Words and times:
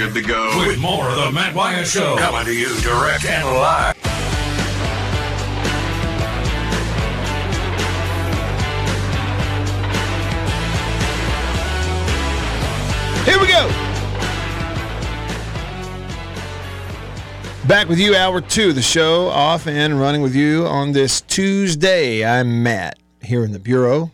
good 0.00 0.14
to 0.14 0.22
go. 0.22 0.66
With 0.66 0.78
more 0.78 1.10
of 1.10 1.16
the 1.16 1.30
Matt 1.30 1.54
Wyatt 1.54 1.86
Show. 1.86 2.16
Coming 2.16 2.46
to 2.46 2.54
you 2.54 2.74
direct 2.80 3.26
and 3.26 3.46
live. 3.46 3.94
Here 13.26 13.38
we 13.38 13.46
go. 13.46 13.68
Back 17.68 17.88
with 17.88 17.98
you, 17.98 18.16
hour 18.16 18.40
two, 18.40 18.72
the 18.72 18.80
show 18.80 19.26
off 19.26 19.66
and 19.66 20.00
running 20.00 20.22
with 20.22 20.34
you 20.34 20.66
on 20.66 20.92
this 20.92 21.20
Tuesday. 21.20 22.24
I'm 22.24 22.62
Matt 22.62 22.98
here 23.20 23.44
in 23.44 23.52
the 23.52 23.58
Bureau. 23.58 24.10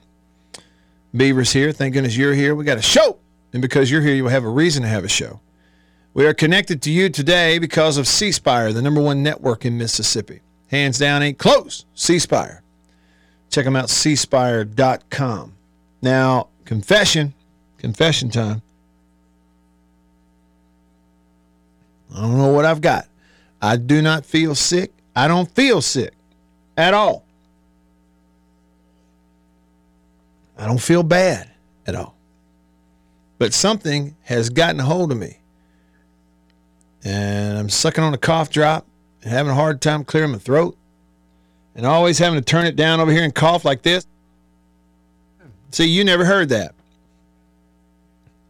Beaver's 1.14 1.52
here. 1.52 1.70
Thank 1.70 1.94
goodness 1.94 2.16
you're 2.16 2.34
here. 2.34 2.56
We 2.56 2.64
got 2.64 2.76
a 2.76 2.82
show. 2.82 3.18
And 3.52 3.62
because 3.62 3.88
you're 3.88 4.02
here, 4.02 4.16
you 4.16 4.26
have 4.26 4.42
a 4.42 4.50
reason 4.50 4.82
to 4.82 4.88
have 4.88 5.04
a 5.04 5.08
show. 5.08 5.40
We 6.16 6.24
are 6.24 6.32
connected 6.32 6.80
to 6.80 6.90
you 6.90 7.10
today 7.10 7.58
because 7.58 7.98
of 7.98 8.08
C 8.08 8.32
Spire, 8.32 8.72
the 8.72 8.80
number 8.80 9.02
one 9.02 9.22
network 9.22 9.66
in 9.66 9.76
Mississippi. 9.76 10.40
Hands 10.68 10.98
down, 10.98 11.22
ain't 11.22 11.36
close. 11.36 11.84
C 11.94 12.18
Spire. 12.18 12.62
Check 13.50 13.66
them 13.66 13.76
out, 13.76 13.88
cspire.com. 13.88 15.52
Now, 16.00 16.48
confession, 16.64 17.34
confession 17.76 18.30
time. 18.30 18.62
I 22.14 22.22
don't 22.22 22.38
know 22.38 22.48
what 22.50 22.64
I've 22.64 22.80
got. 22.80 23.08
I 23.60 23.76
do 23.76 24.00
not 24.00 24.24
feel 24.24 24.54
sick. 24.54 24.94
I 25.14 25.28
don't 25.28 25.50
feel 25.50 25.82
sick 25.82 26.14
at 26.78 26.94
all. 26.94 27.26
I 30.56 30.64
don't 30.64 30.80
feel 30.80 31.02
bad 31.02 31.50
at 31.86 31.94
all. 31.94 32.16
But 33.36 33.52
something 33.52 34.16
has 34.22 34.48
gotten 34.48 34.80
a 34.80 34.84
hold 34.84 35.12
of 35.12 35.18
me. 35.18 35.40
And 37.06 37.56
I'm 37.56 37.68
sucking 37.68 38.02
on 38.02 38.12
a 38.14 38.18
cough 38.18 38.50
drop 38.50 38.84
and 39.22 39.30
having 39.30 39.52
a 39.52 39.54
hard 39.54 39.80
time 39.80 40.02
clearing 40.02 40.32
my 40.32 40.38
throat. 40.38 40.76
And 41.76 41.86
always 41.86 42.18
having 42.18 42.36
to 42.36 42.44
turn 42.44 42.66
it 42.66 42.74
down 42.74 42.98
over 42.98 43.12
here 43.12 43.22
and 43.22 43.32
cough 43.32 43.64
like 43.64 43.82
this. 43.82 44.04
See, 45.70 45.84
you 45.84 46.02
never 46.02 46.24
heard 46.24 46.48
that. 46.48 46.74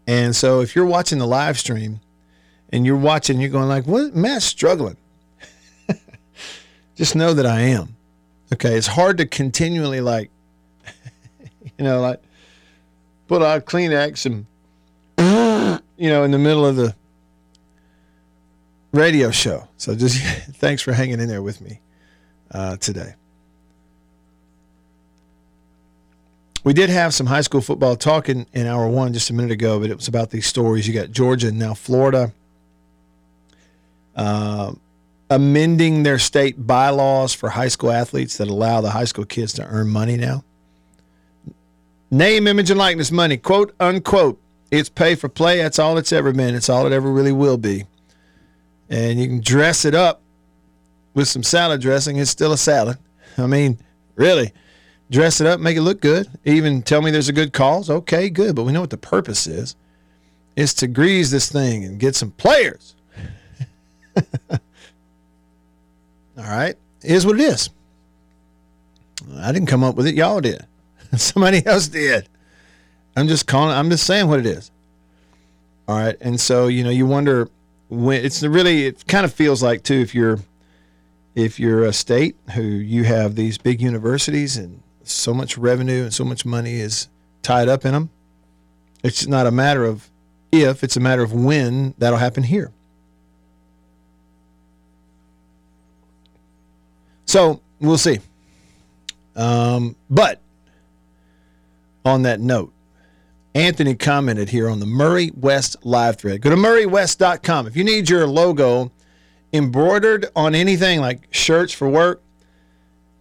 And 0.06 0.34
so 0.34 0.62
if 0.62 0.75
you're 0.75 0.86
watching 0.86 1.19
the 1.19 1.27
live 1.27 1.58
stream, 1.58 2.00
and 2.70 2.86
you're 2.86 2.97
watching, 2.97 3.41
you're 3.41 3.50
going 3.50 3.69
like, 3.69 3.86
"What? 3.86 4.14
Matt's 4.14 4.45
struggling." 4.45 4.97
Just 6.97 7.14
know 7.14 7.34
that 7.34 7.47
I 7.47 7.61
am. 7.61 7.95
Okay, 8.55 8.75
it's 8.75 8.86
hard 8.86 9.19
to 9.19 9.27
continually 9.27 10.00
like, 10.00 10.30
you 11.78 11.84
know, 11.84 12.00
like 12.00 12.23
put 13.28 13.42
out 13.42 13.67
Kleenex 13.67 14.25
and 14.27 14.47
you 15.98 16.08
know 16.08 16.23
in 16.25 16.30
the 16.30 16.39
middle 16.39 16.64
of 16.64 16.77
the 16.77 16.95
radio 18.97 19.30
show. 19.30 19.69
So 19.77 19.94
just 19.94 20.20
thanks 20.56 20.83
for 20.83 20.92
hanging 20.92 21.20
in 21.20 21.28
there 21.28 21.42
with 21.42 21.61
me 21.61 21.80
uh, 22.50 22.77
today. 22.77 23.14
We 26.64 26.72
did 26.75 26.91
have 26.91 27.14
some 27.14 27.27
high 27.27 27.42
school 27.42 27.61
football 27.61 27.94
talking 27.94 28.47
in 28.52 28.67
hour 28.67 28.89
one 28.89 29.12
just 29.12 29.30
a 29.30 29.33
minute 29.33 29.52
ago, 29.52 29.78
but 29.78 29.89
it 29.89 29.97
was 29.97 30.08
about 30.08 30.30
these 30.30 30.47
stories. 30.47 30.89
You 30.89 30.94
got 30.94 31.12
Georgia 31.12 31.48
and 31.48 31.58
now 31.61 31.74
Florida 31.74 32.33
uh, 34.17 34.72
amending 35.30 36.02
their 36.02 36.19
state 36.19 36.67
bylaws 36.67 37.33
for 37.34 37.50
high 37.50 37.69
school 37.69 37.92
athletes 37.92 38.39
that 38.39 38.48
allow 38.48 38.80
the 38.80 38.91
high 38.91 39.05
school 39.05 39.24
kids 39.24 39.52
to 39.55 39.67
earn 39.67 39.89
money 39.89 40.17
now. 40.17 40.42
Name, 42.11 42.47
image, 42.47 42.70
and 42.70 42.78
likeness 42.78 43.12
money, 43.12 43.36
quote 43.36 43.74
unquote. 43.78 44.41
It's 44.70 44.89
pay 44.89 45.14
for 45.14 45.28
play. 45.28 45.58
That's 45.58 45.78
all 45.78 45.98
it's 45.98 46.12
ever 46.12 46.33
been. 46.33 46.55
It's 46.55 46.69
all 46.69 46.86
it 46.86 46.92
ever 46.92 47.11
really 47.11 47.33
will 47.33 47.58
be. 47.58 47.84
And 48.89 49.19
you 49.19 49.27
can 49.27 49.41
dress 49.41 49.84
it 49.84 49.95
up 49.95 50.23
with 51.15 51.29
some 51.29 51.42
salad 51.42 51.81
dressing. 51.81 52.17
It's 52.17 52.31
still 52.31 52.53
a 52.53 52.59
salad. 52.59 52.98
I 53.39 53.47
mean, 53.47 53.79
really, 54.15 54.53
dress 55.11 55.41
it 55.41 55.47
up, 55.47 55.61
make 55.61 55.77
it 55.77 55.83
look 55.83 56.01
good. 56.01 56.29
Even 56.45 56.83
tell 56.83 57.02
me 57.02 57.11
there's 57.11 57.29
a 57.29 57.33
good 57.33 57.52
cause. 57.52 57.91
Okay, 57.91 58.30
good. 58.30 58.55
But 58.55 58.64
we 58.64 58.73
know 58.73 58.80
what 58.80 58.91
the 58.91 58.96
purpose 58.96 59.46
is. 59.46 59.77
It's 60.57 60.75
to 60.75 60.86
grease 60.86 61.30
this 61.30 61.51
thing 61.51 61.85
and 61.85 61.98
get 61.98 62.14
some 62.14 62.30
players. 62.30 62.95
All 64.51 64.58
right. 66.36 66.77
Here's 67.02 67.27
what 67.27 67.39
it 67.41 67.42
is. 67.42 67.70
I 69.39 69.52
didn't 69.52 69.69
come 69.69 69.85
up 69.85 69.96
with 69.96 70.07
it. 70.07 70.14
Y'all 70.14 70.41
did. 70.41 70.64
Somebody 71.17 71.64
else 71.67 71.89
did. 71.89 72.29
I'm 73.17 73.29
just 73.29 73.46
calling. 73.46 73.75
I'm 73.75 73.91
just 73.91 74.07
saying 74.07 74.29
what 74.29 74.39
it 74.39 74.46
is. 74.46 74.70
All 75.89 75.96
right. 75.96 76.17
And 76.20 76.39
so 76.41 76.69
you 76.69 76.85
know, 76.85 76.91
you 76.91 77.07
wonder 77.07 77.48
when 77.89 78.24
it's 78.24 78.42
really. 78.42 78.86
It 78.86 79.07
kind 79.07 79.24
of 79.24 79.33
feels 79.33 79.63
like 79.63 79.83
too 79.83 80.01
if 80.01 80.14
you're 80.14 80.39
if 81.35 81.61
you're 81.61 81.85
a 81.85 81.92
state 81.92 82.36
who 82.55 82.63
you 82.63 83.05
have 83.05 83.35
these 83.35 83.58
big 83.58 83.80
universities 83.80 84.57
and 84.57 84.83
so 85.05 85.35
much 85.35 85.57
revenue 85.58 86.05
and 86.05 86.14
so 86.14 86.25
much 86.25 86.45
money 86.45 86.75
is 86.75 87.08
tied 87.42 87.69
up 87.69 87.85
in 87.85 87.92
them. 87.92 88.11
It's 89.02 89.27
not 89.27 89.46
a 89.46 89.51
matter 89.51 89.85
of 89.85 90.11
if; 90.51 90.83
it's 90.83 90.96
a 90.96 91.01
matter 91.01 91.23
of 91.23 91.33
when 91.33 91.95
that'll 91.98 92.19
happen 92.19 92.42
here. 92.42 92.73
So 97.27 97.61
we'll 97.80 97.98
see. 97.98 98.19
Um, 99.35 99.96
but 100.08 100.41
on 102.05 102.23
that 102.23 102.41
note, 102.41 102.73
Anthony 103.56 103.94
commented 103.94 104.50
here 104.50 104.68
on 104.68 104.80
the 104.80 104.86
Murry 104.86 105.30
West 105.34 105.77
live 105.83 106.18
thread. 106.18 106.42
Go 106.42 106.50
to 106.50 106.56
murrywest.com. 106.56 107.67
If 107.67 107.74
you 107.74 107.84
need 107.84 108.11
your 108.11 108.27
logo 108.27 108.92
embroidered 109.50 110.27
on 110.36 110.55
anything 110.55 111.00
like 111.00 111.27
shirts 111.30 111.72
for 111.72 111.89
work, 111.89 112.20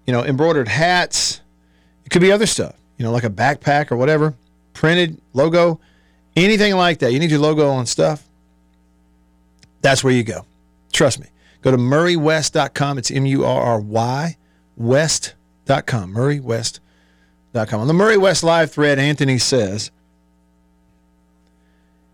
you 0.05 0.11
know, 0.11 0.25
embroidered 0.25 0.67
hats, 0.67 1.39
it 2.03 2.09
could 2.09 2.21
be 2.21 2.33
other 2.33 2.45
stuff, 2.45 2.75
you 2.97 3.05
know, 3.05 3.13
like 3.13 3.23
a 3.23 3.29
backpack 3.29 3.93
or 3.93 3.95
whatever, 3.95 4.33
printed 4.73 5.21
logo, 5.31 5.79
anything 6.35 6.75
like 6.75 6.99
that. 6.99 7.13
You 7.13 7.19
need 7.19 7.31
your 7.31 7.39
logo 7.39 7.69
on 7.69 7.85
stuff. 7.85 8.27
That's 9.79 10.03
where 10.03 10.11
you 10.11 10.25
go. 10.25 10.45
Trust 10.91 11.21
me. 11.21 11.27
Go 11.61 11.71
to 11.71 11.77
murrywest.com. 11.77 12.97
It's 12.97 13.09
M 13.09 13.25
U 13.25 13.45
R 13.45 13.61
R 13.61 13.79
Y 13.79 14.35
west.com. 14.75 16.13
Murrywest.com. 16.13 17.79
On 17.79 17.87
the 17.87 17.93
Murry 17.93 18.17
West 18.17 18.43
live 18.43 18.69
thread, 18.69 18.99
Anthony 18.99 19.37
says, 19.37 19.91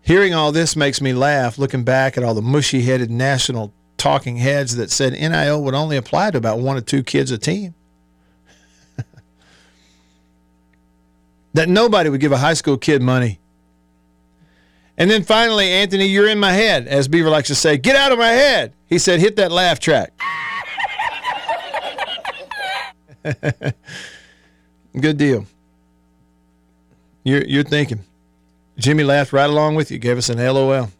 Hearing 0.02 0.34
all 0.34 0.52
this 0.52 0.76
makes 0.76 1.00
me 1.00 1.12
laugh 1.12 1.58
looking 1.58 1.84
back 1.84 2.18
at 2.18 2.24
all 2.24 2.34
the 2.34 2.42
mushy 2.42 2.82
headed 2.82 3.10
national 3.10 3.72
talking 3.96 4.36
heads 4.36 4.76
that 4.76 4.90
said 4.90 5.12
NIL 5.12 5.62
would 5.62 5.74
only 5.74 5.96
apply 5.96 6.32
to 6.32 6.38
about 6.38 6.58
one 6.58 6.76
or 6.76 6.80
two 6.80 7.02
kids 7.02 7.30
a 7.30 7.38
team. 7.38 7.74
that 11.54 11.68
nobody 11.68 12.10
would 12.10 12.20
give 12.20 12.32
a 12.32 12.38
high 12.38 12.54
school 12.54 12.76
kid 12.76 13.00
money 13.00 13.38
and 14.98 15.10
then 15.10 15.24
finally, 15.24 15.68
Anthony, 15.68 16.06
you're 16.06 16.28
in 16.28 16.38
my 16.38 16.52
head, 16.52 16.86
as 16.86 17.08
Beaver 17.08 17.30
likes 17.30 17.48
to 17.48 17.54
say. 17.54 17.78
Get 17.78 17.96
out 17.96 18.12
of 18.12 18.18
my 18.18 18.28
head. 18.28 18.72
He 18.86 18.98
said, 18.98 19.20
hit 19.20 19.36
that 19.36 19.50
laugh 19.50 19.80
track. 19.80 20.12
Good 25.00 25.16
deal. 25.16 25.46
You're, 27.24 27.44
you're 27.44 27.64
thinking. 27.64 28.04
Jimmy 28.82 29.04
laughed 29.04 29.32
right 29.32 29.48
along 29.48 29.76
with 29.76 29.90
you, 29.90 29.98
gave 29.98 30.18
us 30.18 30.28
an 30.28 30.38
LOL. 30.38 30.90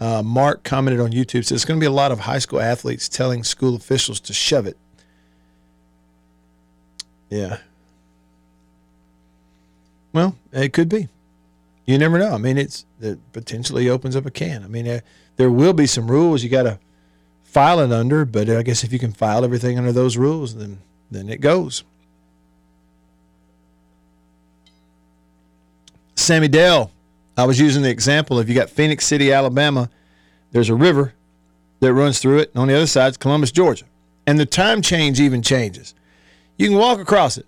Uh, 0.00 0.22
Mark 0.22 0.62
commented 0.64 1.00
on 1.00 1.10
YouTube, 1.10 1.44
says, 1.44 1.52
It's 1.52 1.64
going 1.64 1.78
to 1.78 1.82
be 1.82 1.86
a 1.86 1.90
lot 1.90 2.12
of 2.12 2.20
high 2.20 2.38
school 2.38 2.60
athletes 2.60 3.08
telling 3.08 3.44
school 3.44 3.74
officials 3.74 4.20
to 4.20 4.32
shove 4.32 4.66
it. 4.66 4.76
Yeah. 7.30 7.58
Well, 10.12 10.36
it 10.52 10.72
could 10.72 10.88
be 10.88 11.08
you 11.88 11.96
never 11.96 12.18
know. 12.18 12.32
I 12.32 12.36
mean, 12.36 12.58
it's 12.58 12.84
it 13.00 13.18
potentially 13.32 13.88
opens 13.88 14.14
up 14.14 14.26
a 14.26 14.30
can. 14.30 14.62
I 14.62 14.66
mean, 14.66 14.86
uh, 14.86 15.00
there 15.36 15.50
will 15.50 15.72
be 15.72 15.86
some 15.86 16.10
rules 16.10 16.42
you 16.42 16.50
got 16.50 16.64
to 16.64 16.78
file 17.44 17.80
it 17.80 17.90
under, 17.90 18.26
but 18.26 18.50
I 18.50 18.62
guess 18.62 18.84
if 18.84 18.92
you 18.92 18.98
can 18.98 19.12
file 19.12 19.42
everything 19.42 19.78
under 19.78 19.90
those 19.90 20.18
rules, 20.18 20.54
then 20.56 20.82
then 21.10 21.30
it 21.30 21.40
goes. 21.40 21.84
Sammy 26.28 26.48
Dale, 26.48 26.90
I 27.38 27.46
was 27.46 27.58
using 27.58 27.82
the 27.82 27.88
example 27.88 28.38
if 28.38 28.50
you 28.50 28.54
got 28.54 28.68
Phenix 28.68 29.06
City, 29.06 29.32
Alabama, 29.32 29.88
there's 30.52 30.68
a 30.68 30.74
river 30.74 31.14
that 31.80 31.94
runs 31.94 32.18
through 32.18 32.40
it, 32.40 32.50
and 32.50 32.60
on 32.60 32.68
the 32.68 32.74
other 32.74 32.86
side 32.86 33.12
is 33.12 33.16
Columbus, 33.16 33.50
Georgia, 33.50 33.86
and 34.26 34.38
the 34.38 34.44
time 34.44 34.82
change 34.82 35.20
even 35.20 35.40
changes. 35.40 35.94
You 36.58 36.68
can 36.68 36.76
walk 36.76 36.98
across 36.98 37.38
it. 37.38 37.46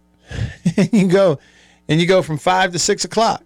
and 0.79 0.91
you 0.95 1.09
go, 1.09 1.39
and 1.91 2.01
you 2.01 2.07
go 2.07 2.23
from 2.23 2.39
five 2.39 2.73
to 2.73 2.79
six 2.79 3.05
o'clock. 3.05 3.43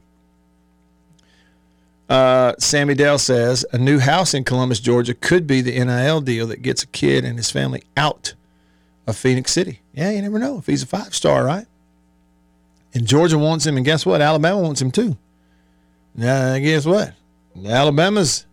Uh, 2.08 2.54
Sammy 2.60 2.94
Dell 2.94 3.18
says 3.18 3.66
a 3.72 3.78
new 3.78 3.98
house 3.98 4.34
in 4.34 4.44
Columbus, 4.44 4.78
Georgia 4.78 5.14
could 5.14 5.48
be 5.48 5.62
the 5.62 5.84
NIL 5.84 6.20
deal 6.20 6.46
that 6.46 6.62
gets 6.62 6.84
a 6.84 6.86
kid 6.86 7.24
and 7.24 7.36
his 7.38 7.50
family 7.50 7.82
out 7.96 8.34
of 9.04 9.16
Phenix 9.16 9.50
City. 9.50 9.80
Yeah, 9.94 10.12
you 10.12 10.22
never 10.22 10.38
know 10.38 10.58
if 10.58 10.66
he's 10.66 10.84
a 10.84 10.86
five 10.86 11.12
star, 11.12 11.44
right? 11.44 11.66
And 12.94 13.04
Georgia 13.04 13.36
wants 13.36 13.66
him, 13.66 13.76
and 13.76 13.84
guess 13.84 14.06
what? 14.06 14.20
Alabama 14.20 14.60
wants 14.60 14.80
him 14.80 14.92
too. 14.92 15.16
Now, 16.14 16.58
guess 16.58 16.86
what? 16.86 17.14
Alabama's 17.66 18.46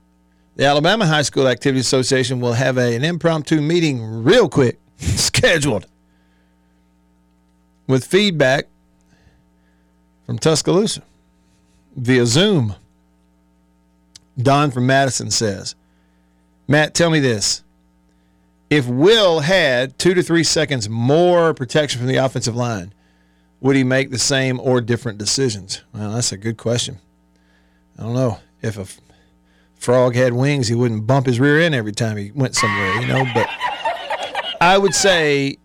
the 0.56 0.66
Alabama 0.66 1.06
High 1.06 1.22
School 1.22 1.48
Activity 1.48 1.80
Association 1.80 2.40
will 2.40 2.54
have 2.54 2.78
a, 2.78 2.96
an 2.96 3.04
impromptu 3.04 3.62
meeting 3.62 4.24
real 4.24 4.50
quick 4.50 4.80
scheduled 4.98 5.88
with 7.88 8.06
feedback 8.06 8.68
from 10.26 10.38
Tuscaloosa 10.38 11.04
via 11.96 12.26
Zoom. 12.26 12.76
Don 14.38 14.72
from 14.72 14.86
Madison 14.86 15.30
says, 15.32 15.76
Matt, 16.68 16.94
tell 16.94 17.10
me 17.10 17.20
this. 17.20 17.64
If 18.70 18.88
Will 18.88 19.42
had 19.42 19.98
two 20.00 20.14
to 20.14 20.24
three 20.24 20.44
seconds 20.44 20.88
more 20.88 21.54
protection 21.54 22.00
from 22.00 22.08
the 22.08 22.16
offensive 22.16 22.56
line, 22.56 22.94
would 23.60 23.76
he 23.76 23.84
make 23.84 24.10
the 24.10 24.18
same 24.18 24.60
or 24.60 24.80
different 24.80 25.18
decisions? 25.18 25.82
Well, 25.94 26.14
that's 26.14 26.32
a 26.32 26.38
good 26.38 26.58
question. 26.58 27.00
I 27.98 28.04
don't 28.04 28.14
know. 28.14 28.40
If 28.62 28.78
a 28.78 28.86
frog 29.76 30.16
had 30.16 30.34
wings, 30.34 30.68
he 30.68 30.76
wouldn't 30.76 31.08
bump 31.08 31.26
his 31.26 31.40
rear 31.40 31.60
end 31.60 31.74
every 31.76 31.92
time 31.92 32.18
he 32.18 32.32
went 32.32 32.56
somewhere, 32.56 33.02
you 33.02 33.08
know. 33.08 33.26
But 33.34 33.50
I 34.60 34.78
would 34.78 34.94
say, 34.94 35.58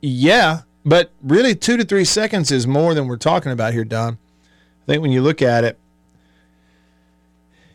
yeah. 0.00 0.62
But 0.84 1.10
really, 1.22 1.54
two 1.54 1.76
to 1.76 1.84
three 1.84 2.04
seconds 2.04 2.50
is 2.52 2.66
more 2.66 2.94
than 2.94 3.08
we're 3.08 3.16
talking 3.16 3.52
about 3.52 3.72
here, 3.72 3.84
Don. 3.84 4.18
I 4.82 4.86
think 4.86 5.02
when 5.02 5.10
you 5.10 5.20
look 5.22 5.42
at 5.42 5.64
it, 5.64 5.78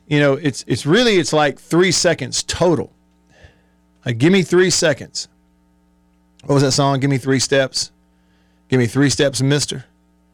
you 0.08 0.20
know, 0.20 0.34
it's 0.34 0.64
it's 0.68 0.86
really 0.86 1.18
it's 1.18 1.34
like 1.34 1.60
three 1.60 1.92
seconds 1.92 2.44
total. 2.44 2.94
Like, 4.06 4.18
give 4.18 4.32
me 4.32 4.44
three 4.44 4.70
seconds. 4.70 5.28
What 6.46 6.56
was 6.56 6.64
that 6.64 6.72
song? 6.72 7.00
Give 7.00 7.10
me 7.10 7.18
three 7.18 7.40
steps. 7.40 7.92
Give 8.68 8.80
me 8.80 8.88
three 8.88 9.10
steps, 9.10 9.42
Mister. 9.42 9.86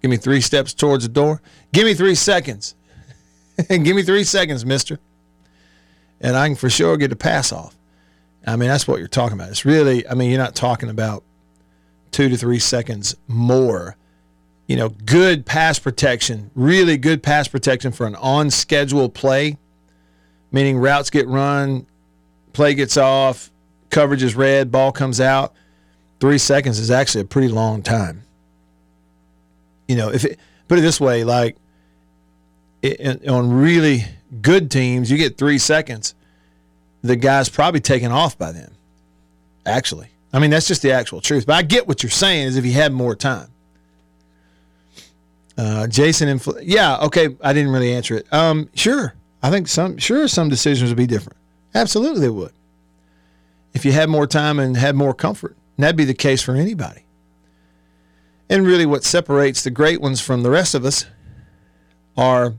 Give 0.01 0.11
me 0.11 0.17
three 0.17 0.41
steps 0.41 0.73
towards 0.73 1.03
the 1.03 1.09
door. 1.09 1.41
Give 1.73 1.85
me 1.85 1.93
three 1.93 2.15
seconds. 2.15 2.75
give 3.69 3.95
me 3.95 4.03
three 4.03 4.23
seconds, 4.23 4.65
Mister. 4.65 4.99
And 6.19 6.35
I 6.35 6.47
can 6.47 6.55
for 6.55 6.69
sure 6.69 6.97
get 6.97 7.11
a 7.11 7.15
pass 7.15 7.51
off. 7.51 7.77
I 8.45 8.55
mean, 8.55 8.69
that's 8.69 8.87
what 8.87 8.99
you're 8.99 9.07
talking 9.07 9.37
about. 9.37 9.49
It's 9.49 9.65
really, 9.65 10.07
I 10.07 10.13
mean, 10.13 10.29
you're 10.29 10.39
not 10.39 10.55
talking 10.55 10.89
about 10.89 11.23
two 12.11 12.29
to 12.29 12.37
three 12.37 12.59
seconds 12.59 13.15
more. 13.27 13.97
You 14.67 14.77
know, 14.77 14.89
good 14.89 15.45
pass 15.45 15.79
protection, 15.79 16.49
really 16.55 16.97
good 16.97 17.21
pass 17.21 17.47
protection 17.47 17.91
for 17.91 18.07
an 18.07 18.15
on 18.15 18.49
schedule 18.49 19.09
play 19.09 19.57
meaning 20.51 20.77
routes 20.77 21.09
get 21.09 21.27
run, 21.27 21.85
play 22.53 22.73
gets 22.73 22.97
off, 22.97 23.51
coverage 23.89 24.23
is 24.23 24.35
read, 24.35 24.71
ball 24.71 24.91
comes 24.91 25.19
out. 25.19 25.53
Three 26.19 26.37
seconds 26.37 26.79
is 26.79 26.89
actually 26.89 27.21
a 27.21 27.25
pretty 27.25 27.49
long 27.49 27.83
time. 27.83 28.23
You 29.87 29.95
know, 29.95 30.09
if 30.09 30.25
it 30.25 30.39
put 30.67 30.79
it 30.79 30.81
this 30.81 30.99
way, 30.99 31.23
like 31.23 31.57
it, 32.81 33.27
on 33.27 33.51
really 33.51 34.05
good 34.41 34.69
teams, 34.71 35.09
you 35.09 35.17
get 35.17 35.37
three 35.37 35.57
seconds. 35.57 36.15
The 37.01 37.15
guy's 37.15 37.49
probably 37.49 37.79
taken 37.79 38.11
off 38.11 38.37
by 38.37 38.51
then. 38.51 38.71
Actually, 39.65 40.09
I 40.33 40.39
mean 40.39 40.49
that's 40.49 40.67
just 40.67 40.81
the 40.81 40.91
actual 40.91 41.21
truth. 41.21 41.45
But 41.45 41.53
I 41.53 41.61
get 41.61 41.87
what 41.87 42.03
you're 42.03 42.09
saying 42.09 42.47
is 42.47 42.57
if 42.57 42.63
he 42.63 42.71
had 42.71 42.93
more 42.93 43.15
time. 43.15 43.49
Uh, 45.57 45.87
Jason, 45.87 46.29
infl- 46.29 46.59
yeah, 46.61 46.97
okay. 46.97 47.35
I 47.41 47.51
didn't 47.51 47.71
really 47.71 47.93
answer 47.93 48.15
it. 48.15 48.31
Um, 48.31 48.69
sure. 48.75 49.15
I 49.41 49.49
think 49.49 49.67
some, 49.67 49.97
sure, 49.97 50.27
some 50.27 50.49
decisions 50.49 50.89
would 50.89 50.97
be 50.97 51.07
different. 51.07 51.37
Absolutely, 51.73 52.21
they 52.21 52.29
would. 52.29 52.53
If 53.73 53.85
you 53.85 53.91
had 53.91 54.09
more 54.09 54.27
time 54.27 54.59
and 54.59 54.75
had 54.75 54.95
more 54.95 55.13
comfort, 55.13 55.55
and 55.75 55.83
that'd 55.83 55.95
be 55.95 56.05
the 56.05 56.13
case 56.13 56.41
for 56.41 56.55
anybody. 56.55 57.05
And 58.49 58.65
really, 58.65 58.85
what 58.85 59.03
separates 59.03 59.63
the 59.63 59.71
great 59.71 59.99
ones 60.01 60.21
from 60.21 60.43
the 60.43 60.49
rest 60.49 60.73
of 60.73 60.85
us 60.85 61.05
are 62.15 62.53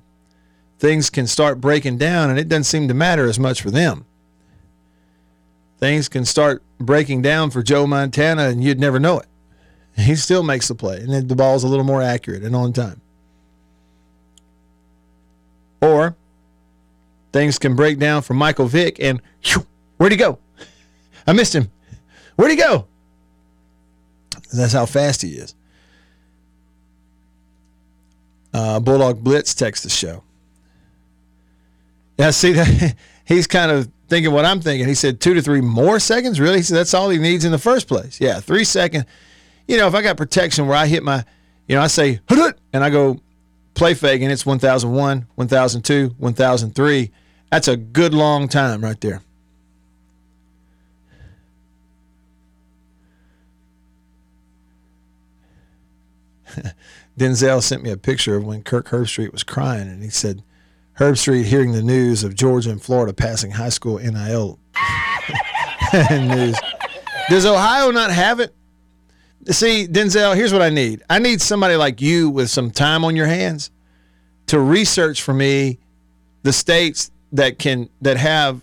things 0.78 1.10
can 1.10 1.26
start 1.26 1.60
breaking 1.60 1.98
down, 1.98 2.30
and 2.30 2.38
it 2.38 2.48
doesn't 2.48 2.64
seem 2.64 2.88
to 2.88 2.94
matter 2.94 3.26
as 3.26 3.38
much 3.38 3.60
for 3.60 3.70
them. 3.70 4.04
Things 5.78 6.08
can 6.08 6.24
start 6.24 6.62
breaking 6.78 7.22
down 7.22 7.50
for 7.50 7.62
Joe 7.62 7.86
Montana, 7.86 8.44
and 8.48 8.62
you'd 8.62 8.80
never 8.80 8.98
know 8.98 9.18
it. 9.20 9.26
He 9.98 10.14
still 10.14 10.44
makes 10.44 10.68
the 10.68 10.76
play, 10.76 11.00
and 11.00 11.28
the 11.28 11.34
ball's 11.34 11.64
a 11.64 11.68
little 11.68 11.84
more 11.84 12.00
accurate 12.00 12.44
and 12.44 12.54
on 12.54 12.72
time. 12.72 13.00
Or 15.80 16.16
things 17.32 17.58
can 17.58 17.74
break 17.74 17.98
down 17.98 18.22
for 18.22 18.34
Michael 18.34 18.66
Vick, 18.66 19.00
and 19.00 19.20
whew, 19.42 19.66
where'd 19.96 20.12
he 20.12 20.18
go? 20.18 20.38
I 21.26 21.32
missed 21.32 21.52
him. 21.52 21.70
Where'd 22.36 22.52
he 22.52 22.56
go? 22.56 22.86
That's 24.52 24.72
how 24.72 24.86
fast 24.86 25.22
he 25.22 25.30
is. 25.30 25.54
Uh, 28.54 28.78
Bulldog 28.80 29.22
Blitz 29.22 29.52
text 29.52 29.82
the 29.82 29.90
show. 29.90 30.22
Yeah, 32.18 32.30
see 32.30 32.54
he's 33.24 33.46
kind 33.46 33.70
of 33.70 33.90
thinking 34.08 34.32
what 34.32 34.44
I'm 34.44 34.60
thinking. 34.60 34.88
He 34.88 34.94
said 34.94 35.20
two 35.20 35.34
to 35.34 35.42
three 35.42 35.60
more 35.60 36.00
seconds. 36.00 36.40
Really? 36.40 36.60
That's 36.60 36.94
all 36.94 37.10
he 37.10 37.18
needs 37.18 37.44
in 37.44 37.52
the 37.52 37.58
first 37.58 37.86
place. 37.86 38.20
Yeah, 38.20 38.40
three 38.40 38.64
seconds. 38.64 39.04
You 39.66 39.76
know, 39.76 39.86
if 39.86 39.94
I 39.94 40.02
got 40.02 40.16
protection 40.16 40.66
where 40.66 40.76
I 40.76 40.86
hit 40.86 41.02
my, 41.02 41.24
you 41.68 41.76
know, 41.76 41.82
I 41.82 41.86
say 41.86 42.20
and 42.72 42.82
I 42.84 42.90
go 42.90 43.20
play 43.74 43.94
fake 43.94 44.22
and 44.22 44.32
it's 44.32 44.44
1001, 44.44 45.26
1002, 45.34 46.14
1003. 46.18 47.10
That's 47.50 47.68
a 47.68 47.76
good 47.76 48.12
long 48.14 48.48
time 48.48 48.82
right 48.82 49.00
there. 49.00 49.22
Denzel 57.18 57.62
sent 57.62 57.82
me 57.82 57.90
a 57.90 57.96
picture 57.96 58.36
of 58.36 58.44
when 58.44 58.62
Kirk 58.62 58.88
Herbstreit 58.88 59.32
was 59.32 59.42
crying, 59.42 59.88
and 59.88 60.02
he 60.02 60.10
said, 60.10 60.42
Herbstreit 60.98 61.44
hearing 61.44 61.72
the 61.72 61.82
news 61.82 62.24
of 62.24 62.34
Georgia 62.34 62.70
and 62.70 62.82
Florida 62.82 63.12
passing 63.12 63.52
high 63.52 63.68
school 63.68 63.98
NIL 63.98 64.58
news. 66.10 66.58
Does 67.30 67.46
Ohio 67.46 67.92
not 67.92 68.10
have 68.10 68.40
it? 68.40 68.52
See, 69.46 69.86
Denzel, 69.86 70.34
here's 70.34 70.52
what 70.52 70.60
I 70.60 70.70
need. 70.70 71.02
I 71.08 71.20
need 71.20 71.40
somebody 71.40 71.76
like 71.76 72.00
you 72.00 72.28
with 72.28 72.50
some 72.50 72.72
time 72.72 73.04
on 73.04 73.14
your 73.14 73.26
hands 73.26 73.70
to 74.46 74.58
research 74.58 75.22
for 75.22 75.32
me 75.32 75.78
the 76.42 76.52
states 76.52 77.12
that 77.32 77.58
can 77.60 77.88
that 78.02 78.16
have 78.16 78.60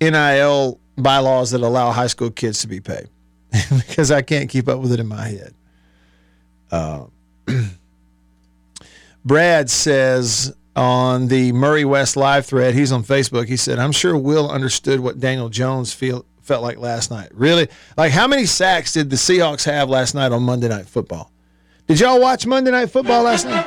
NIL 0.00 0.78
bylaws 0.96 1.50
that 1.50 1.62
allow 1.62 1.90
high 1.90 2.06
school 2.06 2.30
kids 2.30 2.60
to 2.60 2.68
be 2.68 2.80
paid 2.80 3.08
because 3.76 4.12
I 4.12 4.22
can't 4.22 4.48
keep 4.48 4.68
up 4.68 4.78
with 4.78 4.92
it 4.92 5.00
in 5.00 5.08
my 5.08 5.26
head. 5.26 5.54
Uh, 6.70 7.06
Brad 9.24 9.68
says 9.68 10.54
on 10.76 11.28
the 11.28 11.52
Murry 11.52 11.84
West 11.84 12.16
live 12.16 12.46
thread, 12.46 12.74
he's 12.74 12.92
on 12.92 13.04
Facebook. 13.04 13.46
He 13.46 13.56
said, 13.56 13.78
"I'm 13.78 13.92
sure 13.92 14.16
Will 14.16 14.50
understood 14.50 15.00
what 15.00 15.20
Daniel 15.20 15.48
Jones 15.48 15.92
feel 15.92 16.24
felt 16.42 16.62
like 16.62 16.78
last 16.78 17.10
night. 17.10 17.30
Really, 17.32 17.68
like 17.96 18.12
how 18.12 18.26
many 18.26 18.44
sacks 18.44 18.92
did 18.92 19.10
the 19.10 19.16
Seahawks 19.16 19.64
have 19.64 19.88
last 19.88 20.14
night 20.14 20.32
on 20.32 20.42
Monday 20.42 20.68
Night 20.68 20.86
Football? 20.86 21.30
Did 21.86 22.00
y'all 22.00 22.20
watch 22.20 22.46
Monday 22.46 22.70
Night 22.70 22.90
Football 22.90 23.22
last 23.22 23.46
night?" 23.46 23.66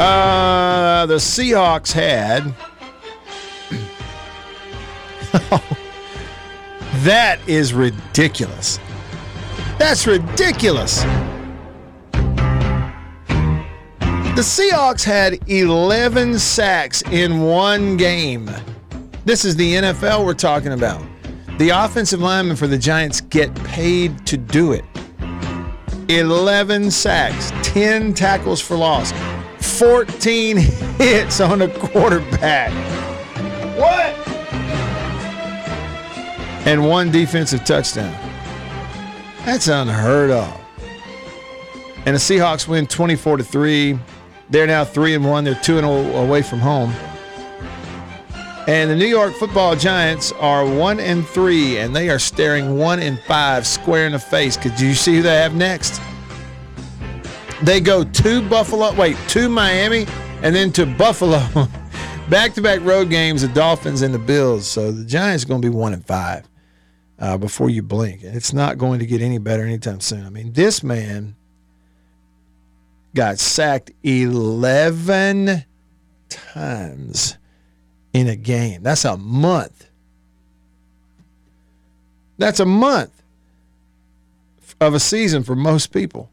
Uh, 0.00 1.06
the 1.06 1.16
Seahawks 1.16 1.92
had. 1.92 2.54
that 7.02 7.40
is 7.48 7.74
ridiculous. 7.74 8.78
That's 9.78 10.06
ridiculous. 10.06 11.04
The 14.38 14.44
Seahawks 14.44 15.02
had 15.02 15.50
11 15.50 16.38
sacks 16.38 17.02
in 17.10 17.40
one 17.40 17.96
game. 17.96 18.48
This 19.24 19.44
is 19.44 19.56
the 19.56 19.74
NFL 19.74 20.24
we're 20.24 20.32
talking 20.32 20.74
about. 20.74 21.04
The 21.58 21.70
offensive 21.70 22.20
linemen 22.20 22.54
for 22.54 22.68
the 22.68 22.78
Giants 22.78 23.20
get 23.20 23.52
paid 23.64 24.24
to 24.28 24.36
do 24.36 24.70
it. 24.70 24.84
11 26.08 26.92
sacks, 26.92 27.50
10 27.68 28.14
tackles 28.14 28.60
for 28.60 28.76
loss. 28.76 29.12
14 29.76 30.56
hits 30.98 31.40
on 31.40 31.62
a 31.62 31.68
quarterback. 31.80 32.70
What? 33.76 34.14
And 36.64 36.86
one 36.86 37.10
defensive 37.10 37.64
touchdown. 37.64 38.14
That's 39.44 39.66
unheard 39.66 40.30
of. 40.30 40.60
And 42.06 42.14
the 42.14 42.20
Seahawks 42.20 42.68
win 42.68 42.86
24 42.86 43.38
to 43.38 43.42
3. 43.42 43.98
They're 44.50 44.66
now 44.66 44.84
3 44.84 45.14
and 45.14 45.24
1. 45.24 45.44
They're 45.44 45.54
2 45.54 45.78
and 45.78 45.86
away 46.16 46.42
from 46.42 46.60
home. 46.60 46.92
And 48.66 48.90
the 48.90 48.96
New 48.96 49.06
York 49.06 49.34
Football 49.34 49.76
Giants 49.76 50.32
are 50.32 50.66
1 50.66 51.00
and 51.00 51.26
3 51.26 51.78
and 51.78 51.96
they 51.96 52.10
are 52.10 52.18
staring 52.18 52.76
1 52.78 53.00
and 53.00 53.18
5 53.20 53.66
square 53.66 54.06
in 54.06 54.12
the 54.12 54.18
face. 54.18 54.56
Could 54.56 54.78
you 54.78 54.94
see 54.94 55.16
who 55.16 55.22
they 55.22 55.36
have 55.36 55.54
next? 55.54 56.00
They 57.62 57.80
go 57.80 58.04
to 58.04 58.48
Buffalo, 58.48 58.94
wait, 58.94 59.16
to 59.28 59.48
Miami, 59.48 60.06
and 60.42 60.54
then 60.54 60.70
to 60.72 60.86
Buffalo. 60.86 61.42
Back 62.28 62.52
to 62.54 62.60
back 62.60 62.80
road 62.82 63.08
games, 63.08 63.40
the 63.40 63.48
Dolphins 63.48 64.02
and 64.02 64.12
the 64.12 64.18
Bills. 64.18 64.66
So 64.66 64.92
the 64.92 65.06
Giants 65.06 65.44
are 65.44 65.48
going 65.48 65.62
to 65.62 65.70
be 65.70 65.74
one 65.74 65.94
and 65.94 66.04
five 66.06 66.46
uh, 67.18 67.38
before 67.38 67.70
you 67.70 67.82
blink. 67.82 68.22
And 68.22 68.36
it's 68.36 68.52
not 68.52 68.76
going 68.76 68.98
to 68.98 69.06
get 69.06 69.22
any 69.22 69.38
better 69.38 69.64
anytime 69.64 70.00
soon. 70.00 70.26
I 70.26 70.28
mean, 70.28 70.52
this 70.52 70.82
man 70.82 71.36
got 73.14 73.38
sacked 73.38 73.90
11 74.02 75.64
times 76.28 77.38
in 78.12 78.28
a 78.28 78.36
game. 78.36 78.82
That's 78.82 79.04
a 79.04 79.16
month. 79.16 79.88
That's 82.36 82.60
a 82.60 82.66
month 82.66 83.22
of 84.80 84.94
a 84.94 85.00
season 85.00 85.42
for 85.42 85.56
most 85.56 85.92
people. 85.92 86.30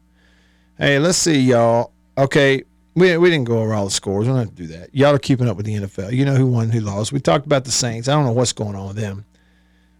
Hey, 0.78 0.98
let's 0.98 1.18
see, 1.18 1.40
y'all. 1.40 1.92
Okay, 2.16 2.62
we, 2.94 3.16
we 3.16 3.30
didn't 3.30 3.46
go 3.46 3.58
over 3.58 3.74
all 3.74 3.86
the 3.86 3.90
scores. 3.90 4.26
We 4.26 4.32
don't 4.32 4.38
have 4.38 4.48
to 4.50 4.54
do 4.54 4.66
that. 4.68 4.94
Y'all 4.94 5.14
are 5.14 5.18
keeping 5.18 5.48
up 5.48 5.56
with 5.56 5.66
the 5.66 5.74
NFL. 5.74 6.12
You 6.12 6.24
know 6.24 6.34
who 6.34 6.46
won, 6.46 6.70
who 6.70 6.80
lost. 6.80 7.12
We 7.12 7.20
talked 7.20 7.46
about 7.46 7.64
the 7.64 7.70
Saints. 7.70 8.08
I 8.08 8.12
don't 8.12 8.24
know 8.24 8.32
what's 8.32 8.52
going 8.52 8.74
on 8.74 8.88
with 8.88 8.96
them. 8.96 9.24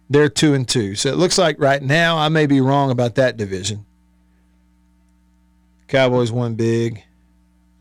They're 0.09 0.29
two 0.29 0.53
and 0.53 0.67
two. 0.67 0.95
So 0.95 1.09
it 1.09 1.17
looks 1.17 1.37
like 1.37 1.59
right 1.59 1.81
now 1.81 2.17
I 2.17 2.29
may 2.29 2.45
be 2.45 2.61
wrong 2.61 2.91
about 2.91 3.15
that 3.15 3.35
division. 3.35 3.85
Cowboys 5.87 6.31
won 6.31 6.55
big, 6.55 7.03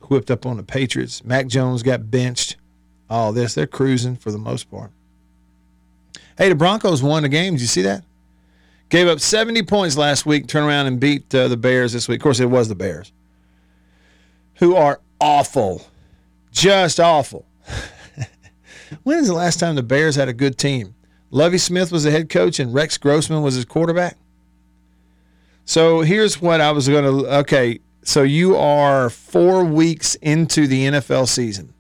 whipped 0.03 0.31
up 0.31 0.47
on 0.47 0.57
the 0.57 0.63
Patriots. 0.63 1.25
Mac 1.25 1.47
Jones 1.47 1.83
got 1.83 2.11
benched. 2.11 2.57
All 3.09 3.33
this. 3.33 3.55
They're 3.55 3.67
cruising 3.67 4.17
for 4.17 4.31
the 4.31 4.39
most 4.39 4.71
part. 4.71 4.91
Hey, 6.37 6.49
the 6.49 6.55
Broncos 6.55 7.03
won 7.03 7.23
the 7.23 7.29
game. 7.29 7.55
Did 7.55 7.61
you 7.61 7.67
see 7.67 7.83
that? 7.83 8.05
Gave 8.89 9.09
up 9.09 9.21
70 9.21 9.63
points 9.63 9.97
last 9.97 10.27
week, 10.27 10.47
turn 10.47 10.65
around 10.65 10.87
and 10.87 11.01
beat 11.01 11.35
uh, 11.35 11.49
the 11.49 11.57
Bears 11.57 11.93
this 11.93 12.09
week. 12.09 12.21
Of 12.21 12.23
course, 12.23 12.41
it 12.41 12.47
was 12.47 12.69
the 12.69 12.75
Bears, 12.75 13.11
who 14.57 14.77
are 14.77 15.01
awful. 15.21 15.83
Just 16.53 17.01
awful. 17.01 17.47
when 19.03 19.19
is 19.19 19.27
the 19.27 19.35
last 19.35 19.59
time 19.59 19.75
the 19.75 19.83
Bears 19.83 20.15
had 20.15 20.29
a 20.29 20.33
good 20.33 20.57
team? 20.57 20.95
Lovie 21.31 21.59
Smith 21.59 21.91
was 21.91 22.05
the 22.05 22.11
head 22.13 22.29
coach 22.29 22.61
and 22.61 22.73
Rex 22.73 22.97
Grossman 22.97 23.43
was 23.43 23.55
his 23.55 23.65
quarterback. 23.65 24.17
So 25.65 26.03
here's 26.03 26.41
what 26.41 26.61
I 26.61 26.71
was 26.71 26.89
going 26.89 27.05
to. 27.05 27.39
Okay, 27.39 27.81
so 28.07 28.23
you 28.23 28.57
are 28.57 29.11
four 29.11 29.65
weeks 29.65 30.15
into 30.17 30.69
the 30.69 30.87
NFL 30.87 31.27
season. 31.27 31.75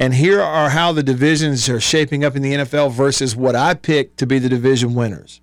And 0.00 0.12
here 0.12 0.42
are 0.42 0.70
how 0.70 0.90
the 0.90 1.04
divisions 1.04 1.68
are 1.68 1.78
shaping 1.78 2.24
up 2.24 2.34
in 2.34 2.42
the 2.42 2.52
NFL 2.54 2.90
versus 2.90 3.36
what 3.36 3.54
I 3.54 3.74
picked 3.74 4.18
to 4.18 4.26
be 4.26 4.40
the 4.40 4.48
division 4.48 4.92
winners. 4.92 5.40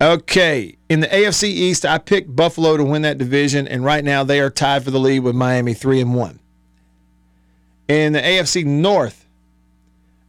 Okay, 0.00 0.78
in 0.88 1.00
the 1.00 1.06
AFC 1.06 1.44
East, 1.44 1.84
I 1.84 1.98
picked 1.98 2.34
Buffalo 2.34 2.78
to 2.78 2.84
win 2.84 3.02
that 3.02 3.18
division, 3.18 3.68
and 3.68 3.84
right 3.84 4.04
now 4.04 4.24
they 4.24 4.40
are 4.40 4.48
tied 4.48 4.84
for 4.84 4.90
the 4.90 5.00
lead 5.00 5.20
with 5.20 5.34
Miami 5.34 5.74
three 5.74 6.00
and 6.00 6.14
one. 6.14 6.40
In 7.88 8.14
the 8.14 8.20
AFC 8.20 8.64
North, 8.64 9.26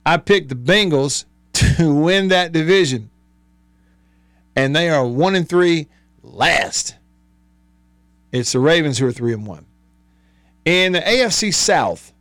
I 0.05 0.17
picked 0.17 0.49
the 0.49 0.55
Bengals 0.55 1.23
to 1.53 1.93
win 1.93 2.27
that 2.27 2.51
division, 2.51 3.09
and 4.53 4.75
they 4.75 4.89
are 4.89 5.07
one 5.07 5.35
and 5.35 5.47
three 5.47 5.87
last. 6.23 6.95
It's 8.31 8.51
the 8.51 8.59
Ravens 8.59 8.97
who 8.97 9.07
are 9.07 9.11
three 9.11 9.33
and 9.33 9.45
one. 9.45 9.65
In 10.65 10.93
the 10.93 11.01
AFC 11.01 11.53
South, 11.53 12.13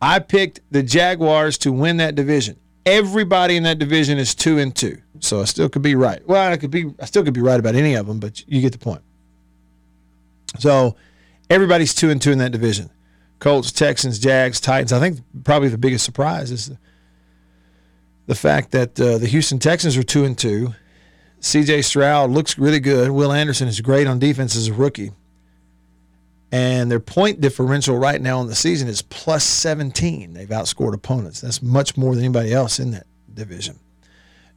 I 0.00 0.18
picked 0.18 0.60
the 0.70 0.82
Jaguars 0.82 1.58
to 1.58 1.72
win 1.72 1.96
that 1.96 2.14
division. 2.14 2.58
Everybody 2.86 3.56
in 3.56 3.62
that 3.62 3.78
division 3.78 4.18
is 4.18 4.34
two 4.34 4.58
and 4.58 4.74
two, 4.74 5.00
so 5.20 5.40
I 5.40 5.44
still 5.44 5.68
could 5.68 5.82
be 5.82 5.94
right. 5.94 6.26
Well, 6.28 6.52
I 6.52 6.56
could 6.56 6.70
be, 6.70 6.92
I 7.00 7.06
still 7.06 7.24
could 7.24 7.34
be 7.34 7.40
right 7.40 7.58
about 7.58 7.74
any 7.74 7.94
of 7.94 8.06
them, 8.06 8.20
but 8.20 8.46
you 8.46 8.60
get 8.60 8.72
the 8.72 8.78
point. 8.78 9.02
So 10.58 10.96
everybody's 11.48 11.94
two 11.94 12.10
and 12.10 12.20
two 12.20 12.30
in 12.30 12.38
that 12.38 12.52
division. 12.52 12.90
Colts, 13.38 13.72
Texans, 13.72 14.18
Jags, 14.18 14.60
Titans. 14.60 14.92
I 14.92 15.00
think 15.00 15.20
probably 15.44 15.68
the 15.68 15.78
biggest 15.78 16.04
surprise 16.04 16.50
is 16.50 16.68
the, 16.68 16.78
the 18.26 18.34
fact 18.34 18.70
that 18.72 18.98
uh, 19.00 19.18
the 19.18 19.26
Houston 19.26 19.58
Texans 19.58 19.96
are 19.96 20.02
two 20.02 20.24
and 20.24 20.36
two. 20.36 20.74
C.J. 21.44 21.82
Stroud 21.82 22.30
looks 22.30 22.58
really 22.58 22.80
good. 22.80 23.10
Will 23.10 23.32
Anderson 23.32 23.68
is 23.68 23.80
great 23.80 24.06
on 24.06 24.18
defense 24.18 24.56
as 24.56 24.68
a 24.68 24.72
rookie 24.72 25.12
and 26.54 26.88
their 26.88 27.00
point 27.00 27.40
differential 27.40 27.98
right 27.98 28.20
now 28.20 28.40
in 28.40 28.46
the 28.46 28.54
season 28.54 28.86
is 28.86 29.02
plus 29.02 29.42
17. 29.42 30.34
They've 30.34 30.48
outscored 30.48 30.94
opponents. 30.94 31.40
That's 31.40 31.60
much 31.60 31.96
more 31.96 32.14
than 32.14 32.22
anybody 32.22 32.52
else 32.52 32.78
in 32.78 32.92
that 32.92 33.08
division. 33.34 33.80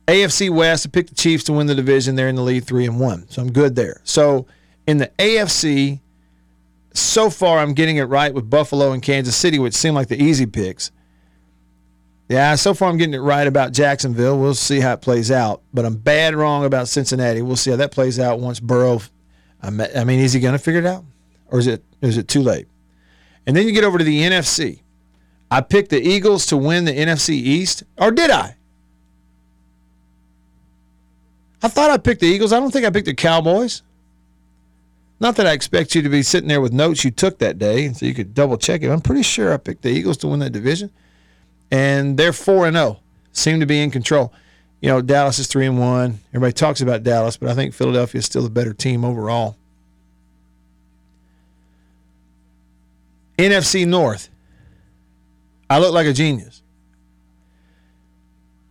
AFC 0.07 0.51
West, 0.51 0.85
I 0.85 0.91
picked 0.91 1.09
the 1.09 1.15
Chiefs 1.15 1.45
to 1.45 1.53
win 1.53 1.65
the 1.65 1.73
division. 1.73 2.13
They're 2.13 2.29
in 2.29 2.35
the 2.35 2.43
lead 2.43 2.65
three 2.65 2.85
and 2.85 2.99
one, 2.99 3.27
so 3.29 3.41
I'm 3.41 3.51
good 3.51 3.75
there. 3.75 3.99
So 4.03 4.45
in 4.85 4.99
the 4.99 5.07
AFC, 5.17 5.99
so 6.93 7.31
far 7.31 7.57
I'm 7.57 7.73
getting 7.73 7.97
it 7.97 8.03
right 8.03 8.31
with 8.31 8.47
Buffalo 8.47 8.91
and 8.91 9.01
Kansas 9.01 9.35
City, 9.35 9.57
which 9.57 9.73
seem 9.73 9.95
like 9.95 10.07
the 10.07 10.21
easy 10.21 10.45
picks. 10.45 10.91
Yeah, 12.29 12.55
so 12.55 12.73
far 12.73 12.89
I'm 12.89 12.97
getting 12.97 13.13
it 13.13 13.19
right 13.19 13.47
about 13.47 13.71
Jacksonville. 13.71 14.37
We'll 14.37 14.53
see 14.53 14.81
how 14.81 14.93
it 14.93 15.01
plays 15.01 15.31
out, 15.31 15.61
but 15.73 15.85
I'm 15.85 15.95
bad 15.95 16.35
wrong 16.35 16.65
about 16.65 16.89
Cincinnati. 16.89 17.41
We'll 17.41 17.55
see 17.55 17.71
how 17.71 17.77
that 17.77 17.91
plays 17.91 18.19
out 18.19 18.39
once 18.39 18.59
Burrow. 18.59 19.01
I 19.61 19.69
mean, 19.69 20.19
is 20.19 20.33
he 20.33 20.39
going 20.39 20.53
to 20.53 20.59
figure 20.59 20.81
it 20.81 20.85
out? 20.85 21.03
or 21.49 21.59
is 21.59 21.67
it 21.67 21.83
is 22.01 22.17
it 22.17 22.27
too 22.27 22.41
late? 22.41 22.67
And 23.45 23.55
then 23.55 23.65
you 23.65 23.71
get 23.71 23.83
over 23.83 23.97
to 23.97 24.03
the 24.03 24.21
NFC. 24.21 24.81
I 25.49 25.61
picked 25.61 25.89
the 25.89 26.01
Eagles 26.01 26.45
to 26.47 26.57
win 26.57 26.85
the 26.85 26.91
NFC 26.91 27.29
East, 27.29 27.83
or 27.97 28.11
did 28.11 28.29
I? 28.29 28.57
I 31.63 31.69
thought 31.69 31.89
I 31.89 31.97
picked 31.97 32.21
the 32.21 32.27
Eagles. 32.27 32.51
I 32.51 32.59
don't 32.59 32.71
think 32.71 32.85
I 32.85 32.89
picked 32.89 33.05
the 33.05 33.13
Cowboys. 33.13 33.81
Not 35.19 35.37
that 35.37 35.47
I 35.47 35.53
expect 35.53 35.95
you 35.95 36.01
to 36.01 36.09
be 36.09 36.21
sitting 36.21 36.49
there 36.49 36.61
with 36.61 36.73
notes 36.73 37.03
you 37.03 37.09
took 37.09 37.39
that 37.39 37.57
day, 37.57 37.91
so 37.93 38.05
you 38.05 38.13
could 38.13 38.35
double 38.35 38.57
check 38.57 38.83
it. 38.83 38.91
I'm 38.91 39.01
pretty 39.01 39.23
sure 39.23 39.53
I 39.53 39.57
picked 39.57 39.81
the 39.81 39.89
Eagles 39.89 40.17
to 40.17 40.27
win 40.27 40.39
that 40.41 40.51
division, 40.51 40.91
and 41.71 42.17
they're 42.17 42.33
four 42.33 42.65
and 42.67 42.75
zero. 42.75 42.99
Oh. 42.99 43.03
Seem 43.31 43.59
to 43.59 43.65
be 43.65 43.81
in 43.81 43.91
control. 43.91 44.33
You 44.81 44.89
know, 44.89 45.01
Dallas 45.01 45.39
is 45.39 45.47
three 45.47 45.65
and 45.65 45.79
one. 45.79 46.19
Everybody 46.29 46.53
talks 46.53 46.81
about 46.81 47.03
Dallas, 47.03 47.37
but 47.37 47.49
I 47.49 47.53
think 47.53 47.73
Philadelphia 47.73 48.19
is 48.19 48.25
still 48.25 48.45
a 48.45 48.49
better 48.49 48.73
team 48.73 49.03
overall. 49.03 49.57
NFC 53.37 53.87
North. 53.87 54.29
I 55.69 55.79
look 55.79 55.93
like 55.93 56.07
a 56.07 56.13
genius 56.13 56.63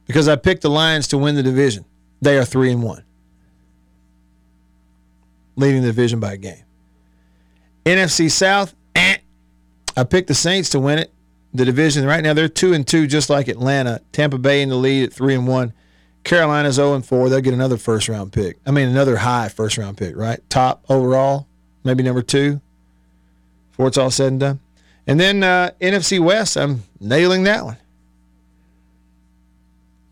because 0.07 0.29
I 0.29 0.37
picked 0.37 0.63
the 0.63 0.71
Lions 0.71 1.09
to 1.09 1.19
win 1.19 1.35
the 1.35 1.43
division. 1.43 1.85
They 2.23 2.39
are 2.39 2.45
three 2.45 2.73
and 2.73 2.83
one, 2.83 3.05
leading 5.57 5.83
the 5.83 5.89
division 5.89 6.19
by 6.19 6.33
a 6.33 6.37
game. 6.37 6.65
NFC 7.85 8.31
South, 8.31 8.75
eh. 8.95 9.19
I 9.97 10.05
picked 10.05 10.29
the 10.29 10.35
Saints 10.35 10.71
to 10.71 10.81
win 10.81 10.99
it. 10.99 11.13
The 11.55 11.65
division 11.65 12.05
right 12.05 12.23
now 12.23 12.35
they're 12.35 12.49
two 12.49 12.75
and 12.75 12.87
two, 12.87 13.07
just 13.07 13.31
like 13.31 13.49
Atlanta. 13.49 14.01
Tampa 14.13 14.39
Bay 14.39 14.63
in 14.63 14.69
the 14.69 14.77
lead 14.77 15.05
at 15.05 15.13
three 15.13 15.35
and 15.35 15.47
one. 15.47 15.73
Carolina's 16.25 16.75
zero 16.75 16.95
and 16.95 17.07
four. 17.07 17.29
They'll 17.29 17.41
get 17.41 17.55
another 17.55 17.77
first 17.77 18.09
round 18.09 18.33
pick. 18.33 18.59
I 18.67 18.73
mean, 18.73 18.89
another 18.89 19.17
high 19.17 19.49
first 19.49 19.79
round 19.79 19.97
pick, 19.97 20.17
right? 20.17 20.41
Top 20.51 20.85
overall, 20.89 21.47
maybe 21.85 22.03
number 22.03 22.23
two 22.23 22.61
before 23.77 23.89
it's 23.89 23.99
all 23.99 24.11
said 24.11 24.29
and 24.29 24.41
done. 24.41 24.61
And 25.07 25.21
then 25.21 25.43
uh, 25.43 25.71
NFC 25.81 26.19
West, 26.19 26.57
I'm 26.57 26.83
nailing 26.99 27.45
that 27.45 27.65
one. 27.65 27.77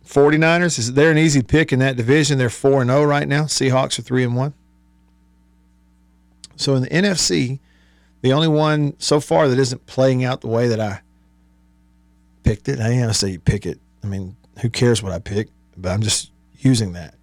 49ers, 0.06 0.78
is 0.78 0.92
they're 0.92 1.10
an 1.10 1.16
easy 1.16 1.42
pick 1.42 1.72
in 1.72 1.78
that 1.78 1.96
division. 1.96 2.36
They're 2.36 2.50
4 2.50 2.82
and 2.82 2.90
0 2.90 3.04
right 3.04 3.26
now. 3.26 3.44
Seahawks 3.44 3.98
are 3.98 4.02
3 4.02 4.24
and 4.24 4.36
1. 4.36 4.54
So 6.56 6.74
in 6.74 6.82
the 6.82 6.90
NFC, 6.90 7.58
the 8.20 8.32
only 8.32 8.48
one 8.48 8.94
so 9.00 9.18
far 9.18 9.48
that 9.48 9.58
isn't 9.58 9.86
playing 9.86 10.22
out 10.22 10.42
the 10.42 10.48
way 10.48 10.68
that 10.68 10.78
I 10.78 11.00
picked 12.44 12.68
it, 12.68 12.80
I 12.80 12.90
ain't 12.90 13.08
to 13.08 13.14
say 13.14 13.30
you 13.30 13.40
pick 13.40 13.66
it. 13.66 13.80
I 14.02 14.06
mean, 14.06 14.36
who 14.60 14.70
cares 14.70 15.02
what 15.02 15.12
I 15.12 15.18
pick? 15.18 15.48
But 15.76 15.90
I'm 15.90 16.02
just 16.02 16.30
using 16.58 16.92
that. 16.92 17.14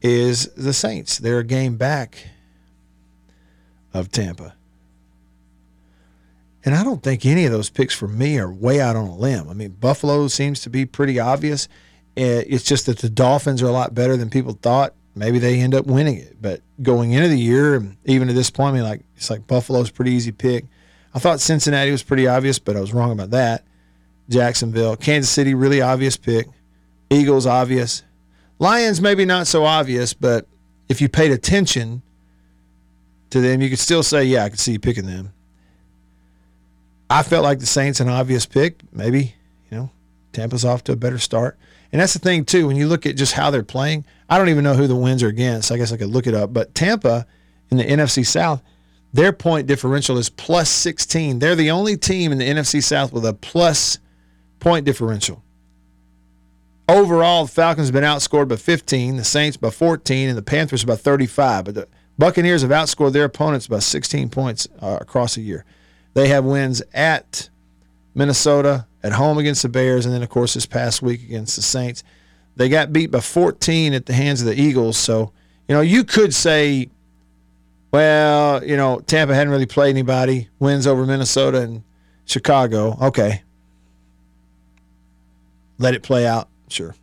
Is 0.00 0.48
the 0.54 0.72
Saints. 0.72 1.18
They're 1.18 1.40
a 1.40 1.44
game 1.44 1.76
back 1.76 2.28
of 3.92 4.10
Tampa. 4.10 4.54
And 6.64 6.74
I 6.74 6.82
don't 6.82 7.02
think 7.02 7.24
any 7.24 7.44
of 7.44 7.52
those 7.52 7.70
picks 7.70 7.94
for 7.94 8.08
me 8.08 8.38
are 8.38 8.50
way 8.50 8.80
out 8.80 8.96
on 8.96 9.06
a 9.06 9.16
limb. 9.16 9.48
I 9.48 9.54
mean, 9.54 9.70
Buffalo 9.70 10.26
seems 10.28 10.60
to 10.62 10.70
be 10.70 10.84
pretty 10.84 11.20
obvious. 11.20 11.68
Eh, 12.16 12.42
it's 12.46 12.64
just 12.64 12.86
that 12.86 12.98
the 12.98 13.08
Dolphins 13.08 13.62
are 13.62 13.68
a 13.68 13.72
lot 13.72 13.94
better 13.94 14.16
than 14.16 14.30
people 14.30 14.58
thought. 14.60 14.92
Maybe 15.14 15.38
they 15.38 15.60
end 15.60 15.74
up 15.74 15.86
winning 15.86 16.18
it. 16.18 16.42
But 16.42 16.62
going 16.82 17.12
into 17.12 17.28
the 17.28 17.38
year, 17.38 17.76
and 17.76 17.96
even 18.04 18.28
at 18.28 18.34
this 18.34 18.50
point, 18.50 18.70
I 18.70 18.78
mean, 18.78 18.82
like 18.82 19.02
it's 19.16 19.30
like 19.30 19.46
Buffalo's 19.46 19.90
pretty 19.90 20.10
easy 20.12 20.32
pick. 20.32 20.64
I 21.14 21.18
thought 21.18 21.40
Cincinnati 21.40 21.90
was 21.90 22.02
pretty 22.02 22.26
obvious, 22.26 22.58
but 22.58 22.76
I 22.76 22.80
was 22.80 22.92
wrong 22.92 23.12
about 23.12 23.30
that. 23.30 23.64
Jacksonville, 24.28 24.96
Kansas 24.96 25.30
City, 25.30 25.54
really 25.54 25.80
obvious 25.80 26.16
pick. 26.16 26.46
Eagles, 27.10 27.46
obvious. 27.46 28.02
Lions, 28.58 29.00
maybe 29.00 29.24
not 29.24 29.46
so 29.46 29.64
obvious, 29.64 30.14
but 30.14 30.46
if 30.88 31.00
you 31.00 31.08
paid 31.08 31.30
attention 31.30 32.02
to 33.30 33.40
them, 33.40 33.60
you 33.60 33.68
could 33.68 33.78
still 33.78 34.02
say, 34.02 34.24
yeah, 34.24 34.44
I 34.44 34.48
could 34.48 34.58
see 34.58 34.72
you 34.72 34.78
picking 34.78 35.06
them. 35.06 35.32
I 37.08 37.22
felt 37.22 37.44
like 37.44 37.60
the 37.60 37.66
Saints 37.66 38.00
an 38.00 38.08
obvious 38.08 38.46
pick. 38.46 38.80
Maybe, 38.92 39.34
you 39.70 39.78
know, 39.78 39.90
Tampa's 40.32 40.64
off 40.64 40.82
to 40.84 40.92
a 40.92 40.96
better 40.96 41.18
start. 41.18 41.58
And 41.92 42.00
that's 42.00 42.14
the 42.14 42.18
thing 42.18 42.44
too, 42.44 42.66
when 42.66 42.76
you 42.76 42.88
look 42.88 43.06
at 43.06 43.16
just 43.16 43.32
how 43.32 43.50
they're 43.50 43.62
playing, 43.62 44.04
I 44.28 44.38
don't 44.38 44.48
even 44.48 44.64
know 44.64 44.74
who 44.74 44.88
the 44.88 44.96
wins 44.96 45.22
are 45.22 45.28
against. 45.28 45.70
I 45.70 45.76
guess 45.76 45.92
I 45.92 45.96
could 45.96 46.08
look 46.08 46.26
it 46.26 46.34
up. 46.34 46.52
But 46.52 46.74
Tampa 46.74 47.26
in 47.70 47.76
the 47.76 47.84
NFC 47.84 48.26
South, 48.26 48.62
their 49.12 49.32
point 49.32 49.66
differential 49.66 50.18
is 50.18 50.28
plus 50.28 50.68
16. 50.68 51.38
They're 51.38 51.54
the 51.54 51.70
only 51.70 51.96
team 51.96 52.32
in 52.32 52.38
the 52.38 52.48
NFC 52.48 52.82
South 52.82 53.12
with 53.12 53.24
a 53.24 53.34
plus 53.34 53.98
point 54.60 54.84
differential. 54.84 55.42
Overall, 56.88 57.46
the 57.46 57.52
Falcons 57.52 57.88
have 57.88 57.94
been 57.94 58.04
outscored 58.04 58.48
by 58.48 58.56
15, 58.56 59.16
the 59.16 59.24
Saints 59.24 59.56
by 59.56 59.70
14, 59.70 60.28
and 60.28 60.38
the 60.38 60.42
Panthers 60.42 60.84
by 60.84 60.94
35. 60.94 61.64
But 61.64 61.74
the 61.74 61.88
Buccaneers 62.16 62.62
have 62.62 62.70
outscored 62.70 63.12
their 63.12 63.24
opponents 63.24 63.66
by 63.66 63.80
16 63.80 64.28
points 64.30 64.68
uh, 64.80 64.98
across 65.00 65.36
a 65.36 65.40
year. 65.40 65.64
They 66.14 66.28
have 66.28 66.44
wins 66.44 66.82
at 66.94 67.50
Minnesota, 68.14 68.86
at 69.02 69.12
home 69.12 69.36
against 69.36 69.62
the 69.62 69.68
Bears, 69.68 70.06
and 70.06 70.14
then, 70.14 70.22
of 70.22 70.28
course, 70.28 70.54
this 70.54 70.64
past 70.64 71.02
week 71.02 71.22
against 71.22 71.56
the 71.56 71.62
Saints. 71.62 72.04
They 72.54 72.68
got 72.68 72.92
beat 72.92 73.10
by 73.10 73.20
14 73.20 73.92
at 73.92 74.06
the 74.06 74.14
hands 74.14 74.40
of 74.40 74.46
the 74.46 74.58
Eagles. 74.58 74.96
So, 74.96 75.32
you 75.68 75.74
know, 75.74 75.82
you 75.82 76.04
could 76.04 76.32
say, 76.32 76.88
well, 77.92 78.64
you 78.64 78.76
know, 78.76 79.00
Tampa 79.00 79.34
hadn't 79.34 79.50
really 79.50 79.66
played 79.66 79.90
anybody, 79.90 80.48
wins 80.58 80.86
over 80.86 81.04
Minnesota 81.04 81.60
and 81.62 81.82
Chicago. 82.24 82.96
Okay. 83.02 83.42
Let 85.78 85.94
it 85.94 86.02
play 86.02 86.26
out. 86.26 86.48
Sure. 86.68 86.94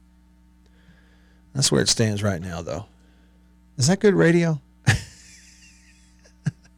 That's 1.54 1.72
where 1.72 1.82
it 1.82 1.90
stands 1.90 2.24
right 2.24 2.42
now, 2.42 2.62
though. 2.62 2.86
Is 3.78 3.88
that 3.88 4.00
good 4.00 4.16
radio? 4.16 4.60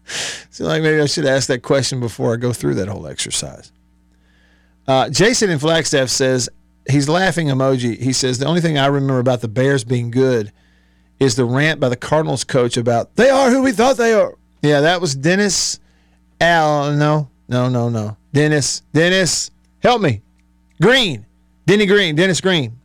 Seems 0.05 0.67
like 0.67 0.81
maybe 0.81 1.01
I 1.01 1.05
should 1.05 1.25
ask 1.25 1.47
that 1.47 1.61
question 1.63 1.99
before 1.99 2.33
I 2.33 2.37
go 2.37 2.53
through 2.53 2.75
that 2.75 2.87
whole 2.87 3.07
exercise. 3.07 3.71
Uh, 4.87 5.09
Jason 5.09 5.49
in 5.49 5.59
Flagstaff 5.59 6.09
says 6.09 6.49
he's 6.89 7.09
laughing 7.09 7.47
emoji. 7.47 7.99
He 7.99 8.13
says 8.13 8.37
the 8.37 8.45
only 8.45 8.61
thing 8.61 8.77
I 8.77 8.85
remember 8.87 9.19
about 9.19 9.41
the 9.41 9.47
Bears 9.47 9.83
being 9.83 10.11
good 10.11 10.51
is 11.19 11.35
the 11.35 11.45
rant 11.45 11.79
by 11.79 11.89
the 11.89 11.95
Cardinals 11.95 12.43
coach 12.43 12.77
about 12.77 13.15
they 13.15 13.29
are 13.29 13.49
who 13.49 13.63
we 13.63 13.71
thought 13.71 13.97
they 13.97 14.13
are. 14.13 14.35
Yeah, 14.61 14.81
that 14.81 15.01
was 15.01 15.15
Dennis 15.15 15.79
Al. 16.39 16.91
No, 16.93 17.29
no, 17.47 17.69
no, 17.69 17.89
no. 17.89 18.17
Dennis, 18.33 18.81
Dennis, 18.93 19.51
help 19.79 20.01
me. 20.01 20.21
Green, 20.81 21.25
Denny 21.65 21.86
Green, 21.86 22.15
Dennis 22.15 22.41
Green. 22.41 22.79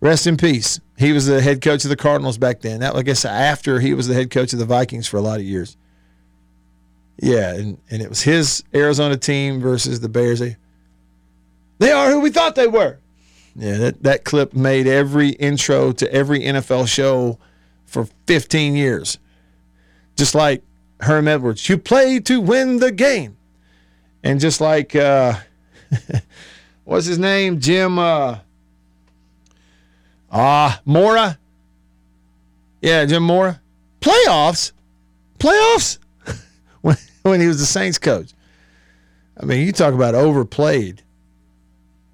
Rest 0.00 0.26
in 0.26 0.36
peace. 0.36 0.80
He 0.96 1.12
was 1.12 1.26
the 1.26 1.40
head 1.40 1.60
coach 1.60 1.84
of 1.84 1.90
the 1.90 1.96
Cardinals 1.96 2.38
back 2.38 2.60
then. 2.60 2.80
That 2.80 2.94
I 2.94 3.02
guess 3.02 3.24
after 3.24 3.80
he 3.80 3.94
was 3.94 4.06
the 4.08 4.14
head 4.14 4.30
coach 4.30 4.52
of 4.52 4.58
the 4.58 4.64
Vikings 4.64 5.08
for 5.08 5.16
a 5.16 5.20
lot 5.20 5.40
of 5.40 5.44
years. 5.44 5.76
Yeah, 7.20 7.54
and, 7.54 7.78
and 7.90 8.00
it 8.00 8.08
was 8.08 8.22
his 8.22 8.62
Arizona 8.72 9.16
team 9.16 9.60
versus 9.60 10.00
the 10.00 10.08
Bears. 10.08 10.38
They, 10.38 10.56
they 11.78 11.90
are 11.90 12.10
who 12.10 12.20
we 12.20 12.30
thought 12.30 12.54
they 12.54 12.68
were. 12.68 12.98
Yeah, 13.56 13.76
that, 13.78 14.02
that 14.04 14.24
clip 14.24 14.54
made 14.54 14.86
every 14.86 15.30
intro 15.30 15.90
to 15.92 16.12
every 16.12 16.40
NFL 16.40 16.86
show 16.86 17.38
for 17.86 18.06
15 18.26 18.76
years. 18.76 19.18
Just 20.16 20.34
like 20.34 20.62
Herm 21.00 21.26
Edwards, 21.26 21.68
you 21.68 21.76
play 21.76 22.20
to 22.20 22.40
win 22.40 22.78
the 22.78 22.92
game. 22.92 23.36
And 24.22 24.38
just 24.38 24.60
like, 24.60 24.94
uh, 24.94 25.34
what's 26.88 27.04
his 27.04 27.18
name? 27.18 27.60
Jim, 27.60 27.98
uh, 27.98 28.38
ah, 30.32 30.80
Mora. 30.86 31.38
Yeah, 32.80 33.04
Jim 33.04 33.22
Mora. 33.22 33.60
Playoffs? 34.00 34.72
Playoffs? 35.38 35.98
when, 36.80 36.96
when 37.22 37.40
he 37.40 37.46
was 37.46 37.58
the 37.58 37.66
Saints 37.66 37.98
coach. 37.98 38.32
I 39.38 39.44
mean, 39.44 39.66
you 39.66 39.72
talk 39.72 39.92
about 39.92 40.14
overplayed. 40.14 41.02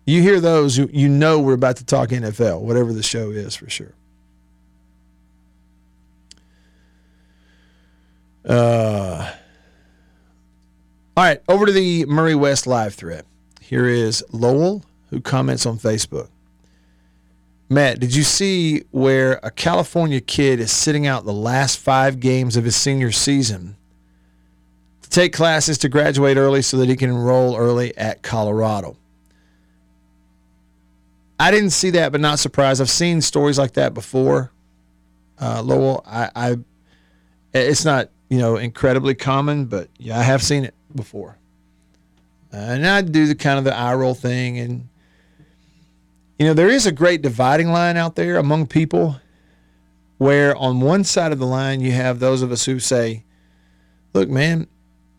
You 0.07 0.21
hear 0.21 0.41
those, 0.41 0.77
you, 0.77 0.91
you 0.93 1.09
know 1.09 1.41
we're 1.41 1.55
about 1.55 1.77
to 1.77 1.85
talk 1.85 2.09
NFL, 2.09 2.61
whatever 2.61 2.93
the 2.93 3.03
show 3.03 3.31
is 3.31 3.55
for 3.55 3.71
sure. 3.71 3.95
Uh, 8.47 9.33
all 11.17 11.25
right, 11.25 11.41
over 11.49 11.65
to 11.65 11.73
the 11.73 12.05
Murry 12.07 12.35
West 12.35 12.67
live 12.67 12.95
thread. 12.95 13.25
Here 13.67 13.87
is 13.87 14.23
Lowell, 14.31 14.85
who 15.09 15.23
comments 15.23 15.65
on 15.65 15.79
Facebook. 15.79 16.29
Matt, 17.71 17.99
did 17.99 18.15
you 18.15 18.23
see 18.23 18.83
where 18.91 19.41
a 19.43 19.51
California 19.51 20.21
kid 20.21 20.61
is 20.61 20.71
sitting 20.71 21.07
out 21.07 21.25
the 21.25 21.33
last 21.33 21.79
five 21.79 22.21
games 22.21 22.59
of 22.59 22.65
his 22.65 22.77
senior 22.77 23.11
season 23.11 23.77
to 25.01 25.09
take 25.09 25.33
classes 25.33 25.79
to 25.79 25.89
graduate 25.89 26.37
early 26.37 26.61
so 26.61 26.77
that 26.77 26.91
he 26.91 26.95
can 26.95 27.09
enroll 27.09 27.57
early 27.57 27.97
at 27.97 28.23
Colorado? 28.23 28.99
I 31.41 31.51
didn't 31.51 31.71
see 31.71 31.89
that, 31.91 32.13
but 32.13 32.21
not 32.21 32.39
surprised. 32.39 32.83
I've 32.83 32.91
seen 32.91 33.23
stories 33.23 33.59
like 33.59 33.73
that 33.73 33.95
before. 33.95 34.53
Uh, 35.41 35.63
Lowell, 35.63 36.05
I, 36.07 36.31
I, 36.37 36.57
it's 37.55 37.87
not 37.87 38.11
you 38.29 38.37
know 38.37 38.57
incredibly 38.57 39.15
common, 39.15 39.65
but 39.65 39.89
yeah, 39.97 40.19
I 40.19 40.23
have 40.23 40.43
seen 40.43 40.67
it 40.67 40.75
before. 40.95 41.39
Uh, 42.55 42.75
and 42.75 42.87
I 42.87 43.01
do 43.01 43.27
the 43.27 43.35
kind 43.35 43.59
of 43.59 43.65
the 43.65 43.75
eye 43.75 43.95
roll 43.95 44.15
thing, 44.15 44.59
and 44.59 44.89
you 46.39 46.47
know 46.47 46.55
there 46.55 46.71
is 46.71 46.87
a 46.87 46.93
great 46.93 47.21
dividing 47.21 47.73
line 47.73 47.97
out 47.97 48.15
there 48.15 48.37
among 48.37 48.69
people, 48.69 49.21
where 50.19 50.55
on 50.57 50.81
one 50.81 51.03
side 51.03 51.33
of 51.33 51.41
the 51.41 51.47
line 51.47 51.81
you 51.81 51.91
have 51.91 52.21
those 52.21 52.43
of 52.43 52.53
us 52.53 52.65
who 52.65 52.79
say, 52.79 53.25
"Look, 54.13 54.29
man, 54.29 54.69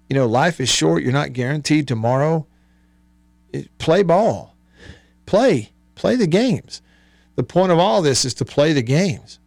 you 0.10 0.16
know 0.16 0.28
life 0.28 0.62
is 0.62 0.70
short. 0.70 1.04
You're 1.04 1.12
not 1.12 1.34
guaranteed 1.34 1.88
tomorrow. 1.88 2.48
Play 3.78 4.04
ball, 4.04 4.56
play." 5.26 5.72
Play 5.96 6.18
the 6.18 6.28
games. 6.28 6.82
The 7.36 7.44
point 7.44 7.72
of 7.72 7.80
all 7.80 8.02
this 8.02 8.26
is 8.26 8.34
to 8.36 8.46
play 8.46 8.74
the 8.74 8.84
games. 8.84 9.40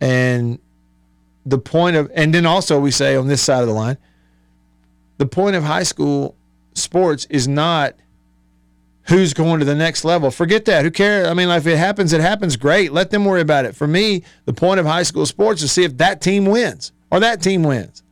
And 0.00 0.58
the 1.46 1.58
point 1.58 1.96
of, 1.96 2.10
and 2.14 2.34
then 2.34 2.44
also 2.44 2.78
we 2.78 2.90
say 2.90 3.16
on 3.16 3.28
this 3.28 3.40
side 3.40 3.62
of 3.62 3.68
the 3.68 3.72
line, 3.72 3.98
the 5.18 5.26
point 5.26 5.56
of 5.56 5.62
high 5.62 5.84
school 5.84 6.36
sports 6.78 7.26
is 7.30 7.46
not 7.46 7.94
who's 9.04 9.34
going 9.34 9.58
to 9.58 9.64
the 9.64 9.74
next 9.74 10.04
level. 10.04 10.30
Forget 10.30 10.64
that. 10.66 10.84
Who 10.84 10.90
cares? 10.90 11.26
I 11.26 11.34
mean, 11.34 11.48
like 11.48 11.60
if 11.60 11.66
it 11.66 11.78
happens, 11.78 12.12
it 12.12 12.20
happens. 12.20 12.56
Great. 12.56 12.92
Let 12.92 13.10
them 13.10 13.24
worry 13.24 13.40
about 13.40 13.64
it. 13.64 13.74
For 13.74 13.86
me, 13.86 14.22
the 14.44 14.52
point 14.52 14.80
of 14.80 14.86
high 14.86 15.02
school 15.02 15.26
sports 15.26 15.62
is 15.62 15.70
to 15.70 15.74
see 15.74 15.84
if 15.84 15.96
that 15.98 16.20
team 16.20 16.46
wins 16.46 16.92
or 17.10 17.20
that 17.20 17.42
team 17.42 17.62
wins. 17.62 18.02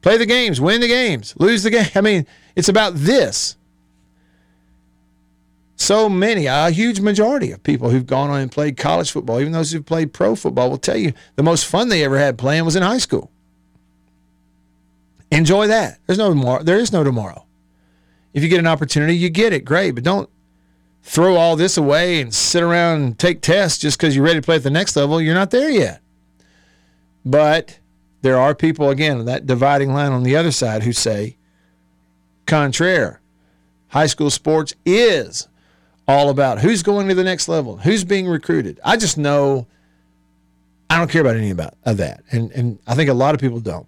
Play 0.00 0.16
the 0.16 0.26
games, 0.26 0.60
win 0.60 0.80
the 0.80 0.88
games, 0.88 1.34
lose 1.38 1.64
the 1.64 1.70
game. 1.70 1.88
I 1.94 2.00
mean, 2.00 2.26
it's 2.54 2.68
about 2.68 2.94
this 2.94 3.56
so 5.80 6.08
many, 6.08 6.46
a 6.46 6.70
huge 6.70 7.00
majority 7.00 7.52
of 7.52 7.62
people 7.62 7.90
who've 7.90 8.06
gone 8.06 8.30
on 8.30 8.40
and 8.40 8.50
played 8.50 8.76
college 8.76 9.10
football, 9.10 9.40
even 9.40 9.52
those 9.52 9.70
who've 9.72 9.86
played 9.86 10.12
pro 10.12 10.34
football, 10.34 10.70
will 10.70 10.76
tell 10.76 10.96
you 10.96 11.12
the 11.36 11.42
most 11.42 11.66
fun 11.66 11.88
they 11.88 12.04
ever 12.04 12.18
had 12.18 12.36
playing 12.36 12.64
was 12.64 12.76
in 12.76 12.82
high 12.82 12.98
school. 12.98 13.30
Enjoy 15.30 15.68
that. 15.68 15.98
There's 16.06 16.18
no 16.18 16.30
tomorrow. 16.30 16.62
There 16.62 16.78
is 16.78 16.92
no 16.92 17.04
tomorrow. 17.04 17.46
If 18.32 18.42
you 18.42 18.48
get 18.48 18.58
an 18.58 18.66
opportunity, 18.66 19.16
you 19.16 19.30
get 19.30 19.52
it. 19.52 19.64
Great, 19.64 19.92
but 19.92 20.04
don't 20.04 20.28
throw 21.02 21.36
all 21.36 21.56
this 21.56 21.76
away 21.76 22.20
and 22.20 22.34
sit 22.34 22.62
around 22.62 23.02
and 23.02 23.18
take 23.18 23.40
tests 23.40 23.78
just 23.78 23.98
because 23.98 24.14
you're 24.14 24.24
ready 24.24 24.40
to 24.40 24.44
play 24.44 24.56
at 24.56 24.62
the 24.62 24.70
next 24.70 24.94
level. 24.96 25.20
You're 25.20 25.34
not 25.34 25.50
there 25.50 25.70
yet. 25.70 26.02
But 27.24 27.78
there 28.22 28.38
are 28.38 28.54
people 28.54 28.90
again 28.90 29.24
that 29.24 29.46
dividing 29.46 29.92
line 29.92 30.12
on 30.12 30.22
the 30.22 30.36
other 30.36 30.52
side 30.52 30.82
who 30.82 30.92
say, 30.92 31.36
contraire, 32.46 33.20
high 33.88 34.06
school 34.06 34.30
sports 34.30 34.74
is 34.84 35.48
all 36.06 36.30
about 36.30 36.60
who's 36.60 36.82
going 36.82 37.08
to 37.08 37.14
the 37.14 37.24
next 37.24 37.48
level, 37.48 37.76
who's 37.76 38.04
being 38.04 38.26
recruited. 38.26 38.80
I 38.84 38.96
just 38.96 39.18
know 39.18 39.66
I 40.90 40.96
don't 40.96 41.10
care 41.10 41.20
about 41.20 41.36
any 41.36 41.50
about 41.50 41.74
of 41.84 41.98
that, 41.98 42.22
and 42.32 42.50
and 42.52 42.78
I 42.86 42.94
think 42.94 43.10
a 43.10 43.14
lot 43.14 43.34
of 43.34 43.40
people 43.40 43.60
don't. 43.60 43.86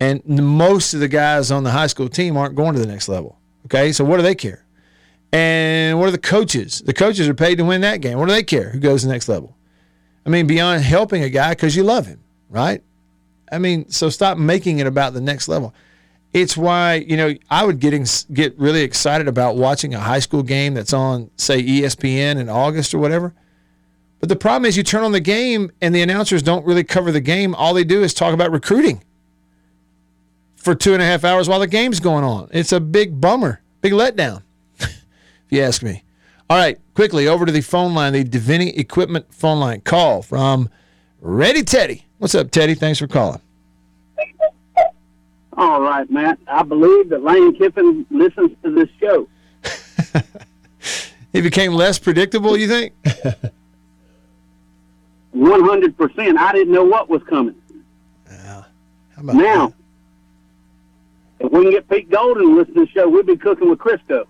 And 0.00 0.24
most 0.26 0.94
of 0.94 1.00
the 1.00 1.08
guys 1.08 1.50
on 1.50 1.64
the 1.64 1.70
high 1.70 1.88
school 1.88 2.08
team 2.08 2.36
aren't 2.36 2.54
going 2.54 2.74
to 2.74 2.80
the 2.80 2.86
next 2.86 3.08
level. 3.08 3.38
Okay, 3.66 3.92
so 3.92 4.04
what 4.04 4.16
do 4.16 4.22
they 4.22 4.34
care? 4.34 4.64
And 5.32 5.98
what 5.98 6.08
are 6.08 6.12
the 6.12 6.18
coaches? 6.18 6.80
The 6.80 6.94
coaches 6.94 7.28
are 7.28 7.34
paid 7.34 7.56
to 7.56 7.64
win 7.64 7.80
that 7.82 8.00
game. 8.00 8.18
What 8.18 8.28
do 8.28 8.34
they 8.34 8.44
care? 8.44 8.70
Who 8.70 8.78
goes 8.78 9.02
the 9.02 9.10
next 9.10 9.28
level? 9.28 9.56
I 10.24 10.30
mean, 10.30 10.46
beyond 10.46 10.82
helping 10.82 11.22
a 11.22 11.28
guy 11.28 11.50
because 11.50 11.76
you 11.76 11.82
love 11.82 12.06
him, 12.06 12.22
right? 12.48 12.82
I 13.50 13.58
mean, 13.58 13.90
so 13.90 14.08
stop 14.08 14.38
making 14.38 14.78
it 14.78 14.86
about 14.86 15.14
the 15.14 15.20
next 15.20 15.48
level 15.48 15.74
it's 16.32 16.56
why 16.56 16.94
you 16.94 17.16
know 17.16 17.34
I 17.50 17.64
would 17.64 17.80
getting 17.80 18.06
get 18.32 18.58
really 18.58 18.82
excited 18.82 19.28
about 19.28 19.56
watching 19.56 19.94
a 19.94 20.00
high 20.00 20.18
school 20.18 20.42
game 20.42 20.74
that's 20.74 20.92
on 20.92 21.30
say 21.36 21.62
ESPN 21.62 22.36
in 22.36 22.48
August 22.48 22.94
or 22.94 22.98
whatever. 22.98 23.34
But 24.20 24.28
the 24.28 24.36
problem 24.36 24.66
is 24.66 24.76
you 24.76 24.82
turn 24.82 25.04
on 25.04 25.12
the 25.12 25.20
game 25.20 25.70
and 25.80 25.94
the 25.94 26.02
announcers 26.02 26.42
don't 26.42 26.66
really 26.66 26.84
cover 26.84 27.12
the 27.12 27.20
game. 27.20 27.54
All 27.54 27.72
they 27.72 27.84
do 27.84 28.02
is 28.02 28.12
talk 28.12 28.34
about 28.34 28.50
recruiting 28.50 29.02
for 30.68 30.74
two 30.74 30.92
and 30.92 31.00
a 31.00 31.06
half 31.06 31.24
hours 31.24 31.48
while 31.48 31.60
the 31.60 31.66
game's 31.66 31.98
going 31.98 32.24
on. 32.24 32.50
It's 32.52 32.72
a 32.72 32.80
big 32.80 33.18
bummer, 33.22 33.62
big 33.80 33.94
letdown, 33.94 34.42
if 34.78 35.02
you 35.48 35.62
ask 35.62 35.82
me. 35.82 36.04
All 36.50 36.58
right, 36.58 36.78
quickly 36.94 37.26
over 37.26 37.46
to 37.46 37.52
the 37.52 37.62
phone 37.62 37.94
line, 37.94 38.12
the 38.12 38.22
Davini 38.22 38.76
Equipment 38.78 39.32
phone 39.32 39.60
line. 39.60 39.80
Call 39.80 40.20
from 40.20 40.68
Ready 41.22 41.62
Teddy. 41.62 42.04
What's 42.18 42.34
up, 42.34 42.50
Teddy? 42.50 42.74
Thanks 42.74 42.98
for 42.98 43.06
calling. 43.06 43.40
All 45.56 45.80
right, 45.80 46.10
Matt. 46.10 46.38
I 46.46 46.62
believe 46.64 47.08
that 47.08 47.22
Lane 47.22 47.56
Kiffin 47.56 48.04
listens 48.10 48.50
to 48.62 48.70
this 48.70 48.90
show. 49.00 49.26
he 51.32 51.40
became 51.40 51.72
less 51.72 51.98
predictable, 51.98 52.58
you 52.58 52.68
think? 52.68 52.92
100%. 55.34 56.36
I 56.36 56.52
didn't 56.52 56.74
know 56.74 56.84
what 56.84 57.08
was 57.08 57.22
coming. 57.22 57.54
Yeah. 58.30 58.64
now, 59.22 59.68
that? 59.68 59.77
If 61.40 61.52
we 61.52 61.62
can 61.62 61.70
get 61.70 61.88
Pete 61.88 62.10
Golding 62.10 62.48
to 62.48 62.56
listen 62.56 62.74
to 62.74 62.80
the 62.80 62.88
show, 62.88 63.08
we'll 63.08 63.22
be 63.22 63.36
cooking 63.36 63.70
with 63.70 63.78
Crisco. 63.78 64.26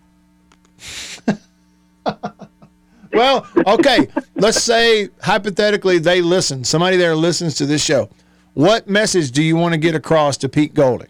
well, 3.12 3.46
okay. 3.66 4.08
Let's 4.34 4.62
say 4.62 5.08
hypothetically 5.22 5.98
they 5.98 6.20
listen. 6.20 6.64
Somebody 6.64 6.96
there 6.96 7.16
listens 7.16 7.54
to 7.56 7.66
this 7.66 7.82
show. 7.82 8.10
What 8.54 8.88
message 8.88 9.30
do 9.30 9.42
you 9.42 9.56
want 9.56 9.72
to 9.74 9.78
get 9.78 9.94
across 9.94 10.36
to 10.38 10.48
Pete 10.48 10.74
Golding? 10.74 11.08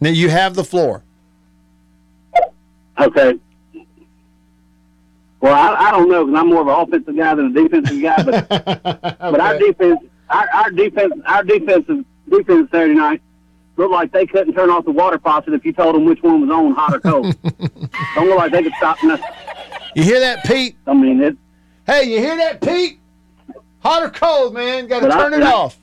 Now 0.00 0.10
you 0.10 0.28
have 0.28 0.54
the 0.54 0.64
floor. 0.64 1.02
Okay. 2.98 3.38
Well, 5.40 5.54
I, 5.54 5.88
I 5.88 5.90
don't 5.90 6.08
know 6.08 6.24
because 6.24 6.40
I'm 6.40 6.48
more 6.48 6.62
of 6.62 6.68
an 6.68 6.74
offensive 6.74 7.16
guy 7.16 7.34
than 7.34 7.46
a 7.46 7.62
defensive 7.62 8.00
guy, 8.00 8.22
but 8.22 8.48
but 9.20 9.40
our 9.40 9.58
defense, 9.58 10.00
our, 10.30 10.48
our 10.54 10.70
defense, 10.70 11.12
our 11.26 11.44
defensive 11.44 12.04
defense 12.28 12.70
Saturday 12.70 12.94
night 12.94 13.22
looked 13.76 13.92
like 13.92 14.12
they 14.12 14.26
couldn't 14.26 14.54
turn 14.54 14.70
off 14.70 14.84
the 14.84 14.90
water 14.90 15.18
faucet 15.18 15.52
if 15.54 15.64
you 15.64 15.72
told 15.72 15.94
them 15.94 16.04
which 16.04 16.22
one 16.22 16.40
was 16.40 16.50
on, 16.50 16.72
hot 16.74 16.94
or 16.94 17.00
cold. 17.00 17.36
don't 18.14 18.28
look 18.28 18.38
like 18.38 18.52
they 18.52 18.62
could 18.62 18.72
stop 18.78 18.96
nothing. 19.02 19.26
You 19.94 20.02
hear 20.04 20.20
that, 20.20 20.44
Pete? 20.44 20.76
I 20.86 20.94
mean, 20.94 21.22
it. 21.22 21.36
Hey, 21.86 22.04
you 22.04 22.18
hear 22.18 22.36
that, 22.36 22.60
Pete? 22.60 22.98
Hot 23.80 24.02
or 24.02 24.10
cold, 24.10 24.54
man? 24.54 24.86
Got 24.88 25.00
to 25.00 25.08
But 25.08 25.16
I- 25.16 25.22
turn 25.30 25.34
it 25.34 25.42
I- 25.44 25.52
off. 25.52 25.78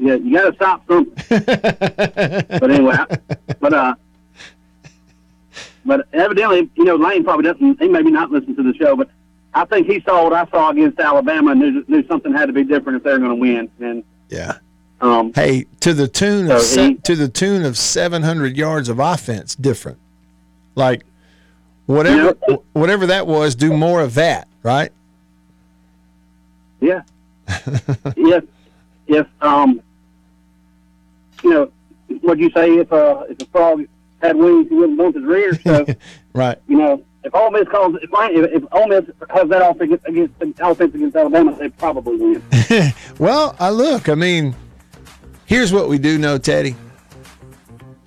Yeah, 0.00 0.14
you 0.14 0.32
got 0.36 0.50
to 0.50 0.56
stop 0.56 0.84
something. 0.88 1.14
but 1.28 2.70
anyway, 2.70 2.96
I, 2.98 3.18
but 3.60 3.72
uh, 3.72 3.94
but 5.84 6.08
evidently, 6.12 6.68
you 6.74 6.84
know, 6.84 6.96
Lane 6.96 7.22
probably 7.22 7.44
doesn't. 7.44 7.80
He 7.80 7.88
maybe 7.88 8.10
not 8.10 8.30
listen 8.32 8.56
to 8.56 8.62
the 8.64 8.74
show, 8.74 8.96
but 8.96 9.08
I 9.54 9.64
think 9.66 9.86
he 9.86 10.00
saw 10.00 10.24
what 10.24 10.32
I 10.32 10.46
saw 10.50 10.70
against 10.70 10.98
Alabama 10.98 11.52
and 11.52 11.60
knew, 11.60 11.84
knew 11.86 12.06
something 12.08 12.32
had 12.32 12.46
to 12.46 12.52
be 12.52 12.64
different 12.64 12.96
if 12.98 13.04
they're 13.04 13.18
going 13.18 13.30
to 13.30 13.36
win. 13.36 13.70
And 13.80 14.02
Yeah. 14.28 14.58
Um, 15.00 15.32
Hey, 15.34 15.66
to 15.80 15.92
the 15.94 16.08
tune 16.08 16.50
of 16.50 16.60
So 16.62 16.74
se- 16.76 16.88
he- 16.88 16.94
to 16.96 17.16
the 17.16 17.28
tune 17.28 17.64
of 17.64 17.76
700 17.78 18.56
yards 18.56 18.88
of 18.88 18.98
offense, 18.98 19.54
different. 19.54 19.98
Like 20.74 21.04
whatever 21.86 22.34
Yeah. 22.48 22.54
wh- 22.56 22.76
whatever 22.76 23.06
that 23.06 23.26
was, 23.26 23.54
do 23.54 23.72
more 23.72 24.00
of 24.02 24.14
that, 24.14 24.48
right? 24.62 24.90
yeah, 26.80 27.02
if 28.16 28.44
if 29.08 29.26
um, 29.40 29.80
you 31.42 31.50
know, 31.50 31.70
what'd 32.20 32.40
you 32.42 32.50
say? 32.50 32.76
If 32.76 32.92
uh, 32.92 33.24
if 33.28 33.40
a 33.42 33.44
frog 33.46 33.84
had 34.22 34.36
wings, 34.36 34.68
he 34.68 34.74
wouldn't 34.74 34.98
bump 34.98 35.14
his 35.16 35.24
rear. 35.24 35.54
So 35.60 35.86
Right. 36.34 36.58
you 36.68 36.76
know, 36.76 37.02
if 37.24 37.34
Ole 37.34 37.50
Miss 37.50 37.66
calls, 37.68 37.96
if, 38.00 38.10
if 38.12 38.62
Ole 38.72 38.86
Miss 38.86 39.04
has 39.30 39.48
that 39.48 39.68
offense 39.68 40.00
against, 40.06 40.34
against 40.40 40.60
offense 40.60 40.94
against 40.94 41.16
Alabama, 41.16 41.56
they 41.58 41.68
probably 41.70 42.16
win. 42.16 42.42
Well, 43.18 43.56
I 43.58 43.70
look. 43.70 44.08
I 44.08 44.14
mean, 44.14 44.54
here's 45.48 45.72
what 45.72 45.88
we 45.88 45.98
do 45.98 46.18
know, 46.18 46.38
Teddy. 46.38 46.76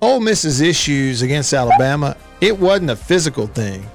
Ole 0.00 0.20
Miss's 0.20 0.60
issues 0.60 1.22
against 1.22 1.52
Alabama, 1.52 2.16
it 2.40 2.58
wasn't 2.58 2.90
a 2.90 2.96
physical 2.96 3.46
thing. 3.46 3.86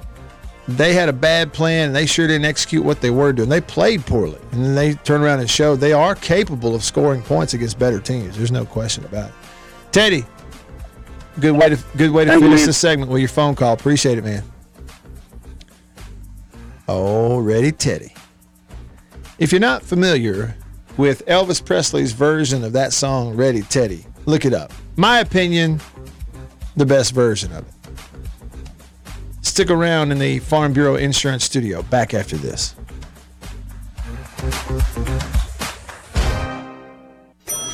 They 0.68 0.92
had 0.92 1.08
a 1.08 1.14
bad 1.14 1.52
plan 1.52 1.88
and 1.88 1.96
they 1.96 2.04
sure 2.06 2.26
didn't 2.26 2.44
execute 2.44 2.84
what 2.84 3.00
they 3.00 3.10
were 3.10 3.32
doing. 3.32 3.48
They 3.48 3.60
played 3.60 4.04
poorly. 4.04 4.38
And 4.52 4.64
then 4.64 4.74
they 4.74 4.94
turned 4.94 5.24
around 5.24 5.40
and 5.40 5.48
showed 5.48 5.76
they 5.76 5.94
are 5.94 6.14
capable 6.14 6.74
of 6.74 6.84
scoring 6.84 7.22
points 7.22 7.54
against 7.54 7.78
better 7.78 8.00
teams. 8.00 8.36
There's 8.36 8.52
no 8.52 8.66
question 8.66 9.04
about 9.06 9.30
it. 9.30 9.34
Teddy, 9.92 10.24
good 11.40 11.52
way 11.52 11.70
to 11.70 11.78
good 11.96 12.10
way 12.10 12.26
to 12.26 12.32
Thank 12.32 12.42
finish 12.42 12.60
man. 12.60 12.66
this 12.66 12.76
segment 12.76 13.10
with 13.10 13.20
your 13.20 13.30
phone 13.30 13.54
call. 13.54 13.72
Appreciate 13.72 14.18
it, 14.18 14.24
man. 14.24 14.44
Already 16.86 17.72
Teddy. 17.72 18.14
If 19.38 19.52
you're 19.52 19.60
not 19.60 19.82
familiar 19.82 20.54
with 20.98 21.24
Elvis 21.26 21.64
Presley's 21.64 22.12
version 22.12 22.62
of 22.62 22.74
that 22.74 22.92
song, 22.92 23.34
Ready 23.34 23.62
Teddy, 23.62 24.04
look 24.26 24.44
it 24.44 24.52
up. 24.52 24.72
My 24.96 25.20
opinion, 25.20 25.80
the 26.76 26.84
best 26.84 27.14
version 27.14 27.52
of 27.52 27.66
it. 27.66 27.74
Stick 29.40 29.70
around 29.70 30.12
in 30.12 30.18
the 30.18 30.40
Farm 30.40 30.72
Bureau 30.72 30.96
Insurance 30.96 31.44
Studio. 31.44 31.82
Back 31.82 32.12
after 32.12 32.36
this. 32.36 32.74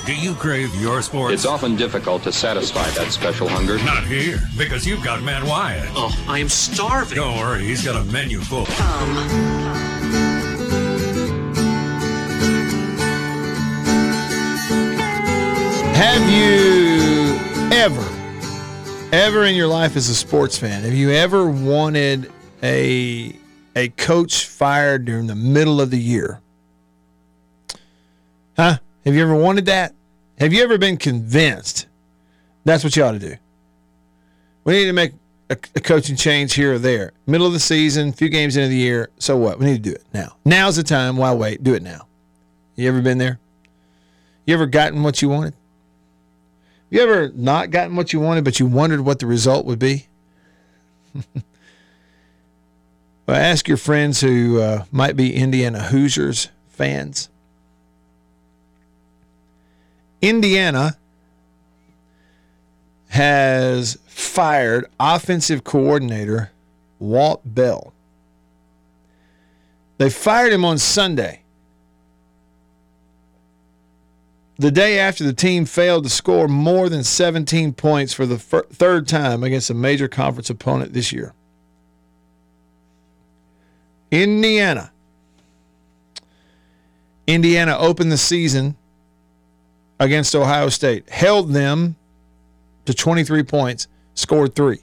Do 0.07 0.15
you 0.15 0.35
crave 0.35 0.75
your 0.77 1.01
sports? 1.01 1.33
It's 1.33 1.47
often 1.47 1.77
difficult 1.77 2.23
to 2.25 2.33
satisfy 2.33 2.89
that 2.91 3.11
special 3.11 3.49
hunger. 3.49 3.79
Not 3.79 4.05
here, 4.05 4.39
because 4.59 4.87
you've 4.87 5.03
got 5.03 5.23
Matt 5.23 5.43
Wyatt. 5.45 5.89
Oh, 5.95 6.15
I 6.29 6.39
am 6.39 6.51
starving. 6.51 7.17
Don't 7.17 7.39
worry, 7.39 7.65
he's 7.65 7.83
got 7.83 7.97
a 7.97 8.05
menu 8.13 8.41
full. 8.41 8.67
Um, 8.83 9.84
Have 15.95 16.29
you 16.29 17.39
ever, 17.73 18.05
ever 19.13 19.45
in 19.45 19.55
your 19.55 19.69
life 19.69 19.95
as 19.97 20.09
a 20.09 20.15
sports 20.15 20.59
fan, 20.59 20.83
have 20.83 20.93
you 20.93 21.13
ever 21.13 21.49
wanted 21.49 22.33
a 22.65 23.37
a 23.77 23.89
coach 23.91 24.47
fired 24.47 25.05
during 25.05 25.29
the 25.29 25.37
middle 25.37 25.81
of 25.81 25.91
the 25.91 25.99
year? 25.99 26.41
Huh? 28.57 28.79
Have 29.05 29.15
you 29.15 29.23
ever 29.23 29.37
wanted 29.37 29.67
that? 29.67 29.95
Have 30.41 30.53
you 30.53 30.65
ever 30.65 30.79
been 30.79 30.97
convinced 30.97 31.87
that's 32.65 32.83
what 32.83 32.97
you 32.97 33.05
ought 33.05 33.13
to 33.13 33.21
do? 33.21 33.37
We 34.65 34.73
need 34.73 34.87
to 34.87 34.93
make 34.93 35.13
a, 35.49 35.57
a 35.77 35.81
coaching 35.81 36.17
change 36.17 36.55
here 36.55 36.75
or 36.75 36.79
there. 36.79 37.13
Middle 37.27 37.47
of 37.47 37.53
the 37.53 37.61
season, 37.61 38.13
few 38.13 38.31
games 38.31 38.57
into 38.57 38.69
the 38.69 38.77
year. 38.77 39.11
So 39.19 39.37
what? 39.37 39.61
We 39.61 39.67
need 39.67 39.85
to 39.85 39.91
do 39.91 39.95
it 39.95 40.05
now. 40.13 40.37
Now's 40.45 40.75
the 40.75 40.83
time. 40.83 41.17
Why 41.17 41.33
wait? 41.33 41.63
Do 41.63 41.75
it 41.75 41.85
now. 41.85 42.09
You 42.75 42.89
ever 42.89 43.01
been 43.01 43.19
there? 43.19 43.39
You 44.45 44.55
ever 44.55 44.67
gotten 44.67 45.05
what 45.05 45.23
you 45.23 45.29
wanted? 45.29 45.55
You 46.91 47.01
ever 47.01 47.31
not 47.35 47.71
gotten 47.71 47.97
what 47.97 48.13
you 48.13 48.21
wanted, 48.21 48.45
but 48.45 48.61
you 48.61 48.67
wondered 48.67 49.01
what 49.01 49.19
the 49.19 49.27
result 49.27 49.67
would 49.67 49.79
be? 49.79 50.07
well, 53.27 53.37
ask 53.37 53.69
your 53.69 53.77
friends 53.77 54.21
who 54.21 54.61
uh, 54.61 54.85
might 54.91 55.17
be 55.17 55.35
Indiana 55.35 55.85
Hoosiers 55.85 56.49
fans. 56.69 57.29
Indiana 60.21 60.97
has 63.09 63.99
fired 64.07 64.87
offensive 64.99 65.63
coordinator 65.63 66.51
Walt 66.99 67.43
Bell. 67.45 67.93
They 69.99 70.11
fired 70.11 70.53
him 70.53 70.65
on 70.65 70.79
Sunday. 70.79 71.44
The 74.57 74.71
day 74.71 74.99
after 74.99 75.25
the 75.25 75.33
team 75.33 75.65
failed 75.65 76.05
to 76.05 76.11
score 76.11 76.47
more 76.47 76.89
than 76.89 77.03
17 77.03 77.73
points 77.73 78.13
for 78.13 78.25
the 78.25 78.39
fir- 78.39 78.67
third 78.71 79.09
time 79.09 79.43
against 79.43 79.69
a 79.69 79.75
major 79.75 80.07
conference 80.07 80.49
opponent 80.49 80.93
this 80.93 81.13
year. 81.13 81.35
Indiana. 84.11 84.93
Indiana 87.27 87.77
opened 87.79 88.13
the 88.13 88.19
season 88.19 88.77
against 89.99 90.37
Ohio 90.37 90.69
State, 90.69 91.09
held 91.09 91.53
them 91.53 91.97
to 92.85 92.95
23 92.95 93.43
points, 93.43 93.89
scored 94.15 94.55
three. 94.55 94.81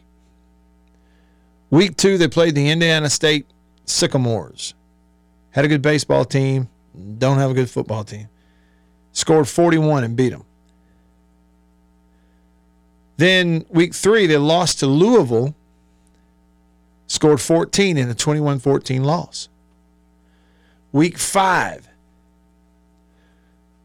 Week 1.69 1.95
two, 1.95 2.17
they 2.17 2.27
played 2.27 2.55
the 2.55 2.69
Indiana 2.69 3.09
State 3.09 3.45
Sycamores. 3.85 4.73
Had 5.51 5.63
a 5.63 5.67
good 5.69 5.81
baseball 5.81 6.25
team, 6.25 6.67
don't 7.17 7.37
have 7.37 7.51
a 7.51 7.53
good 7.53 7.69
football 7.69 8.03
team. 8.03 8.27
Scored 9.13 9.47
41 9.47 10.03
and 10.03 10.15
beat 10.15 10.29
them. 10.29 10.43
Then 13.17 13.65
week 13.69 13.93
three, 13.93 14.25
they 14.25 14.37
lost 14.37 14.79
to 14.79 14.87
Louisville, 14.87 15.53
scored 17.05 17.39
14 17.39 17.97
in 17.97 18.09
a 18.09 18.15
21 18.15 18.59
14 18.59 19.03
loss. 19.03 19.47
Week 20.91 21.17
five, 21.17 21.87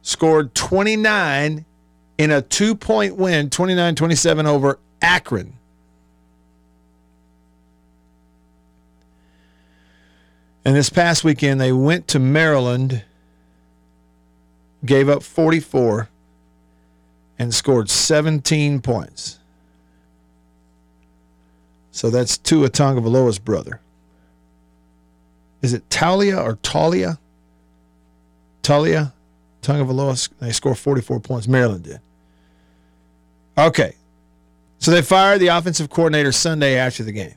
scored 0.00 0.54
29 0.54 1.66
in 2.18 2.30
a 2.30 2.40
two 2.40 2.74
point 2.74 3.16
win, 3.16 3.50
29 3.50 3.94
27 3.94 4.46
over 4.46 4.78
Akron. 5.02 5.52
And 10.64 10.74
this 10.74 10.90
past 10.90 11.22
weekend, 11.22 11.60
they 11.60 11.72
went 11.72 12.08
to 12.08 12.18
Maryland, 12.18 13.04
gave 14.86 15.08
up 15.08 15.22
44, 15.22 16.08
and 17.38 17.52
scored 17.52 17.90
17 17.90 18.80
points. 18.80 19.38
So 21.90 22.10
that's 22.10 22.38
Tua 22.38 22.68
Tagovailoa's 22.68 23.38
brother. 23.38 23.80
Is 25.62 25.72
it 25.72 25.88
Talia 25.90 26.38
or 26.38 26.56
Talia? 26.56 27.18
Talia? 28.62 29.12
Tagovailoa, 29.62 30.28
they 30.38 30.52
scored 30.52 30.78
44 30.78 31.20
points. 31.20 31.48
Maryland 31.48 31.84
did. 31.84 32.00
Okay. 33.58 33.96
So 34.78 34.90
they 34.90 35.02
fired 35.02 35.40
the 35.40 35.48
offensive 35.48 35.90
coordinator 35.90 36.32
Sunday 36.32 36.76
after 36.76 37.02
the 37.02 37.12
game. 37.12 37.34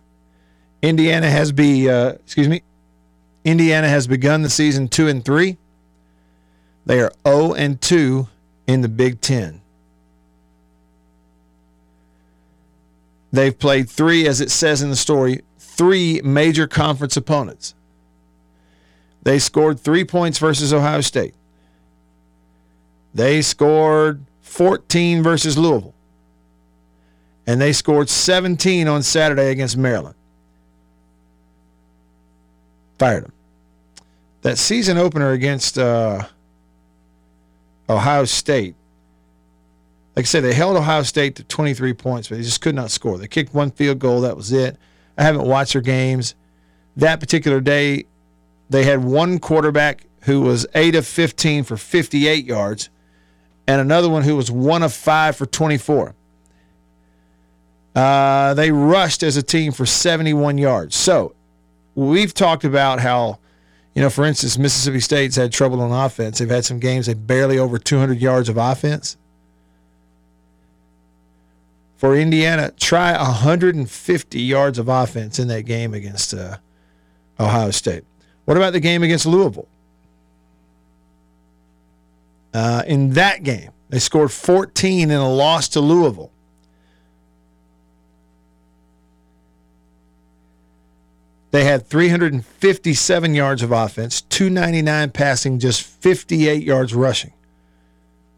Indiana 0.82 1.30
has 1.30 1.52
be 1.52 1.90
uh, 1.90 2.12
excuse 2.12 2.48
me. 2.48 2.62
Indiana 3.46 3.88
has 3.88 4.08
begun 4.08 4.42
the 4.42 4.50
season 4.50 4.88
2 4.88 5.08
and 5.08 5.26
3. 5.26 5.58
They 6.86 7.00
are 7.02 7.12
0 7.28 7.54
and 7.54 7.80
2 7.82 8.28
in 8.68 8.82
the 8.82 8.90
Big 8.90 9.22
10. 9.22 9.62
They've 13.32 13.58
played 13.58 13.90
3 13.90 14.28
as 14.28 14.42
it 14.42 14.50
says 14.50 14.82
in 14.82 14.90
the 14.90 14.96
story, 14.96 15.42
3 15.60 16.22
major 16.24 16.68
conference 16.68 17.16
opponents. 17.16 17.76
They 19.24 19.40
scored 19.40 19.80
3 19.80 20.04
points 20.06 20.40
versus 20.40 20.74
Ohio 20.74 21.02
State. 21.02 21.36
They 23.14 23.42
scored 23.42 24.26
14 24.42 25.24
versus 25.24 25.58
Louisville. 25.58 25.94
And 27.46 27.60
they 27.60 27.74
scored 27.74 28.10
17 28.10 28.88
on 28.88 29.04
Saturday 29.04 29.52
against 29.52 29.76
Maryland. 29.78 30.16
Fired 33.00 33.26
them. 33.26 33.34
That 34.42 34.58
season 34.58 34.98
opener 34.98 35.32
against 35.32 35.78
uh, 35.78 36.28
Ohio 37.90 38.26
State, 38.26 38.76
like 40.16 40.26
I 40.26 40.28
said, 40.28 40.44
they 40.44 40.54
held 40.54 40.78
Ohio 40.78 41.04
State 41.04 41.36
to 41.36 41.44
23 41.44 41.94
points, 41.94 42.28
but 42.28 42.38
they 42.38 42.44
just 42.44 42.62
could 42.62 42.76
not 42.76 42.92
score. 42.92 43.18
They 43.18 43.28
kicked 43.28 43.54
one 43.54 43.72
field 43.72 44.00
goal. 44.00 44.22
That 44.22 44.38
was 44.38 44.52
it. 44.52 44.78
I 45.18 45.24
haven't 45.24 45.46
watched 45.46 45.74
their 45.74 45.82
games. 45.82 46.36
That 46.96 47.20
particular 47.20 47.62
day, 47.62 48.06
they 48.70 48.84
had 48.84 49.04
one 49.04 49.40
quarterback 49.40 50.06
who 50.24 50.42
was 50.42 50.68
8 50.76 50.96
of 50.96 51.08
15 51.08 51.64
for 51.64 51.78
58 51.78 52.46
yards 52.46 52.90
and 53.70 53.80
another 53.80 54.10
one 54.10 54.24
who 54.24 54.36
was 54.36 54.50
1 54.50 54.82
of 54.82 54.92
5 54.92 55.36
for 55.36 55.46
24. 55.46 56.16
Uh, 57.96 58.54
they 58.56 58.72
rushed 58.72 59.22
as 59.22 59.38
a 59.38 59.44
team 59.44 59.72
for 59.72 59.86
71 59.86 60.58
yards. 60.58 60.96
So 60.96 61.36
we've 61.94 62.34
talked 62.34 62.64
about 62.64 63.00
how, 63.00 63.38
you 64.00 64.06
know, 64.06 64.10
for 64.10 64.24
instance, 64.24 64.58
Mississippi 64.58 65.02
State's 65.02 65.36
had 65.36 65.52
trouble 65.52 65.82
on 65.82 65.92
offense. 65.92 66.40
They've 66.40 66.50
had 66.50 66.64
some 66.64 66.80
games 66.80 67.08
they 67.08 67.16
barely 67.16 67.60
over 67.60 67.78
200 67.78 68.22
yards 68.22 68.48
of 68.48 68.56
offense. 68.56 69.18
For 71.98 72.16
Indiana, 72.16 72.72
try 72.80 73.12
150 73.12 74.40
yards 74.40 74.80
of 74.80 74.88
offense 74.88 75.38
in 75.38 75.50
that 75.50 75.64
game 75.64 75.94
against 75.94 76.34
uh, 76.34 76.60
Ohio 77.42 77.72
State. 77.72 78.06
What 78.46 78.56
about 78.56 78.72
the 78.72 78.80
game 78.80 79.04
against 79.04 79.26
Louisville? 79.26 79.68
Uh, 82.54 82.84
in 82.88 83.16
that 83.16 83.44
game, 83.44 83.72
they 83.90 84.00
scored 84.00 84.32
14 84.32 85.12
in 85.12 85.18
a 85.18 85.30
loss 85.30 85.68
to 85.68 85.82
Louisville. 85.82 86.32
They 91.52 91.64
had 91.64 91.88
357 91.88 93.34
yards 93.34 93.64
of 93.64 93.72
offense, 93.72 94.22
299 94.22 95.10
passing, 95.12 95.60
just 95.60 95.82
58 95.82 96.64
yards 96.64 96.94
rushing. 96.94 97.34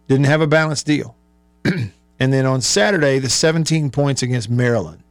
Didn't 0.08 0.26
have 0.28 0.42
a 0.42 0.48
balanced 0.48 0.86
deal. 0.86 1.16
and 1.66 1.92
then 2.34 2.46
on 2.46 2.62
Saturday, 2.62 3.20
the 3.20 3.30
17 3.30 3.90
points 3.90 4.22
against 4.22 4.50
Maryland. 4.50 5.04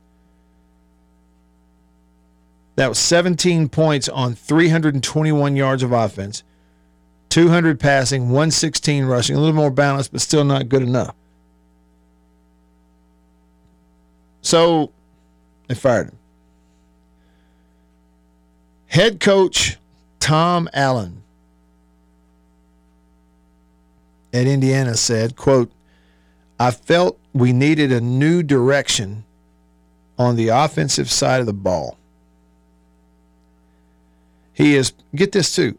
That 2.76 2.88
was 2.88 2.98
17 2.98 3.68
points 3.68 4.08
on 4.08 4.34
321 4.34 5.54
yards 5.54 5.82
of 5.82 5.92
offense, 5.92 6.42
200 7.28 7.78
passing, 7.78 8.30
116 8.30 9.04
rushing, 9.04 9.36
a 9.36 9.38
little 9.38 9.54
more 9.54 9.70
balanced, 9.70 10.12
but 10.12 10.22
still 10.22 10.44
not 10.44 10.70
good 10.70 10.82
enough. 10.82 11.14
So 14.40 14.92
they 15.68 15.74
fired 15.74 16.08
him. 16.08 16.19
Head 18.90 19.20
coach 19.20 19.78
Tom 20.18 20.68
Allen 20.72 21.22
at 24.32 24.48
Indiana 24.48 24.96
said, 24.96 25.36
quote, 25.36 25.70
I 26.58 26.72
felt 26.72 27.16
we 27.32 27.52
needed 27.52 27.92
a 27.92 28.00
new 28.00 28.42
direction 28.42 29.22
on 30.18 30.34
the 30.34 30.48
offensive 30.48 31.08
side 31.08 31.38
of 31.38 31.46
the 31.46 31.52
ball. 31.52 31.98
He 34.54 34.74
is, 34.74 34.92
get 35.14 35.30
this 35.30 35.54
too. 35.54 35.78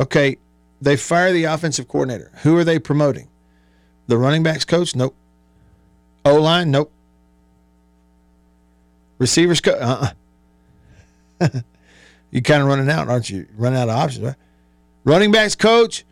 Okay, 0.00 0.38
they 0.80 0.96
fire 0.96 1.34
the 1.34 1.44
offensive 1.44 1.86
coordinator. 1.86 2.32
Who 2.44 2.56
are 2.56 2.64
they 2.64 2.78
promoting? 2.78 3.28
The 4.06 4.16
running 4.16 4.42
backs 4.42 4.64
coach? 4.64 4.96
Nope. 4.96 5.14
O 6.24 6.40
line? 6.40 6.70
Nope. 6.70 6.90
Receivers 9.18 9.60
coach? 9.60 9.76
Uh 9.78 10.10
uh 12.28 12.34
you 12.36 12.42
kind 12.42 12.62
of 12.62 12.68
running 12.68 12.90
out, 12.90 13.08
aren't 13.08 13.30
you? 13.30 13.46
Running 13.56 13.78
out 13.78 13.88
of 13.88 13.96
options, 13.96 14.24
right? 14.24 14.36
Running 15.04 15.32
backs 15.32 15.54
coach? 15.54 16.04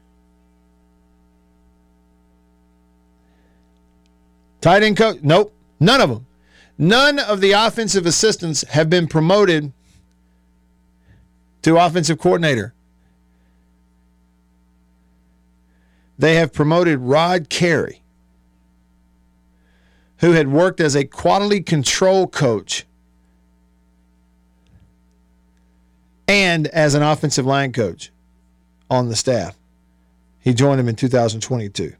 Tight 4.60 4.82
end 4.82 4.96
coach? 4.96 5.18
Nope. 5.22 5.52
None 5.78 6.00
of 6.00 6.10
them. 6.10 6.26
None 6.78 7.18
of 7.18 7.40
the 7.40 7.52
offensive 7.52 8.06
assistants 8.06 8.62
have 8.68 8.90
been 8.90 9.06
promoted 9.06 9.72
to 11.62 11.76
offensive 11.76 12.18
coordinator. 12.18 12.74
They 16.18 16.36
have 16.36 16.52
promoted 16.52 16.98
Rod 17.00 17.48
Carey, 17.50 18.02
who 20.18 20.32
had 20.32 20.48
worked 20.48 20.80
as 20.80 20.96
a 20.96 21.04
quality 21.04 21.60
control 21.60 22.26
coach 22.26 22.86
and 26.28 26.66
as 26.68 26.94
an 26.94 27.02
offensive 27.02 27.46
line 27.46 27.72
coach 27.72 28.10
on 28.90 29.08
the 29.08 29.16
staff. 29.16 29.56
He 30.40 30.54
joined 30.54 30.80
him 30.80 30.88
in 30.88 30.96
2022. 30.96 31.94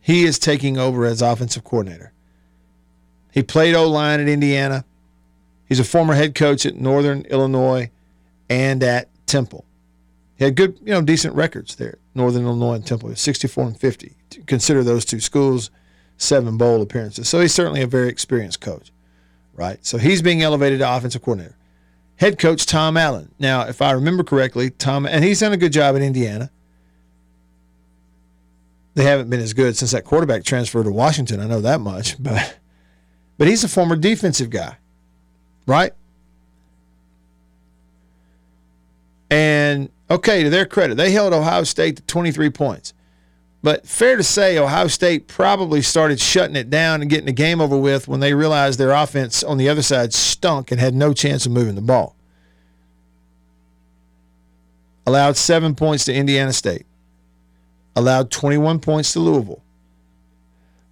He 0.00 0.24
is 0.24 0.38
taking 0.38 0.78
over 0.78 1.04
as 1.04 1.20
offensive 1.20 1.64
coordinator. 1.64 2.12
He 3.32 3.42
played 3.42 3.74
O 3.74 3.88
line 3.88 4.20
at 4.20 4.28
Indiana. 4.28 4.84
He's 5.68 5.80
a 5.80 5.84
former 5.84 6.14
head 6.14 6.34
coach 6.34 6.64
at 6.64 6.76
Northern 6.76 7.22
Illinois 7.22 7.90
and 8.48 8.82
at 8.82 9.08
Temple. 9.26 9.64
He 10.36 10.44
had 10.44 10.54
good, 10.54 10.78
you 10.80 10.92
know, 10.92 11.02
decent 11.02 11.34
records 11.34 11.74
there. 11.76 11.98
Northern 12.14 12.44
Illinois 12.44 12.74
and 12.74 12.86
Temple, 12.86 13.14
64 13.14 13.64
and 13.64 13.80
50. 13.80 14.14
Consider 14.46 14.84
those 14.84 15.04
two 15.04 15.20
schools, 15.20 15.70
seven 16.18 16.56
bowl 16.56 16.82
appearances. 16.82 17.28
So 17.28 17.40
he's 17.40 17.52
certainly 17.52 17.82
a 17.82 17.86
very 17.86 18.08
experienced 18.08 18.60
coach, 18.60 18.92
right? 19.54 19.84
So 19.84 19.98
he's 19.98 20.22
being 20.22 20.42
elevated 20.42 20.78
to 20.78 20.96
offensive 20.96 21.22
coordinator. 21.22 21.56
Head 22.16 22.38
coach 22.38 22.64
Tom 22.64 22.96
Allen. 22.96 23.30
Now, 23.38 23.62
if 23.68 23.82
I 23.82 23.92
remember 23.92 24.24
correctly, 24.24 24.70
Tom, 24.70 25.06
and 25.06 25.22
he's 25.22 25.40
done 25.40 25.52
a 25.52 25.56
good 25.56 25.72
job 25.72 25.96
at 25.96 26.02
Indiana. 26.02 26.50
They 28.94 29.04
haven't 29.04 29.28
been 29.28 29.40
as 29.40 29.52
good 29.52 29.76
since 29.76 29.90
that 29.90 30.04
quarterback 30.04 30.42
transferred 30.42 30.84
to 30.84 30.90
Washington. 30.90 31.40
I 31.40 31.46
know 31.46 31.60
that 31.60 31.80
much, 31.80 32.16
but 32.22 32.58
but 33.36 33.48
he's 33.48 33.62
a 33.62 33.68
former 33.68 33.96
defensive 33.96 34.48
guy, 34.48 34.78
right? 35.66 35.92
And 39.30 39.90
okay, 40.10 40.42
to 40.42 40.50
their 40.50 40.64
credit, 40.64 40.96
they 40.96 41.10
held 41.10 41.34
Ohio 41.34 41.64
State 41.64 41.96
to 41.96 42.02
23 42.04 42.48
points. 42.50 42.94
But 43.62 43.86
fair 43.86 44.16
to 44.16 44.22
say, 44.22 44.58
Ohio 44.58 44.86
State 44.86 45.26
probably 45.26 45.82
started 45.82 46.20
shutting 46.20 46.56
it 46.56 46.70
down 46.70 47.00
and 47.00 47.10
getting 47.10 47.26
the 47.26 47.32
game 47.32 47.60
over 47.60 47.76
with 47.76 48.06
when 48.06 48.20
they 48.20 48.34
realized 48.34 48.78
their 48.78 48.92
offense 48.92 49.42
on 49.42 49.58
the 49.58 49.68
other 49.68 49.82
side 49.82 50.12
stunk 50.12 50.70
and 50.70 50.80
had 50.80 50.94
no 50.94 51.12
chance 51.12 51.46
of 51.46 51.52
moving 51.52 51.74
the 51.74 51.80
ball. 51.80 52.14
Allowed 55.06 55.36
seven 55.36 55.74
points 55.74 56.04
to 56.04 56.14
Indiana 56.14 56.52
State. 56.52 56.86
Allowed 57.94 58.30
21 58.30 58.80
points 58.80 59.12
to 59.14 59.20
Louisville. 59.20 59.62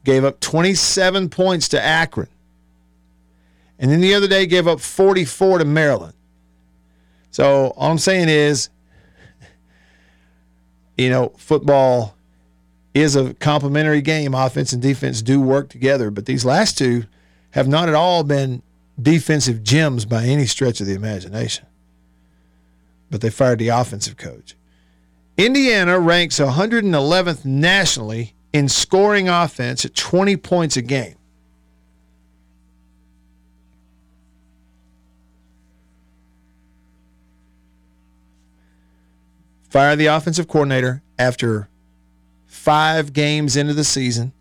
Gave 0.05 0.25
up 0.25 0.41
27 0.41 1.29
points 1.29 1.69
to 1.71 1.83
Akron. 1.83 2.29
And 3.79 3.91
then 3.91 4.01
the 4.01 4.15
other 4.15 4.29
day 4.29 4.47
gave 4.47 4.67
up 4.67 4.81
44 4.81 5.59
to 5.59 5.65
Maryland. 5.65 6.15
So 7.31 7.73
all 7.77 7.91
I'm 7.91 7.99
saying 7.99 8.29
is, 8.29 8.71
you 10.97 11.11
know, 11.11 11.33
football 11.37 12.14
is 12.95 13.17
a 13.17 13.35
complementary 13.35 14.01
game. 14.01 14.35
Offense 14.35 14.73
and 14.73 14.81
defense 14.81 15.21
do 15.21 15.41
work 15.41 15.69
together, 15.69 16.11
but 16.11 16.27
these 16.27 16.45
last 16.45 16.79
two 16.79 17.05
have 17.51 17.69
not 17.69 17.89
at 17.89 17.95
all 17.95 18.25
been 18.25 18.63
defensive 19.01 19.63
gems 19.63 20.05
by 20.05 20.25
any 20.25 20.47
stretch 20.47 20.81
of 20.81 20.87
the 20.87 20.95
imagination. 20.95 21.67
But 23.11 23.21
they 23.21 23.31
fired 23.31 23.59
the 23.59 23.69
offensive 23.69 24.17
coach. 24.17 24.55
Indiana 25.37 25.99
ranks 25.99 26.39
111th 26.39 27.45
nationally 27.45 28.35
in 28.53 28.69
scoring 28.69 29.29
offense 29.29 29.85
at 29.85 29.95
20 29.95 30.37
points 30.37 30.77
a 30.77 30.83
game. 30.83 31.17
Fire 39.69 39.97
the 39.97 40.07
offensive 40.07 40.47
coordinator 40.47 41.03
after 41.19 41.69
five 42.65 43.13
games 43.13 43.57
into 43.57 43.75
the 43.75 43.85
season. 43.85 44.33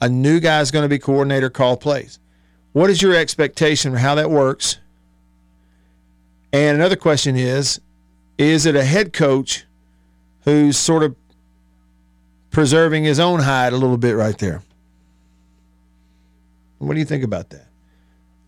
A 0.00 0.08
new 0.08 0.38
guy 0.38 0.60
is 0.60 0.70
going 0.70 0.84
to 0.84 0.88
be 0.88 1.00
coordinator, 1.00 1.50
call 1.50 1.76
plays. 1.76 2.20
What 2.72 2.90
is 2.90 3.02
your 3.02 3.16
expectation 3.16 3.90
for 3.90 3.98
how 3.98 4.14
that 4.14 4.30
works? 4.30 4.78
And 6.52 6.76
another 6.76 6.94
question 6.94 7.34
is 7.34 7.80
is 8.38 8.66
it 8.66 8.76
a 8.76 8.84
head 8.84 9.12
coach 9.12 9.64
who's 10.44 10.76
sort 10.76 11.02
of 11.02 11.16
preserving 12.50 13.02
his 13.02 13.18
own 13.18 13.40
hide 13.40 13.72
a 13.72 13.76
little 13.76 13.96
bit 13.96 14.12
right 14.12 14.38
there? 14.38 14.62
What 16.78 16.94
do 16.94 17.00
you 17.00 17.06
think 17.06 17.24
about 17.24 17.50
that? 17.50 17.66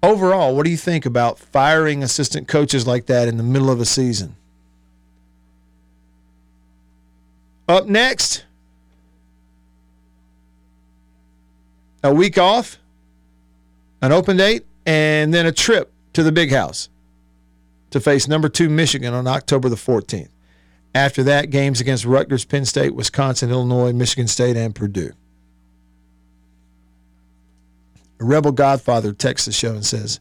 Overall, 0.01 0.55
what 0.55 0.65
do 0.65 0.71
you 0.71 0.77
think 0.77 1.05
about 1.07 1.41
firing 1.41 2.05
assistant 2.05 2.47
coaches 2.47 2.87
like 2.87 3.07
that 3.07 3.27
in 3.27 3.37
the 3.37 3.43
middle 3.43 3.71
of 3.71 3.81
a 3.81 3.85
season? 3.85 4.37
Up 7.67 7.87
next, 7.87 8.45
a 12.03 12.13
week 12.13 12.39
off, 12.39 12.79
an 14.03 14.13
open 14.13 14.37
date, 14.37 14.65
and 14.87 15.33
then 15.35 15.47
a 15.47 15.53
trip 15.53 15.93
to 16.13 16.23
the 16.23 16.33
big 16.33 16.51
house 16.51 16.89
to 17.91 18.01
face 18.01 18.29
number 18.29 18.49
two 18.49 18.69
Michigan 18.69 19.15
on 19.15 19.27
October 19.27 19.69
the 19.69 19.77
14th. 19.77 20.29
After 20.95 21.23
that, 21.25 21.51
games 21.51 21.81
against 21.81 22.05
Rutgers, 22.05 22.45
Penn 22.45 22.65
State, 22.65 22.95
Wisconsin, 22.95 23.51
Illinois, 23.51 23.93
Michigan 23.93 24.27
State, 24.27 24.57
and 24.57 24.75
Purdue. 24.75 25.13
A 28.21 28.25
Rebel 28.25 28.53
Godfather 28.53 29.13
texts 29.13 29.47
the 29.47 29.53
show 29.53 29.75
and 29.75 29.87
says, 29.87 30.19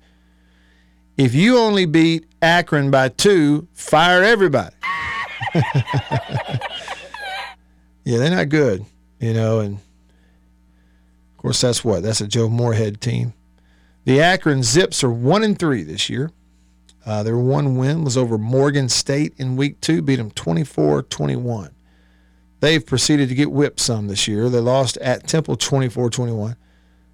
If 1.17 1.33
you 1.33 1.57
only 1.57 1.85
beat 1.85 2.25
Akron 2.41 2.91
by 2.91 3.09
two, 3.09 3.67
fire 3.73 4.23
everybody. 4.23 4.75
yeah, 5.55 6.59
they're 8.03 8.35
not 8.35 8.49
good, 8.49 8.85
you 9.19 9.33
know, 9.33 9.61
and 9.61 9.79
of 11.37 11.41
course 11.41 11.61
that's 11.61 11.85
what? 11.85 12.01
That's 12.01 12.19
a 12.19 12.27
Joe 12.27 12.49
Moorhead 12.49 12.99
team. 12.99 13.33
The 14.05 14.21
Akron 14.21 14.63
Zips 14.63 15.03
are 15.03 15.11
one 15.11 15.43
and 15.43 15.57
three 15.57 15.83
this 15.83 16.09
year. 16.09 16.31
Uh, 17.05 17.21
their 17.21 17.37
one 17.37 17.77
win 17.77 18.03
was 18.03 18.17
over 18.17 18.39
Morgan 18.39 18.89
State 18.89 19.35
in 19.37 19.55
week 19.55 19.79
two, 19.79 20.01
beat 20.01 20.15
them 20.15 20.31
24 20.31 21.03
21. 21.03 21.75
They've 22.59 22.83
proceeded 22.83 23.29
to 23.29 23.35
get 23.35 23.51
whipped 23.51 23.79
some 23.79 24.07
this 24.07 24.27
year. 24.27 24.49
They 24.49 24.59
lost 24.59 24.97
at 24.97 25.27
Temple 25.27 25.57
24 25.57 26.09
21, 26.09 26.55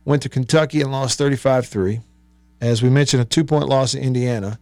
went 0.05 0.21
to 0.21 0.29
Kentucky 0.29 0.79
and 0.79 0.89
lost 0.89 1.17
35 1.17 1.67
3. 1.67 1.99
As 2.61 2.81
we 2.81 2.89
mentioned, 2.89 3.21
a 3.21 3.25
two 3.25 3.43
point 3.43 3.67
loss 3.67 3.93
in 3.93 4.03
Indiana, 4.03 4.57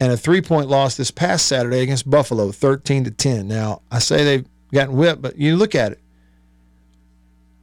and 0.00 0.10
a 0.10 0.16
three 0.16 0.40
point 0.40 0.70
loss 0.70 0.96
this 0.96 1.10
past 1.10 1.44
Saturday 1.44 1.80
against 1.80 2.08
Buffalo 2.08 2.52
13 2.52 3.04
to 3.04 3.10
10. 3.10 3.46
Now, 3.46 3.82
I 3.90 3.98
say 3.98 4.24
they've 4.24 4.46
gotten 4.72 4.96
whipped, 4.96 5.20
but 5.20 5.36
you 5.36 5.56
look 5.56 5.74
at 5.74 5.92
it. 5.92 6.01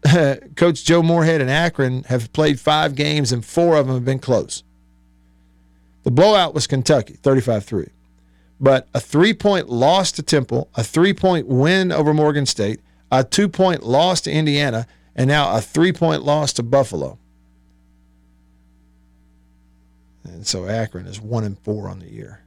Coach 0.56 0.86
Joe 0.86 1.04
Moorhead 1.04 1.42
and 1.42 1.50
Akron 1.50 2.04
have 2.04 2.32
played 2.34 2.60
five 2.60 2.96
games, 2.96 3.32
and 3.32 3.44
four 3.44 3.78
of 3.78 3.88
them 3.88 3.96
have 3.96 4.06
been 4.06 4.20
close. 4.20 4.64
The 6.04 6.12
blowout 6.12 6.54
was 6.54 6.68
Kentucky, 6.68 7.14
35 7.14 7.66
3. 7.66 7.90
But 8.60 8.88
a 8.94 9.00
three 9.00 9.34
point 9.34 9.70
loss 9.70 10.12
to 10.14 10.24
Temple, 10.24 10.70
a 10.76 10.84
three 10.84 11.14
point 11.14 11.48
win 11.48 11.92
over 11.92 12.14
Morgan 12.14 12.46
State, 12.46 12.82
a 13.12 13.24
two 13.24 13.48
point 13.48 13.84
loss 13.84 14.22
to 14.22 14.32
Indiana, 14.32 14.88
and 15.16 15.28
now 15.28 15.56
a 15.56 15.62
three 15.62 15.94
point 15.94 16.24
loss 16.24 16.54
to 16.54 16.64
Buffalo. 16.64 17.18
And 20.24 20.46
so 20.46 20.68
Akron 20.68 21.08
is 21.08 21.20
one 21.20 21.44
and 21.44 21.58
four 21.60 21.90
on 21.90 22.00
the 22.00 22.10
year. 22.10 22.42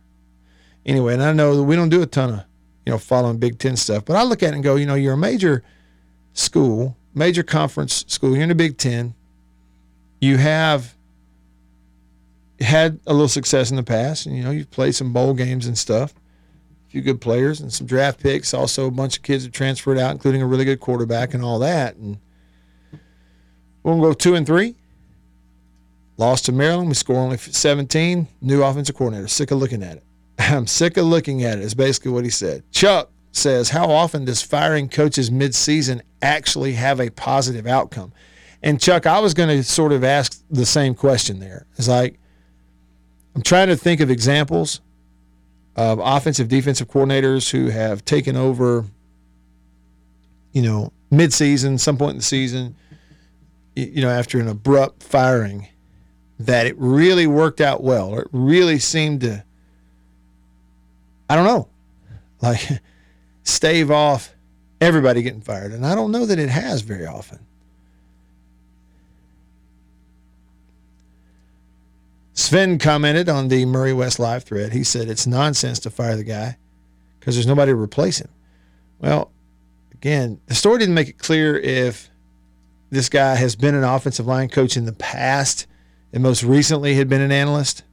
Anyway, 0.85 1.15
and 1.15 1.23
I 1.23 1.33
know 1.33 1.57
that 1.57 1.63
we 1.63 1.77
don't 1.77 1.89
do 1.89 2.03
a 2.03 2.07
ton 2.07 2.31
of, 2.31 2.45
you 2.85 2.93
know, 2.93 2.99
following 2.99 3.39
Big 3.39 3.59
Ten 3.59 3.77
stuff, 3.77 4.05
but 4.05 4.17
I 4.17 4.23
look 4.23 4.43
at 4.43 4.53
it 4.53 4.55
and 4.55 4.65
go, 4.65 4.77
you 4.77 4.87
know, 4.87 4.95
you're 4.95 5.15
a 5.15 5.19
major 5.19 5.63
school, 6.33 6.97
major 7.15 7.43
conference 7.43 8.05
school, 8.09 8.35
you're 8.35 8.43
in 8.43 8.49
the 8.49 8.55
Big 8.55 8.79
Ten. 8.79 9.15
You 10.21 10.39
have 10.39 10.95
had 12.61 13.01
a 13.07 13.13
little 13.13 13.29
success 13.29 13.71
in 13.71 13.77
the 13.77 13.83
past, 13.83 14.27
and 14.27 14.37
you 14.37 14.43
know 14.43 14.51
you've 14.51 14.71
played 14.71 14.95
some 14.95 15.13
bowl 15.13 15.35
games 15.35 15.67
and 15.67 15.77
stuff. 15.77 16.15
A 16.87 16.91
few 16.91 17.01
good 17.01 17.21
players 17.21 17.61
and 17.61 17.73
some 17.73 17.87
draft 17.87 18.21
picks. 18.21 18.55
Also, 18.55 18.87
a 18.87 18.91
bunch 18.91 19.17
of 19.17 19.23
kids 19.23 19.45
have 19.45 19.53
transferred 19.53 19.99
out, 19.99 20.13
including 20.13 20.43
a 20.43 20.47
really 20.47 20.65
good 20.65 20.81
quarterback 20.81 21.35
and 21.35 21.43
all 21.43 21.59
that. 21.61 21.97
And 21.97 22.19
we'll 23.83 24.01
go 24.01 24.13
two 24.13 24.35
and 24.35 24.47
three. 24.47 24.77
Lost 26.19 26.45
to 26.47 26.53
Maryland. 26.53 26.89
We 26.89 26.95
score 26.95 27.17
only 27.17 27.39
17. 27.39 28.29
New 28.43 28.63
offensive 28.63 28.95
coordinator. 28.95 29.29
Sick 29.29 29.51
of 29.51 29.59
looking 29.59 29.83
at 29.83 29.97
it. 29.97 30.05
I'm 30.39 30.67
sick 30.67 30.97
of 30.97 31.07
looking 31.07 31.43
at 31.45 31.59
it. 31.59 31.65
Is 31.65 31.75
basically 31.75 32.13
what 32.13 32.25
he 32.25 32.31
said. 32.31 32.63
Chuck 32.71 33.11
says, 33.33 33.71
"How 33.71 33.91
often 33.91 34.25
does 34.25 34.43
firing 34.43 34.89
coaches 34.89 35.31
mid-season 35.31 36.03
actually 36.21 36.75
have 36.75 37.01
a 37.01 37.11
positive 37.11 37.67
outcome?" 37.67 38.13
And 38.63 38.81
Chuck, 38.81 39.07
I 39.07 39.19
was 39.19 39.35
going 39.35 39.49
to 39.49 39.65
sort 39.65 39.93
of 39.93 40.05
ask 40.05 40.41
the 40.49 40.67
same 40.67 40.95
question 40.95 41.41
there. 41.41 41.67
It's 41.77 41.89
like 41.89 42.19
I'm 43.35 43.43
trying 43.43 43.69
to 43.69 43.77
think 43.77 44.01
of 44.01 44.11
examples 44.11 44.81
of 45.75 45.99
offensive 46.03 46.49
defensive 46.49 46.89
coordinators 46.89 47.51
who 47.51 47.71
have 47.71 48.05
taken 48.05 48.37
over, 48.37 48.85
you 50.53 50.63
know, 50.63 50.93
midseason, 51.11 51.81
some 51.81 51.97
point 51.97 52.11
in 52.11 52.17
the 52.19 52.23
season, 52.23 52.75
you 53.75 54.03
know, 54.03 54.11
after 54.11 54.39
an 54.39 54.49
abrupt 54.49 55.03
firing, 55.03 55.69
that 56.39 56.67
it 56.67 56.77
really 56.79 57.27
worked 57.27 57.61
out 57.61 57.83
well, 57.83 58.09
or 58.11 58.23
it 58.23 58.29
really 58.33 58.79
seemed 58.79 59.23
to, 59.23 59.43
I 61.31 61.37
don't 61.37 61.47
know, 61.47 61.69
like 62.43 62.61
stave 63.45 63.91
off 63.91 64.35
everybody 64.81 65.23
getting 65.23 65.41
fired. 65.41 65.73
And 65.73 65.87
I 65.87 65.95
don't 65.95 66.11
know 66.11 66.27
that 66.27 66.39
it 66.39 66.49
has 66.49 66.83
very 66.83 67.07
often. 67.07 67.39
Sven 72.35 72.79
commented 72.79 73.29
on 73.29 73.49
the 73.49 73.65
Murry 73.67 73.93
West 73.93 74.19
live 74.19 74.45
thread. 74.45 74.73
He 74.73 74.85
said 74.85 75.09
it's 75.09 75.27
nonsense 75.27 75.79
to 75.81 75.91
fire 75.91 76.17
the 76.17 76.25
guy 76.25 76.57
because 77.21 77.37
there's 77.37 77.47
nobody 77.47 77.73
to 77.73 77.77
replace 77.77 78.21
him. 78.21 78.31
Well, 78.99 79.31
again, 79.93 80.41
the 80.47 80.55
story 80.55 80.79
didn't 80.79 80.95
make 80.95 81.09
it 81.09 81.19
clear 81.19 81.57
if 81.57 82.11
this 82.91 83.09
guy 83.09 83.37
has 83.37 83.55
been 83.55 83.75
an 83.75 83.85
offensive 83.85 84.27
line 84.27 84.49
coach 84.49 84.77
in 84.77 84.87
the 84.87 84.93
past 84.93 85.67
and 86.13 86.23
most 86.23 86.43
recently 86.43 86.95
had 86.95 87.09
been 87.09 87.21
an 87.21 87.33
analyst 87.33 87.85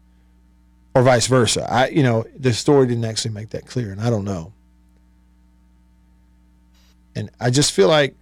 or 0.95 1.03
vice 1.03 1.27
versa. 1.27 1.67
I 1.71 1.89
you 1.89 2.03
know, 2.03 2.25
the 2.35 2.53
story 2.53 2.88
didn't 2.88 3.05
actually 3.05 3.31
make 3.31 3.49
that 3.49 3.65
clear 3.65 3.91
and 3.91 4.01
I 4.01 4.09
don't 4.09 4.25
know. 4.25 4.53
And 7.15 7.30
I 7.39 7.50
just 7.50 7.72
feel 7.74 7.88
like 7.88 8.15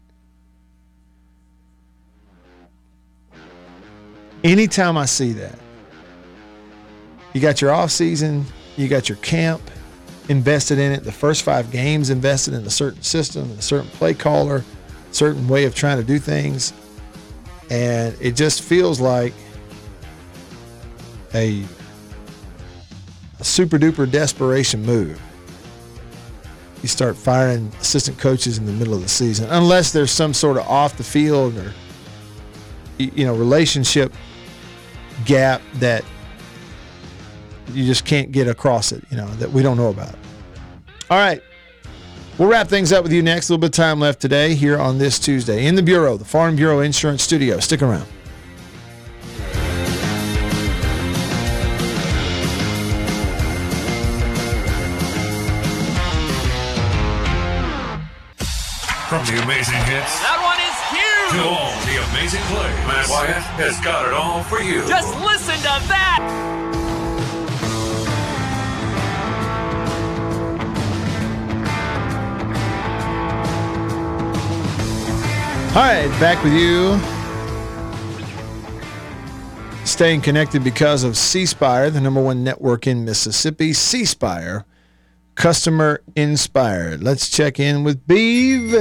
anytime 4.43 4.97
I 4.97 5.05
see 5.05 5.33
that 5.33 5.57
you 7.33 7.41
got 7.41 7.61
your 7.61 7.71
off 7.71 7.91
season, 7.91 8.45
you 8.77 8.87
got 8.87 9.09
your 9.09 9.17
camp 9.19 9.61
invested 10.29 10.79
in 10.79 10.91
it, 10.91 11.03
the 11.03 11.11
first 11.11 11.43
five 11.43 11.71
games 11.71 12.09
invested 12.09 12.53
in 12.53 12.65
a 12.65 12.69
certain 12.69 13.01
system, 13.01 13.49
a 13.51 13.61
certain 13.61 13.89
play 13.91 14.13
caller, 14.13 14.63
certain 15.11 15.47
way 15.47 15.65
of 15.65 15.73
trying 15.75 15.97
to 15.97 16.03
do 16.03 16.19
things. 16.19 16.73
And 17.69 18.15
it 18.19 18.35
just 18.35 18.61
feels 18.61 18.99
like 18.99 19.33
a, 21.33 21.63
a 23.39 23.43
super 23.43 23.77
duper 23.77 24.09
desperation 24.09 24.83
move. 24.83 25.21
You 26.87 26.89
start 26.89 27.17
firing 27.17 27.69
assistant 27.81 28.17
coaches 28.17 28.57
in 28.57 28.65
the 28.65 28.71
middle 28.71 28.93
of 28.93 29.01
the 29.01 29.09
season, 29.09 29.49
unless 29.49 29.91
there's 29.91 30.09
some 30.09 30.33
sort 30.33 30.55
of 30.55 30.65
off 30.69 30.95
the 30.95 31.03
field 31.03 31.57
or 31.57 31.73
you 32.97 33.25
know 33.25 33.35
relationship 33.35 34.13
gap 35.25 35.61
that 35.79 36.05
you 37.73 37.83
just 37.85 38.05
can't 38.05 38.31
get 38.31 38.47
across 38.47 38.93
it, 38.93 39.03
you 39.11 39.17
know, 39.17 39.27
that 39.35 39.51
we 39.51 39.61
don't 39.61 39.75
know 39.75 39.89
about. 39.89 40.15
All 41.09 41.17
right. 41.17 41.41
We'll 42.37 42.47
wrap 42.47 42.69
things 42.69 42.93
up 42.93 43.03
with 43.03 43.11
you 43.11 43.21
next. 43.21 43.49
A 43.49 43.51
little 43.51 43.59
bit 43.59 43.71
of 43.71 43.75
time 43.75 43.99
left 43.99 44.21
today 44.21 44.55
here 44.55 44.79
on 44.79 44.97
this 44.97 45.19
Tuesday 45.19 45.65
in 45.65 45.75
the 45.75 45.83
Bureau, 45.83 46.15
the 46.15 46.23
Farm 46.23 46.55
Bureau 46.55 46.79
Insurance 46.79 47.21
Studio. 47.21 47.59
Stick 47.59 47.81
around. 47.81 48.07
From 59.07 59.23
the 59.25 59.41
amazing 59.41 59.79
hits 59.87 60.19
That 60.19 60.35
one 60.43 60.59
is 60.59 60.75
huge! 60.91 61.31
to 61.31 61.47
all 61.47 61.71
the 61.87 61.95
amazing 62.11 62.41
plays, 62.51 62.75
Matt 62.85 63.07
Wyatt 63.07 63.41
has 63.55 63.79
got 63.79 64.05
it 64.05 64.13
all 64.13 64.43
for 64.43 64.61
you. 64.61 64.85
Just 64.85 65.15
listen 65.23 65.55
to 65.55 65.87
that! 65.87 66.47
All 75.73 75.83
right, 75.83 76.09
back 76.19 76.43
with 76.43 76.51
you. 76.51 76.99
Staying 79.85 80.19
connected 80.19 80.65
because 80.65 81.05
of 81.05 81.15
C 81.15 81.45
Spire, 81.45 81.89
the 81.89 82.01
number 82.01 82.21
one 82.21 82.43
network 82.43 82.87
in 82.87 83.05
Mississippi. 83.05 83.71
C 83.71 84.03
Spire, 84.03 84.65
customer 85.37 86.01
inspired. 86.15 87.03
Let's 87.03 87.29
check 87.29 87.59
in 87.59 87.83
with 87.83 88.05
Beeve. 88.07 88.71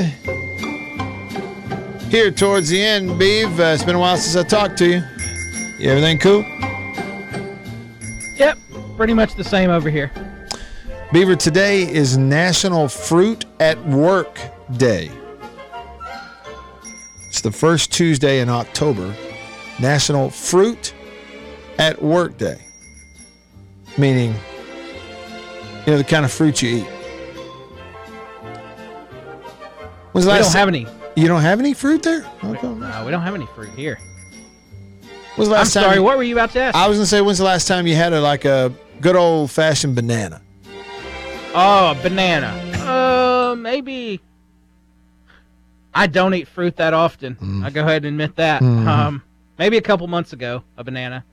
Here 2.10 2.30
towards 2.30 2.70
the 2.70 2.82
end, 2.82 3.18
Beeve. 3.18 3.60
Uh, 3.60 3.64
it's 3.64 3.84
been 3.84 3.94
a 3.94 3.98
while 3.98 4.16
since 4.16 4.36
I 4.36 4.48
talked 4.48 4.78
to 4.78 4.86
you. 4.86 5.02
you 5.78 5.90
everything 5.90 6.18
cool? 6.18 6.44
Yep, 8.36 8.58
pretty 8.96 9.12
much 9.12 9.34
the 9.34 9.44
same 9.44 9.70
over 9.70 9.90
here. 9.90 10.10
Beaver, 11.12 11.36
today 11.36 11.82
is 11.82 12.16
National 12.16 12.88
Fruit 12.88 13.44
at 13.60 13.82
Work 13.86 14.40
Day. 14.78 15.10
It's 17.28 17.42
the 17.42 17.52
first 17.52 17.92
Tuesday 17.92 18.40
in 18.40 18.48
October. 18.48 19.14
National 19.78 20.30
Fruit 20.30 20.94
at 21.78 22.00
Work 22.00 22.38
Day. 22.38 22.64
Meaning, 23.98 24.34
you 25.86 25.92
know, 25.92 25.98
the 25.98 26.04
kind 26.04 26.24
of 26.24 26.32
fruit 26.32 26.62
you 26.62 26.78
eat. 26.78 26.86
When's 30.12 30.24
the 30.26 30.32
We 30.32 30.38
last 30.38 30.52
don't 30.52 30.58
have 30.58 30.68
any. 30.68 30.86
You 31.14 31.28
don't 31.28 31.42
have 31.42 31.60
any 31.60 31.74
fruit 31.74 32.02
there? 32.02 32.24
Okay. 32.44 32.66
No, 32.68 33.02
we 33.04 33.10
don't 33.10 33.22
have 33.22 33.34
any 33.34 33.46
fruit 33.46 33.70
here. 33.70 33.98
When's 35.36 35.48
the 35.48 35.54
I'm 35.54 35.60
last 35.60 35.72
time? 35.74 35.82
sorry. 35.84 35.96
you- 35.96 36.02
What 36.02 36.16
were 36.16 36.22
you 36.22 36.34
about 36.34 36.50
to 36.52 36.60
ask? 36.60 36.76
I 36.76 36.88
was 36.88 36.96
gonna 36.98 37.06
say, 37.06 37.20
when's 37.20 37.38
the 37.38 37.44
last 37.44 37.68
time 37.68 37.86
you 37.86 37.94
had 37.94 38.12
a 38.12 38.20
like 38.20 38.44
a 38.44 38.72
good 39.00 39.16
old 39.16 39.50
fashioned 39.50 39.94
banana? 39.94 40.40
Oh, 41.54 41.92
a 41.92 42.02
banana. 42.02 42.48
Uh, 42.86 43.54
maybe. 43.56 44.20
I 45.94 46.06
don't 46.06 46.34
eat 46.34 46.46
fruit 46.48 46.76
that 46.76 46.92
often. 46.92 47.36
Mm. 47.36 47.64
I 47.64 47.70
go 47.70 47.80
ahead 47.80 48.04
and 48.04 48.20
admit 48.20 48.36
that. 48.36 48.60
Mm-hmm. 48.60 48.86
Um, 48.86 49.22
maybe 49.58 49.78
a 49.78 49.82
couple 49.82 50.06
months 50.06 50.34
ago, 50.34 50.62
a 50.76 50.84
banana. 50.84 51.24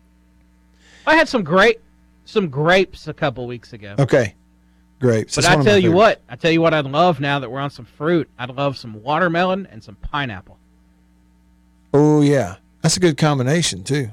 I 1.05 1.15
had 1.15 1.27
some 1.27 1.43
great, 1.43 1.79
some 2.23 2.47
grapes 2.49 3.09
a 3.09 3.13
couple 3.13 3.45
weeks 3.45 3.73
ago. 3.73 3.95
Okay, 3.99 4.35
grapes. 5.03 5.35
But 5.35 5.43
That's 5.43 5.51
I 5.51 5.55
one 5.55 5.59
of 5.59 5.65
my 5.65 5.71
tell 5.71 5.79
you 5.79 5.91
what, 5.91 6.21
I 6.27 6.35
tell 6.35 6.51
you 6.51 6.61
what, 6.61 6.73
I'd 6.73 6.85
love 6.85 7.19
now 7.19 7.37
that 7.39 7.51
we're 7.51 7.59
on 7.59 7.69
some 7.69 7.85
fruit. 7.85 8.27
I'd 8.39 8.49
love 8.49 8.77
some 8.77 9.03
watermelon 9.03 9.67
and 9.69 9.83
some 9.83 9.95
pineapple. 9.95 10.57
Oh 11.93 12.21
yeah, 12.21 12.55
that's 12.81 12.97
a 12.97 12.99
good 12.99 13.17
combination 13.17 13.83
too. 13.83 14.09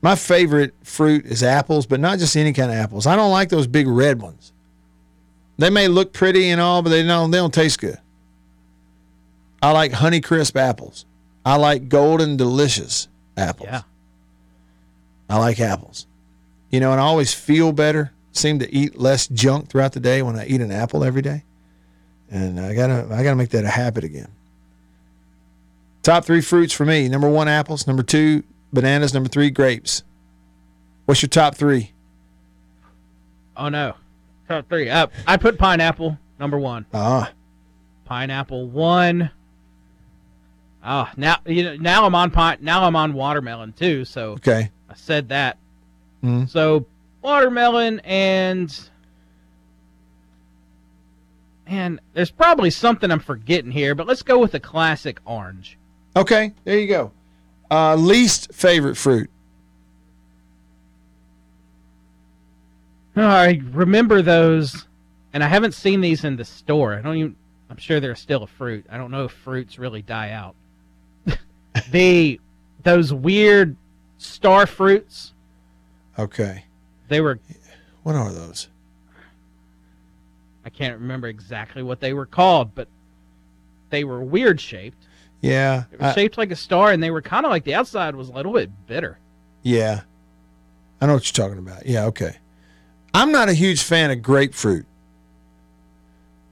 My 0.00 0.14
favorite 0.14 0.72
fruit 0.82 1.26
is 1.26 1.42
apples, 1.42 1.84
but 1.86 2.00
not 2.00 2.18
just 2.18 2.36
any 2.36 2.52
kind 2.52 2.70
of 2.70 2.76
apples. 2.76 3.06
I 3.06 3.16
don't 3.16 3.32
like 3.32 3.48
those 3.48 3.66
big 3.66 3.88
red 3.88 4.22
ones. 4.22 4.52
They 5.58 5.70
may 5.70 5.88
look 5.88 6.12
pretty 6.12 6.48
and 6.48 6.60
all, 6.60 6.82
but 6.82 6.90
they 6.90 7.02
don't 7.02 7.30
they 7.30 7.38
don't 7.38 7.52
taste 7.52 7.80
good. 7.80 7.98
I 9.60 9.72
like 9.72 9.92
Honey 9.92 10.20
Crisp 10.20 10.56
apples. 10.56 11.04
I 11.44 11.56
like 11.56 11.88
Golden 11.88 12.36
Delicious 12.36 13.08
apples. 13.36 13.68
Yeah. 13.70 13.82
I 15.28 15.38
like 15.38 15.60
apples. 15.60 16.06
You 16.70 16.80
know, 16.80 16.92
and 16.92 17.00
I 17.00 17.04
always 17.04 17.32
feel 17.32 17.72
better, 17.72 18.12
seem 18.36 18.58
to 18.60 18.72
eat 18.74 18.98
less 18.98 19.26
junk 19.28 19.68
throughout 19.68 19.92
the 19.92 20.00
day 20.00 20.22
when 20.22 20.36
I 20.36 20.46
eat 20.46 20.60
an 20.60 20.70
apple 20.70 21.04
every 21.04 21.22
day. 21.22 21.44
And 22.30 22.58
I 22.60 22.74
gotta 22.74 23.08
I 23.12 23.22
gotta 23.22 23.36
make 23.36 23.50
that 23.50 23.64
a 23.64 23.68
habit 23.68 24.04
again. 24.04 24.28
Top 26.02 26.24
three 26.24 26.40
fruits 26.40 26.72
for 26.72 26.84
me. 26.84 27.08
Number 27.08 27.28
one, 27.28 27.48
apples. 27.48 27.86
Number 27.86 28.02
two, 28.02 28.42
bananas. 28.72 29.12
Number 29.14 29.28
three, 29.28 29.50
grapes. 29.50 30.02
What's 31.04 31.22
your 31.22 31.28
top 31.28 31.54
three? 31.54 31.92
Oh 33.56 33.68
no, 33.68 33.94
top 34.48 34.68
three. 34.68 34.90
Uh, 34.90 35.06
I 35.26 35.36
put 35.36 35.58
pineapple 35.58 36.18
number 36.38 36.58
one. 36.58 36.84
Ah, 36.92 37.32
Pineapple 38.04 38.68
one. 38.68 39.30
Oh, 40.84 41.08
now 41.16 41.38
you 41.46 41.64
know. 41.64 41.76
Now 41.76 42.06
I'm 42.06 42.14
on 42.14 42.30
pine. 42.30 42.58
Now 42.60 42.84
I'm 42.84 42.94
on 42.96 43.14
watermelon 43.14 43.72
too. 43.72 44.04
So 44.04 44.32
okay. 44.32 44.70
I 44.90 44.94
said 44.94 45.28
that. 45.30 45.58
Mhm. 46.22 46.48
So 46.48 46.86
watermelon 47.26 48.00
and 48.04 48.88
and 51.66 51.98
there's 52.14 52.30
probably 52.30 52.70
something 52.70 53.10
I'm 53.10 53.18
forgetting 53.18 53.72
here, 53.72 53.96
but 53.96 54.06
let's 54.06 54.22
go 54.22 54.38
with 54.38 54.52
the 54.52 54.60
classic 54.60 55.18
orange. 55.24 55.76
Okay, 56.14 56.52
there 56.62 56.78
you 56.78 56.86
go. 56.86 57.10
Uh, 57.68 57.96
least 57.96 58.54
favorite 58.54 58.96
fruit. 58.96 59.28
Oh, 63.16 63.26
I 63.26 63.60
remember 63.72 64.22
those, 64.22 64.86
and 65.32 65.42
I 65.42 65.48
haven't 65.48 65.74
seen 65.74 66.00
these 66.00 66.22
in 66.22 66.36
the 66.36 66.44
store. 66.44 66.94
I 66.94 67.02
don't 67.02 67.16
even. 67.16 67.36
I'm 67.68 67.78
sure 67.78 67.98
they're 67.98 68.14
still 68.14 68.44
a 68.44 68.46
fruit. 68.46 68.86
I 68.88 68.96
don't 68.96 69.10
know 69.10 69.24
if 69.24 69.32
fruits 69.32 69.80
really 69.80 70.02
die 70.02 70.30
out. 70.30 70.54
the 71.90 72.40
those 72.84 73.12
weird 73.12 73.74
star 74.18 74.68
fruits. 74.68 75.32
Okay. 76.16 76.65
They 77.08 77.20
were. 77.20 77.38
What 78.02 78.14
are 78.14 78.32
those? 78.32 78.68
I 80.64 80.70
can't 80.70 80.98
remember 80.98 81.28
exactly 81.28 81.82
what 81.82 82.00
they 82.00 82.12
were 82.12 82.26
called, 82.26 82.74
but 82.74 82.88
they 83.90 84.04
were 84.04 84.20
weird 84.20 84.60
shaped. 84.60 85.06
Yeah. 85.40 85.84
They 85.90 85.96
were 85.98 86.04
I- 86.06 86.14
shaped 86.14 86.38
like 86.38 86.50
a 86.50 86.56
star, 86.56 86.90
and 86.92 87.02
they 87.02 87.10
were 87.10 87.22
kind 87.22 87.46
of 87.46 87.50
like 87.50 87.64
the 87.64 87.74
outside 87.74 88.16
was 88.16 88.28
a 88.28 88.32
little 88.32 88.52
bit 88.52 88.70
bitter. 88.86 89.18
yeah. 89.62 90.02
I 90.98 91.04
know 91.04 91.12
what 91.12 91.26
you're 91.38 91.46
talking 91.46 91.58
about. 91.58 91.84
Yeah, 91.84 92.06
okay. 92.06 92.36
I'm 93.12 93.30
not 93.30 93.50
a 93.50 93.52
huge 93.52 93.82
fan 93.82 94.10
of 94.10 94.22
grapefruit. 94.22 94.86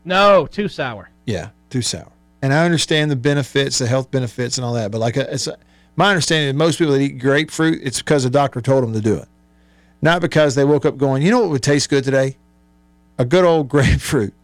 No, 0.05 0.47
too 0.47 0.69
sour. 0.69 1.09
Yeah, 1.25 1.49
too 1.71 1.81
sour. 1.81 2.13
And 2.43 2.53
I 2.53 2.65
understand 2.67 3.11
the 3.11 3.17
benefits, 3.17 3.79
the 3.79 3.87
health 3.87 4.11
benefits, 4.11 4.59
and 4.59 4.65
all 4.67 4.75
that. 4.75 4.91
But 4.91 4.99
like, 4.99 5.17
uh, 5.17 5.25
it's 5.31 5.49
my 5.97 6.11
understanding 6.11 6.49
that 6.49 6.59
most 6.63 6.79
people 6.79 6.93
that 6.93 7.01
eat 7.01 7.19
grapefruit, 7.19 7.81
it's 7.83 8.01
because 8.03 8.25
the 8.25 8.29
doctor 8.31 8.61
told 8.61 8.83
them 8.83 8.93
to 8.93 9.01
do 9.01 9.15
it, 9.17 9.29
not 10.05 10.21
because 10.21 10.55
they 10.55 10.67
woke 10.67 10.85
up 10.85 10.99
going, 10.99 11.23
you 11.23 11.31
know 11.31 11.41
what 11.41 11.49
would 11.49 11.63
taste 11.63 11.89
good 11.89 12.05
today? 12.05 12.37
A 13.19 13.25
good 13.25 13.45
old 13.45 13.69
grapefruit. 13.71 14.35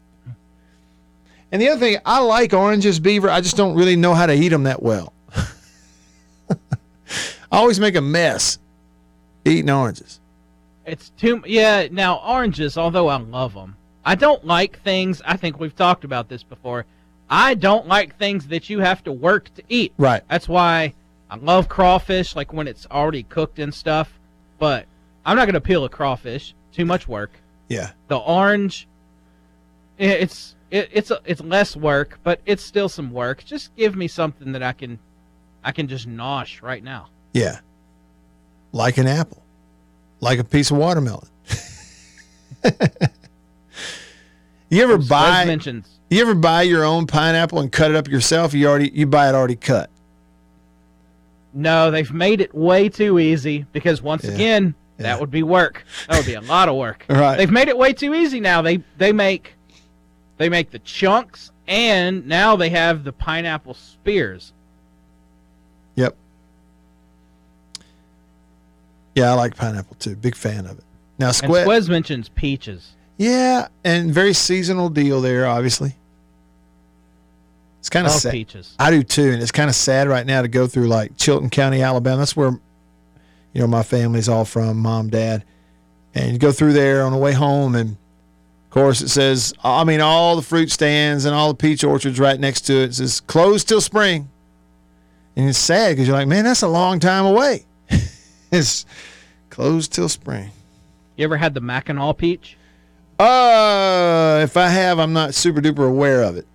And 1.52 1.60
the 1.60 1.68
other 1.68 1.78
thing, 1.78 1.98
I 2.06 2.20
like 2.20 2.54
oranges, 2.54 2.98
Beaver. 2.98 3.28
I 3.28 3.42
just 3.42 3.56
don't 3.56 3.76
really 3.76 3.94
know 3.94 4.14
how 4.14 4.24
to 4.24 4.32
eat 4.32 4.48
them 4.48 4.62
that 4.62 4.82
well. 4.82 5.12
I 6.50 6.56
always 7.50 7.78
make 7.78 7.94
a 7.94 8.00
mess 8.00 8.58
eating 9.44 9.68
oranges. 9.68 10.18
It's 10.86 11.10
too 11.10 11.42
yeah. 11.44 11.88
Now 11.90 12.16
oranges, 12.16 12.78
although 12.78 13.08
I 13.08 13.18
love 13.18 13.52
them, 13.52 13.76
I 14.04 14.14
don't 14.14 14.44
like 14.46 14.80
things. 14.80 15.20
I 15.26 15.36
think 15.36 15.60
we've 15.60 15.76
talked 15.76 16.04
about 16.04 16.28
this 16.28 16.42
before. 16.42 16.86
I 17.28 17.54
don't 17.54 17.86
like 17.86 18.16
things 18.16 18.46
that 18.48 18.70
you 18.70 18.80
have 18.80 19.04
to 19.04 19.12
work 19.12 19.52
to 19.54 19.62
eat. 19.68 19.92
Right. 19.98 20.22
That's 20.30 20.48
why 20.48 20.94
I 21.28 21.36
love 21.36 21.68
crawfish, 21.68 22.34
like 22.34 22.52
when 22.52 22.66
it's 22.66 22.86
already 22.90 23.24
cooked 23.24 23.58
and 23.58 23.74
stuff. 23.74 24.18
But 24.58 24.86
I'm 25.24 25.36
not 25.36 25.46
gonna 25.46 25.60
peel 25.60 25.84
a 25.84 25.88
crawfish. 25.88 26.54
Too 26.72 26.84
much 26.84 27.06
work. 27.08 27.32
Yeah. 27.68 27.90
The 28.08 28.16
orange, 28.16 28.86
it's 29.98 30.54
it, 30.70 30.88
it's 30.92 31.10
a, 31.10 31.20
it's 31.24 31.40
less 31.40 31.76
work, 31.76 32.18
but 32.22 32.40
it's 32.46 32.62
still 32.62 32.88
some 32.88 33.10
work. 33.12 33.44
Just 33.44 33.74
give 33.76 33.96
me 33.96 34.08
something 34.08 34.52
that 34.52 34.62
I 34.62 34.72
can, 34.72 34.98
I 35.64 35.72
can 35.72 35.88
just 35.88 36.08
nosh 36.08 36.62
right 36.62 36.82
now. 36.82 37.08
Yeah. 37.32 37.60
Like 38.72 38.98
an 38.98 39.06
apple. 39.06 39.42
Like 40.20 40.38
a 40.38 40.44
piece 40.44 40.70
of 40.70 40.76
watermelon. 40.76 41.26
you 44.68 44.82
ever 44.82 44.96
As 44.96 45.08
buy 45.08 45.44
mentions, 45.44 45.98
you 46.10 46.20
ever 46.22 46.34
buy 46.34 46.62
your 46.62 46.84
own 46.84 47.06
pineapple 47.06 47.58
and 47.60 47.72
cut 47.72 47.90
it 47.90 47.96
up 47.96 48.06
yourself? 48.08 48.54
You 48.54 48.68
already 48.68 48.90
you 48.94 49.06
buy 49.06 49.28
it 49.28 49.34
already 49.34 49.56
cut. 49.56 49.90
No, 51.52 51.90
they've 51.90 52.12
made 52.12 52.40
it 52.40 52.54
way 52.54 52.88
too 52.88 53.18
easy 53.18 53.66
because 53.72 54.00
once 54.02 54.24
Yeah. 54.24 54.32
again. 54.32 54.74
That 55.02 55.20
would 55.20 55.30
be 55.30 55.42
work. 55.42 55.84
That 56.08 56.16
would 56.18 56.26
be 56.26 56.34
a 56.34 56.40
lot 56.40 56.68
of 56.68 56.76
work. 56.76 57.04
Right. 57.10 57.36
They've 57.36 57.50
made 57.50 57.68
it 57.68 57.76
way 57.76 57.92
too 57.92 58.14
easy 58.14 58.40
now. 58.40 58.62
They 58.62 58.82
they 58.98 59.12
make 59.12 59.54
they 60.38 60.48
make 60.48 60.70
the 60.70 60.78
chunks 60.80 61.50
and 61.66 62.26
now 62.26 62.56
they 62.56 62.70
have 62.70 63.04
the 63.04 63.12
pineapple 63.12 63.74
spears. 63.74 64.52
Yep. 65.96 66.16
Yeah, 69.14 69.30
I 69.30 69.34
like 69.34 69.56
pineapple 69.56 69.96
too. 69.96 70.16
Big 70.16 70.34
fan 70.34 70.66
of 70.66 70.78
it. 70.78 70.84
Now 71.18 71.32
squid. 71.32 71.62
Squez 71.62 71.88
mentions 71.88 72.28
peaches. 72.30 72.92
Yeah, 73.18 73.68
and 73.84 74.12
very 74.14 74.32
seasonal 74.32 74.88
deal 74.88 75.20
there, 75.20 75.46
obviously. 75.46 75.94
It's 77.80 77.90
kind 77.90 78.06
of 78.06 78.12
sad. 78.12 78.32
peaches. 78.32 78.74
I 78.78 78.90
do 78.90 79.02
too, 79.02 79.30
and 79.30 79.42
it's 79.42 79.52
kind 79.52 79.68
of 79.68 79.76
sad 79.76 80.08
right 80.08 80.24
now 80.24 80.42
to 80.42 80.48
go 80.48 80.66
through 80.66 80.88
like 80.88 81.16
Chilton 81.16 81.50
County, 81.50 81.82
Alabama. 81.82 82.18
That's 82.18 82.34
where 82.34 82.58
you 83.52 83.60
know 83.60 83.66
my 83.66 83.82
family's 83.82 84.28
all 84.28 84.44
from, 84.44 84.78
mom, 84.78 85.08
dad, 85.08 85.44
and 86.14 86.32
you 86.32 86.38
go 86.38 86.52
through 86.52 86.72
there 86.72 87.02
on 87.02 87.12
the 87.12 87.18
way 87.18 87.32
home, 87.32 87.74
and 87.74 87.90
of 87.90 88.70
course 88.70 89.00
it 89.00 89.08
says, 89.08 89.52
I 89.62 89.84
mean, 89.84 90.00
all 90.00 90.36
the 90.36 90.42
fruit 90.42 90.70
stands 90.70 91.24
and 91.24 91.34
all 91.34 91.48
the 91.48 91.56
peach 91.56 91.84
orchards 91.84 92.20
right 92.20 92.38
next 92.38 92.62
to 92.62 92.74
it, 92.74 92.90
it 92.90 92.94
says 92.94 93.20
closed 93.20 93.68
till 93.68 93.80
spring, 93.80 94.28
and 95.36 95.48
it's 95.48 95.58
sad 95.58 95.92
because 95.92 96.06
you're 96.06 96.16
like, 96.16 96.28
man, 96.28 96.44
that's 96.44 96.62
a 96.62 96.68
long 96.68 97.00
time 97.00 97.24
away. 97.24 97.64
it's 98.52 98.86
closed 99.50 99.92
till 99.92 100.08
spring. 100.08 100.50
You 101.16 101.24
ever 101.24 101.36
had 101.36 101.54
the 101.54 101.60
Mackinac 101.60 102.16
peach? 102.16 102.56
Uh, 103.18 104.40
if 104.42 104.56
I 104.56 104.68
have, 104.68 104.98
I'm 104.98 105.12
not 105.12 105.34
super 105.34 105.60
duper 105.60 105.86
aware 105.86 106.22
of 106.22 106.38
it. 106.38 106.46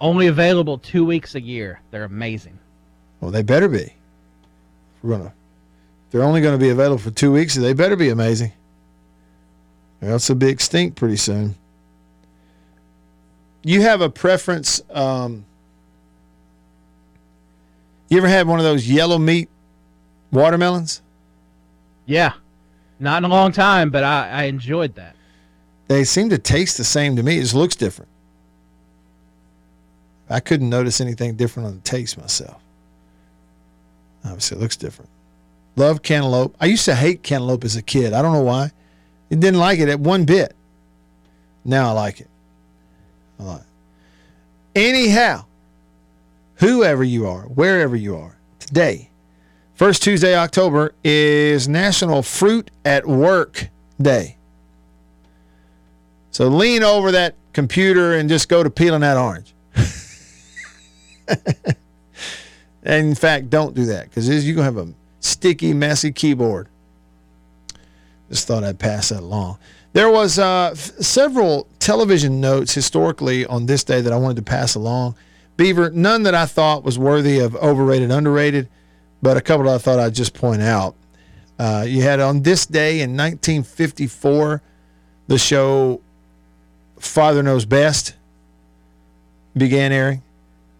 Only 0.00 0.28
available 0.28 0.78
two 0.78 1.04
weeks 1.04 1.34
a 1.34 1.40
year. 1.40 1.80
They're 1.90 2.04
amazing. 2.04 2.58
Well, 3.20 3.30
they 3.30 3.42
better 3.42 3.68
be. 3.68 3.92
We're 5.02 5.18
gonna, 5.18 5.34
they're 6.10 6.22
only 6.22 6.40
going 6.40 6.58
to 6.58 6.62
be 6.62 6.70
available 6.70 6.98
for 6.98 7.10
two 7.10 7.32
weeks, 7.32 7.54
so 7.54 7.60
they 7.60 7.72
better 7.72 7.96
be 7.96 8.08
amazing. 8.08 8.52
Or 10.00 10.10
else 10.10 10.26
they'll 10.26 10.36
be 10.36 10.48
extinct 10.48 10.96
pretty 10.96 11.16
soon. 11.16 11.54
You 13.62 13.82
have 13.82 14.00
a 14.00 14.08
preference? 14.08 14.80
Um, 14.90 15.44
you 18.08 18.16
ever 18.18 18.28
had 18.28 18.46
one 18.46 18.58
of 18.58 18.64
those 18.64 18.88
yellow 18.88 19.18
meat 19.18 19.48
watermelons? 20.30 21.02
Yeah. 22.06 22.32
Not 23.00 23.18
in 23.18 23.24
a 23.24 23.28
long 23.28 23.52
time, 23.52 23.90
but 23.90 24.02
I, 24.04 24.28
I 24.28 24.42
enjoyed 24.44 24.94
that. 24.94 25.14
They 25.88 26.04
seem 26.04 26.30
to 26.30 26.38
taste 26.38 26.76
the 26.76 26.84
same 26.84 27.16
to 27.16 27.22
me. 27.22 27.38
It 27.38 27.42
just 27.42 27.54
looks 27.54 27.76
different. 27.76 28.10
I 30.30 30.40
couldn't 30.40 30.68
notice 30.68 31.00
anything 31.00 31.36
different 31.36 31.68
on 31.68 31.74
the 31.76 31.80
taste 31.82 32.18
myself. 32.18 32.60
Obviously, 34.24 34.58
it 34.58 34.60
looks 34.60 34.76
different. 34.76 35.10
Love 35.78 36.02
cantaloupe. 36.02 36.56
I 36.60 36.66
used 36.66 36.84
to 36.86 36.94
hate 36.96 37.22
cantaloupe 37.22 37.62
as 37.62 37.76
a 37.76 37.82
kid. 37.82 38.12
I 38.12 38.20
don't 38.20 38.32
know 38.32 38.42
why. 38.42 38.72
I 39.30 39.34
didn't 39.34 39.60
like 39.60 39.78
it 39.78 39.88
at 39.88 40.00
one 40.00 40.24
bit. 40.24 40.56
Now 41.64 41.90
I 41.90 41.92
like 41.92 42.20
it. 42.20 42.28
I 43.38 43.42
like 43.44 43.60
it. 43.60 43.66
Anyhow, 44.74 45.44
whoever 46.56 47.04
you 47.04 47.28
are, 47.28 47.42
wherever 47.42 47.94
you 47.94 48.16
are, 48.16 48.36
today, 48.58 49.10
first 49.74 50.02
Tuesday, 50.02 50.34
October, 50.36 50.94
is 51.04 51.68
National 51.68 52.24
Fruit 52.24 52.72
at 52.84 53.06
Work 53.06 53.68
Day. 54.02 54.36
So 56.32 56.48
lean 56.48 56.82
over 56.82 57.12
that 57.12 57.36
computer 57.52 58.14
and 58.14 58.28
just 58.28 58.48
go 58.48 58.64
to 58.64 58.70
peeling 58.70 59.02
that 59.02 59.16
orange. 59.16 59.54
and 62.82 63.06
in 63.08 63.14
fact, 63.14 63.48
don't 63.48 63.76
do 63.76 63.84
that 63.86 64.08
because 64.08 64.28
you're 64.28 64.56
going 64.56 64.74
to 64.74 64.80
have 64.80 64.88
a 64.88 64.97
sticky, 65.20 65.72
messy 65.74 66.12
keyboard. 66.12 66.68
Just 68.30 68.46
thought 68.46 68.64
I'd 68.64 68.78
pass 68.78 69.08
that 69.08 69.20
along. 69.20 69.58
There 69.94 70.10
was 70.10 70.38
uh, 70.38 70.70
f- 70.72 70.78
several 71.00 71.66
television 71.78 72.40
notes 72.40 72.74
historically 72.74 73.46
on 73.46 73.66
this 73.66 73.84
day 73.84 74.00
that 74.00 74.12
I 74.12 74.16
wanted 74.16 74.36
to 74.36 74.42
pass 74.42 74.74
along. 74.74 75.14
Beaver, 75.56 75.90
none 75.90 76.22
that 76.24 76.34
I 76.34 76.46
thought 76.46 76.84
was 76.84 76.98
worthy 76.98 77.38
of 77.40 77.56
overrated, 77.56 78.10
underrated, 78.10 78.68
but 79.22 79.36
a 79.36 79.40
couple 79.40 79.64
that 79.64 79.74
I 79.74 79.78
thought 79.78 79.98
I'd 79.98 80.14
just 80.14 80.34
point 80.34 80.62
out. 80.62 80.94
Uh, 81.58 81.84
you 81.88 82.02
had 82.02 82.20
on 82.20 82.42
this 82.42 82.66
day 82.66 83.00
in 83.00 83.16
1954 83.16 84.62
the 85.26 85.38
show 85.38 86.00
Father 87.00 87.42
Knows 87.42 87.64
Best 87.64 88.14
began 89.56 89.90
airing. 89.90 90.22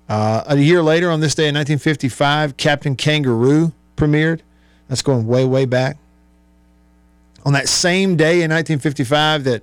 Uh, 0.08 0.44
a 0.46 0.56
year 0.56 0.82
later, 0.82 1.10
on 1.10 1.20
this 1.20 1.34
day 1.34 1.48
in 1.48 1.54
1955, 1.54 2.56
Captain 2.56 2.96
Kangaroo 2.96 3.72
premiered. 3.98 4.40
That's 4.88 5.02
going 5.02 5.26
way, 5.26 5.44
way 5.44 5.66
back. 5.66 5.98
On 7.44 7.52
that 7.52 7.68
same 7.68 8.16
day 8.16 8.42
in 8.42 8.50
1955 8.50 9.44
that 9.44 9.62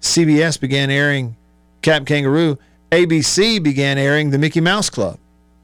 CBS 0.00 0.58
began 0.58 0.90
airing 0.90 1.36
Cap 1.82 2.06
Kangaroo, 2.06 2.58
ABC 2.90 3.62
began 3.62 3.98
airing 3.98 4.30
The 4.30 4.38
Mickey 4.38 4.60
Mouse 4.60 4.88
Club. 4.88 5.18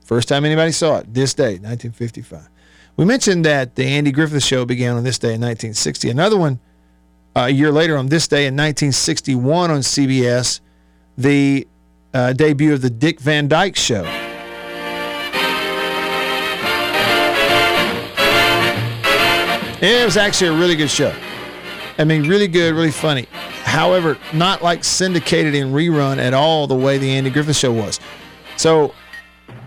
First 0.04 0.28
time 0.28 0.44
anybody 0.44 0.72
saw 0.72 0.98
it, 0.98 1.12
this 1.12 1.34
day, 1.34 1.58
1955. 1.58 2.48
We 2.96 3.04
mentioned 3.04 3.44
that 3.44 3.76
the 3.76 3.84
Andy 3.84 4.10
Griffith 4.10 4.42
Show 4.42 4.64
began 4.64 4.96
on 4.96 5.04
this 5.04 5.18
day 5.18 5.34
in 5.34 5.40
1960. 5.40 6.10
Another 6.10 6.36
one 6.36 6.58
uh, 7.36 7.42
a 7.42 7.50
year 7.50 7.70
later, 7.70 7.96
on 7.96 8.08
this 8.08 8.26
day 8.26 8.46
in 8.46 8.54
1961 8.54 9.70
on 9.70 9.80
CBS, 9.80 10.60
the 11.16 11.68
uh, 12.12 12.32
debut 12.32 12.72
of 12.72 12.80
the 12.80 12.90
Dick 12.90 13.20
Van 13.20 13.46
Dyke 13.46 13.76
Show. 13.76 14.17
It 19.80 20.04
was 20.04 20.16
actually 20.16 20.48
a 20.48 20.58
really 20.58 20.74
good 20.74 20.90
show. 20.90 21.14
I 21.98 22.04
mean, 22.04 22.28
really 22.28 22.48
good, 22.48 22.74
really 22.74 22.90
funny. 22.90 23.26
However, 23.62 24.18
not 24.32 24.62
like 24.62 24.82
syndicated 24.82 25.54
and 25.54 25.72
rerun 25.74 26.18
at 26.18 26.34
all 26.34 26.66
the 26.66 26.74
way 26.74 26.98
the 26.98 27.10
Andy 27.10 27.30
Griffith 27.30 27.56
Show 27.56 27.72
was. 27.72 28.00
So, 28.56 28.94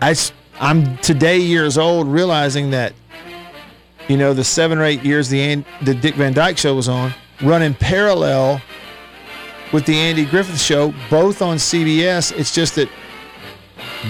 I, 0.00 0.14
I'm 0.60 0.96
today 0.98 1.38
years 1.38 1.78
old 1.78 2.08
realizing 2.08 2.70
that, 2.70 2.92
you 4.08 4.16
know, 4.16 4.34
the 4.34 4.44
seven 4.44 4.78
or 4.78 4.84
eight 4.84 5.02
years 5.02 5.28
the, 5.28 5.64
the 5.82 5.94
Dick 5.94 6.14
Van 6.16 6.32
Dyke 6.32 6.58
Show 6.58 6.74
was 6.74 6.88
on, 6.88 7.14
running 7.42 7.74
parallel 7.74 8.60
with 9.72 9.86
the 9.86 9.94
Andy 9.94 10.26
Griffith 10.26 10.60
Show, 10.60 10.92
both 11.08 11.40
on 11.40 11.56
CBS. 11.56 12.36
It's 12.38 12.54
just 12.54 12.74
that 12.74 12.88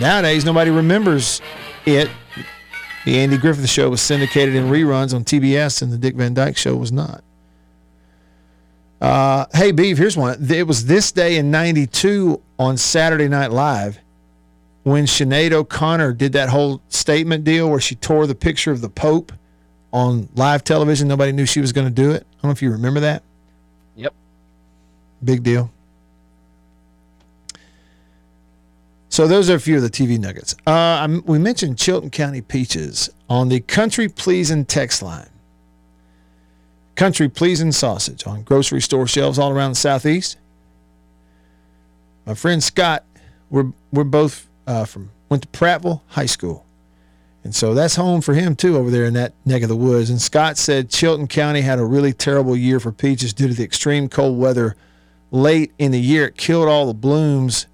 nowadays 0.00 0.44
nobody 0.44 0.70
remembers 0.70 1.40
it. 1.86 2.10
The 3.04 3.18
Andy 3.18 3.36
Griffith 3.36 3.68
Show 3.68 3.90
was 3.90 4.00
syndicated 4.00 4.54
in 4.54 4.64
reruns 4.64 5.14
on 5.14 5.24
TBS, 5.24 5.82
and 5.82 5.92
the 5.92 5.98
Dick 5.98 6.14
Van 6.14 6.34
Dyke 6.34 6.56
Show 6.56 6.76
was 6.76 6.92
not. 6.92 7.24
Uh, 9.00 9.46
hey, 9.52 9.72
Beeve, 9.72 9.98
here's 9.98 10.16
one. 10.16 10.36
It 10.48 10.66
was 10.66 10.86
this 10.86 11.10
day 11.10 11.36
in 11.36 11.50
92 11.50 12.40
on 12.60 12.76
Saturday 12.76 13.26
Night 13.26 13.50
Live 13.50 13.98
when 14.84 15.06
Sinead 15.06 15.52
O'Connor 15.52 16.12
did 16.12 16.32
that 16.34 16.48
whole 16.48 16.80
statement 16.88 17.42
deal 17.42 17.68
where 17.68 17.80
she 17.80 17.96
tore 17.96 18.28
the 18.28 18.34
picture 18.34 18.70
of 18.70 18.80
the 18.80 18.88
Pope 18.88 19.32
on 19.92 20.28
live 20.36 20.62
television. 20.62 21.08
Nobody 21.08 21.32
knew 21.32 21.46
she 21.46 21.60
was 21.60 21.72
going 21.72 21.86
to 21.86 21.92
do 21.92 22.12
it. 22.12 22.22
I 22.22 22.42
don't 22.42 22.44
know 22.44 22.50
if 22.50 22.62
you 22.62 22.70
remember 22.70 23.00
that. 23.00 23.24
Yep. 23.96 24.14
Big 25.24 25.42
deal. 25.42 25.70
So 29.12 29.26
those 29.26 29.50
are 29.50 29.56
a 29.56 29.60
few 29.60 29.76
of 29.76 29.82
the 29.82 29.90
TV 29.90 30.18
nuggets. 30.18 30.54
Uh, 30.66 31.06
we 31.26 31.38
mentioned 31.38 31.76
Chilton 31.76 32.08
County 32.08 32.40
peaches 32.40 33.10
on 33.28 33.50
the 33.50 33.60
Country 33.60 34.08
Pleasing 34.08 34.64
text 34.64 35.02
line. 35.02 35.28
Country 36.94 37.28
Pleasing 37.28 37.72
sausage 37.72 38.26
on 38.26 38.42
grocery 38.42 38.80
store 38.80 39.06
shelves 39.06 39.38
all 39.38 39.50
around 39.50 39.72
the 39.72 39.76
southeast. 39.76 40.38
My 42.24 42.32
friend 42.32 42.64
Scott, 42.64 43.04
we're 43.50 43.72
we're 43.92 44.04
both 44.04 44.48
uh, 44.66 44.86
from 44.86 45.10
went 45.28 45.42
to 45.42 45.48
Prattville 45.50 46.00
High 46.06 46.24
School. 46.24 46.64
And 47.44 47.54
so 47.54 47.74
that's 47.74 47.96
home 47.96 48.22
for 48.22 48.32
him 48.32 48.56
too 48.56 48.78
over 48.78 48.90
there 48.90 49.04
in 49.04 49.12
that 49.12 49.34
neck 49.44 49.62
of 49.62 49.68
the 49.68 49.76
woods. 49.76 50.08
And 50.08 50.22
Scott 50.22 50.56
said 50.56 50.88
Chilton 50.88 51.26
County 51.26 51.60
had 51.60 51.78
a 51.78 51.84
really 51.84 52.14
terrible 52.14 52.56
year 52.56 52.80
for 52.80 52.92
peaches 52.92 53.34
due 53.34 53.48
to 53.48 53.52
the 53.52 53.64
extreme 53.64 54.08
cold 54.08 54.38
weather 54.38 54.74
late 55.30 55.70
in 55.78 55.90
the 55.90 56.00
year. 56.00 56.28
It 56.28 56.38
killed 56.38 56.66
all 56.66 56.86
the 56.86 56.94
blooms, 56.94 57.66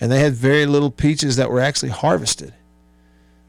and 0.00 0.10
they 0.10 0.20
had 0.20 0.34
very 0.34 0.66
little 0.66 0.90
peaches 0.90 1.36
that 1.36 1.50
were 1.50 1.60
actually 1.60 1.90
harvested. 1.90 2.52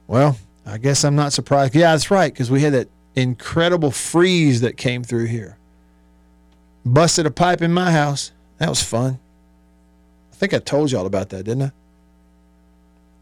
Well, 0.07 0.37
I 0.65 0.77
guess 0.77 1.03
I'm 1.03 1.15
not 1.15 1.33
surprised. 1.33 1.75
Yeah, 1.75 1.91
that's 1.91 2.11
right, 2.11 2.31
because 2.31 2.49
we 2.49 2.61
had 2.61 2.73
that 2.73 2.89
incredible 3.15 3.91
freeze 3.91 4.61
that 4.61 4.77
came 4.77 5.03
through 5.03 5.25
here. 5.25 5.57
Busted 6.85 7.25
a 7.25 7.31
pipe 7.31 7.61
in 7.61 7.73
my 7.73 7.91
house. 7.91 8.31
That 8.59 8.69
was 8.69 8.81
fun. 8.81 9.19
I 10.31 10.35
think 10.35 10.53
I 10.53 10.59
told 10.59 10.91
y'all 10.91 11.05
about 11.05 11.29
that, 11.29 11.43
didn't 11.43 11.63
I? 11.63 11.71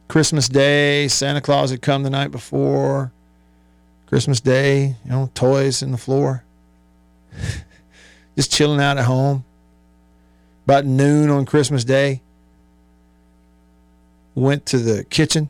Christmas 0.07 0.47
Day, 0.47 1.07
Santa 1.07 1.41
Claus 1.41 1.71
had 1.71 1.81
come 1.81 2.03
the 2.03 2.09
night 2.09 2.31
before. 2.31 3.11
Christmas 4.05 4.39
Day, 4.39 4.95
you 5.03 5.11
know, 5.11 5.29
toys 5.33 5.81
in 5.81 5.91
the 5.91 5.97
floor. 5.97 6.43
Just 8.35 8.51
chilling 8.51 8.79
out 8.79 8.97
at 8.97 9.05
home. 9.05 9.43
About 10.65 10.85
noon 10.85 11.29
on 11.29 11.45
Christmas 11.45 11.83
Day, 11.83 12.21
went 14.35 14.65
to 14.67 14.77
the 14.77 15.03
kitchen 15.05 15.49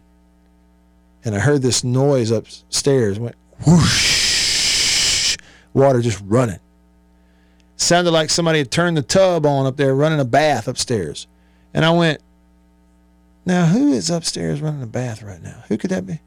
and 1.25 1.35
I 1.35 1.39
heard 1.39 1.63
this 1.63 1.83
noise 1.83 2.29
upstairs. 2.29 3.19
Went 3.19 3.35
whoosh, 3.65 5.35
water 5.73 6.01
just 6.01 6.21
running. 6.23 6.59
Sounded 7.77 8.11
like 8.11 8.29
somebody 8.29 8.59
had 8.59 8.71
turned 8.71 8.95
the 8.95 9.01
tub 9.01 9.45
on 9.45 9.65
up 9.65 9.75
there, 9.75 9.93
running 9.95 10.19
a 10.19 10.25
bath 10.25 10.67
upstairs. 10.67 11.25
And 11.73 11.83
I 11.83 11.91
went, 11.91 12.21
now, 13.43 13.65
who 13.65 13.91
is 13.91 14.09
upstairs 14.09 14.61
running 14.61 14.83
a 14.83 14.87
bath 14.87 15.21
right 15.23 15.41
now? 15.41 15.63
Who 15.67 15.77
could 15.77 15.89
that 15.89 16.05
be? 16.05 16.19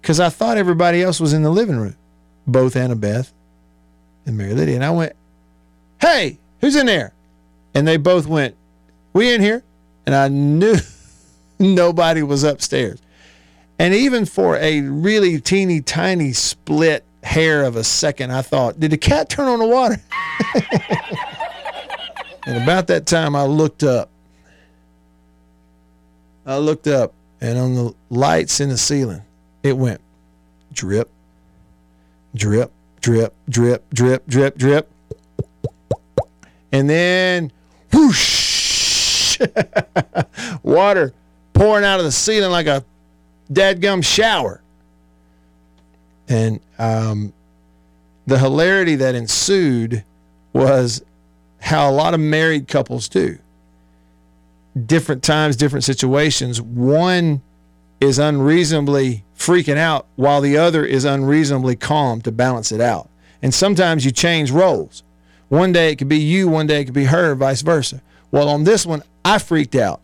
Because 0.00 0.18
I 0.18 0.30
thought 0.30 0.56
everybody 0.56 1.02
else 1.02 1.20
was 1.20 1.32
in 1.32 1.42
the 1.42 1.50
living 1.50 1.76
room, 1.76 1.96
both 2.46 2.74
Annabeth 2.74 3.30
and 4.26 4.36
Mary 4.36 4.54
Lydia. 4.54 4.74
And 4.74 4.84
I 4.84 4.90
went, 4.90 5.12
hey, 6.00 6.38
who's 6.60 6.76
in 6.76 6.86
there? 6.86 7.12
And 7.74 7.86
they 7.86 7.98
both 7.98 8.26
went, 8.26 8.56
we 9.12 9.32
in 9.32 9.40
here? 9.42 9.62
And 10.06 10.14
I 10.14 10.28
knew 10.28 10.74
nobody 11.60 12.22
was 12.22 12.42
upstairs. 12.42 13.00
And 13.78 13.94
even 13.94 14.26
for 14.26 14.56
a 14.56 14.80
really 14.80 15.40
teeny 15.40 15.80
tiny 15.80 16.32
split 16.32 17.04
hair 17.22 17.62
of 17.62 17.76
a 17.76 17.84
second, 17.84 18.32
I 18.32 18.42
thought, 18.42 18.80
did 18.80 18.90
the 18.90 18.98
cat 18.98 19.28
turn 19.28 19.46
on 19.46 19.60
the 19.60 19.66
water? 19.66 20.00
and 22.46 22.62
about 22.62 22.88
that 22.88 23.06
time, 23.06 23.36
I 23.36 23.44
looked 23.44 23.82
up 23.82 24.10
I 26.50 26.56
looked 26.56 26.88
up, 26.88 27.12
and 27.40 27.56
on 27.56 27.74
the 27.74 27.94
lights 28.08 28.60
in 28.60 28.70
the 28.70 28.76
ceiling, 28.76 29.22
it 29.62 29.76
went 29.76 30.00
drip, 30.72 31.08
drip, 32.34 32.72
drip, 33.00 33.34
drip, 33.48 33.88
drip, 33.90 34.26
drip, 34.26 34.56
drip. 34.56 34.90
And 36.72 36.90
then 36.90 37.52
whoosh, 37.92 39.38
water 40.64 41.12
pouring 41.52 41.84
out 41.84 42.00
of 42.00 42.04
the 42.04 42.12
ceiling 42.12 42.50
like 42.50 42.66
a 42.66 42.84
dadgum 43.52 44.04
shower. 44.04 44.60
And 46.28 46.60
um, 46.78 47.32
the 48.26 48.38
hilarity 48.38 48.96
that 48.96 49.14
ensued 49.14 50.04
was 50.52 51.02
how 51.60 51.90
a 51.90 51.92
lot 51.92 52.14
of 52.14 52.20
married 52.20 52.68
couples 52.68 53.08
do 53.08 53.38
different 54.86 55.22
times, 55.22 55.56
different 55.56 55.84
situations. 55.84 56.60
One 56.60 57.42
is 58.00 58.18
unreasonably 58.18 59.24
freaking 59.36 59.76
out 59.76 60.06
while 60.16 60.40
the 60.40 60.56
other 60.56 60.84
is 60.84 61.04
unreasonably 61.04 61.76
calm 61.76 62.20
to 62.22 62.32
balance 62.32 62.72
it 62.72 62.80
out. 62.80 63.08
And 63.42 63.52
sometimes 63.52 64.04
you 64.04 64.10
change 64.10 64.50
roles. 64.50 65.02
One 65.48 65.72
day 65.72 65.92
it 65.92 65.96
could 65.96 66.08
be 66.08 66.18
you, 66.18 66.48
one 66.48 66.66
day 66.66 66.82
it 66.82 66.84
could 66.84 66.94
be 66.94 67.06
her, 67.06 67.34
vice 67.34 67.62
versa. 67.62 68.02
Well, 68.30 68.48
on 68.48 68.64
this 68.64 68.86
one, 68.86 69.02
I 69.24 69.38
freaked 69.38 69.74
out. 69.74 70.00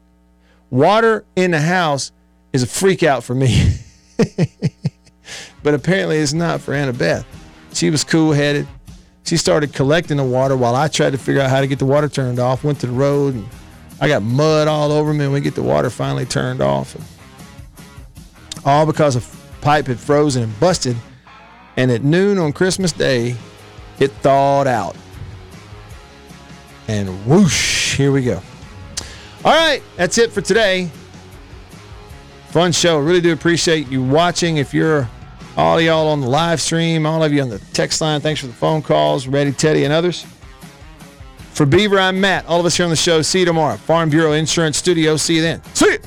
Water 0.70 1.24
in 1.36 1.52
the 1.52 1.60
house 1.60 2.12
is 2.52 2.62
a 2.62 2.66
freak 2.66 3.02
out 3.02 3.24
for 3.24 3.34
me. 3.34 3.74
but 5.62 5.74
apparently 5.74 6.18
it's 6.18 6.32
not 6.32 6.60
for 6.60 6.72
Annabeth. 6.72 7.24
She 7.72 7.90
was 7.90 8.04
cool 8.04 8.32
headed. 8.32 8.66
She 9.24 9.36
started 9.36 9.72
collecting 9.72 10.16
the 10.16 10.24
water 10.24 10.56
while 10.56 10.74
I 10.74 10.88
tried 10.88 11.10
to 11.10 11.18
figure 11.18 11.40
out 11.42 11.50
how 11.50 11.60
to 11.60 11.66
get 11.66 11.78
the 11.78 11.84
water 11.84 12.08
turned 12.08 12.38
off, 12.38 12.64
went 12.64 12.80
to 12.80 12.86
the 12.86 12.92
road 12.92 13.34
and 13.34 13.48
I 14.00 14.08
got 14.08 14.22
mud 14.22 14.68
all 14.68 14.92
over 14.92 15.12
me, 15.14 15.24
and 15.24 15.32
we 15.32 15.40
get 15.40 15.54
the 15.54 15.62
water 15.62 15.88
finally 15.88 16.26
turned 16.26 16.60
off. 16.60 16.94
And 16.94 17.04
all 18.64 18.84
because 18.84 19.16
a 19.16 19.22
pipe 19.62 19.86
had 19.86 19.98
frozen 19.98 20.42
and 20.42 20.60
busted. 20.60 20.96
And 21.76 21.90
at 21.90 22.02
noon 22.02 22.38
on 22.38 22.52
Christmas 22.52 22.92
Day, 22.92 23.36
it 23.98 24.10
thawed 24.22 24.66
out. 24.66 24.96
And 26.88 27.26
whoosh, 27.26 27.96
here 27.96 28.12
we 28.12 28.22
go. 28.22 28.42
All 29.47 29.53
right, 29.53 29.80
that's 29.97 30.18
it 30.18 30.32
for 30.32 30.40
today. 30.40 30.90
Fun 32.49 32.72
show. 32.72 32.99
Really 32.99 33.20
do 33.20 33.32
appreciate 33.32 33.86
you 33.86 34.03
watching. 34.03 34.57
If 34.57 34.74
you're 34.74 35.09
all 35.57 35.80
y'all 35.80 36.09
on 36.09 36.20
the 36.20 36.26
live 36.26 36.61
stream, 36.61 37.07
all 37.07 37.22
of 37.22 37.32
you 37.32 37.42
on 37.42 37.49
the 37.49 37.61
text 37.72 38.01
line, 38.01 38.20
thanks 38.20 38.40
for 38.40 38.49
the 38.49 38.53
phone 38.53 38.82
calls, 38.82 39.28
Ready 39.28 39.53
Teddy 39.53 39.84
and 39.84 39.92
others. 39.92 40.26
For 41.53 41.64
Beaver, 41.64 41.97
I'm 41.97 42.20
Matt. 42.20 42.44
All 42.47 42.59
of 42.59 42.66
us 42.66 42.76
here 42.76 42.82
on 42.82 42.90
the 42.90 42.97
show. 42.97 43.22
See 43.22 43.38
you 43.38 43.44
tomorrow. 43.44 43.76
Farm 43.76 44.11
Bureau 44.11 44.32
Insurance 44.32 44.78
Studio. 44.78 45.16
See 45.16 45.36
you 45.36 45.42
then. 45.42 45.62
See 45.74 45.92
you. 45.92 45.99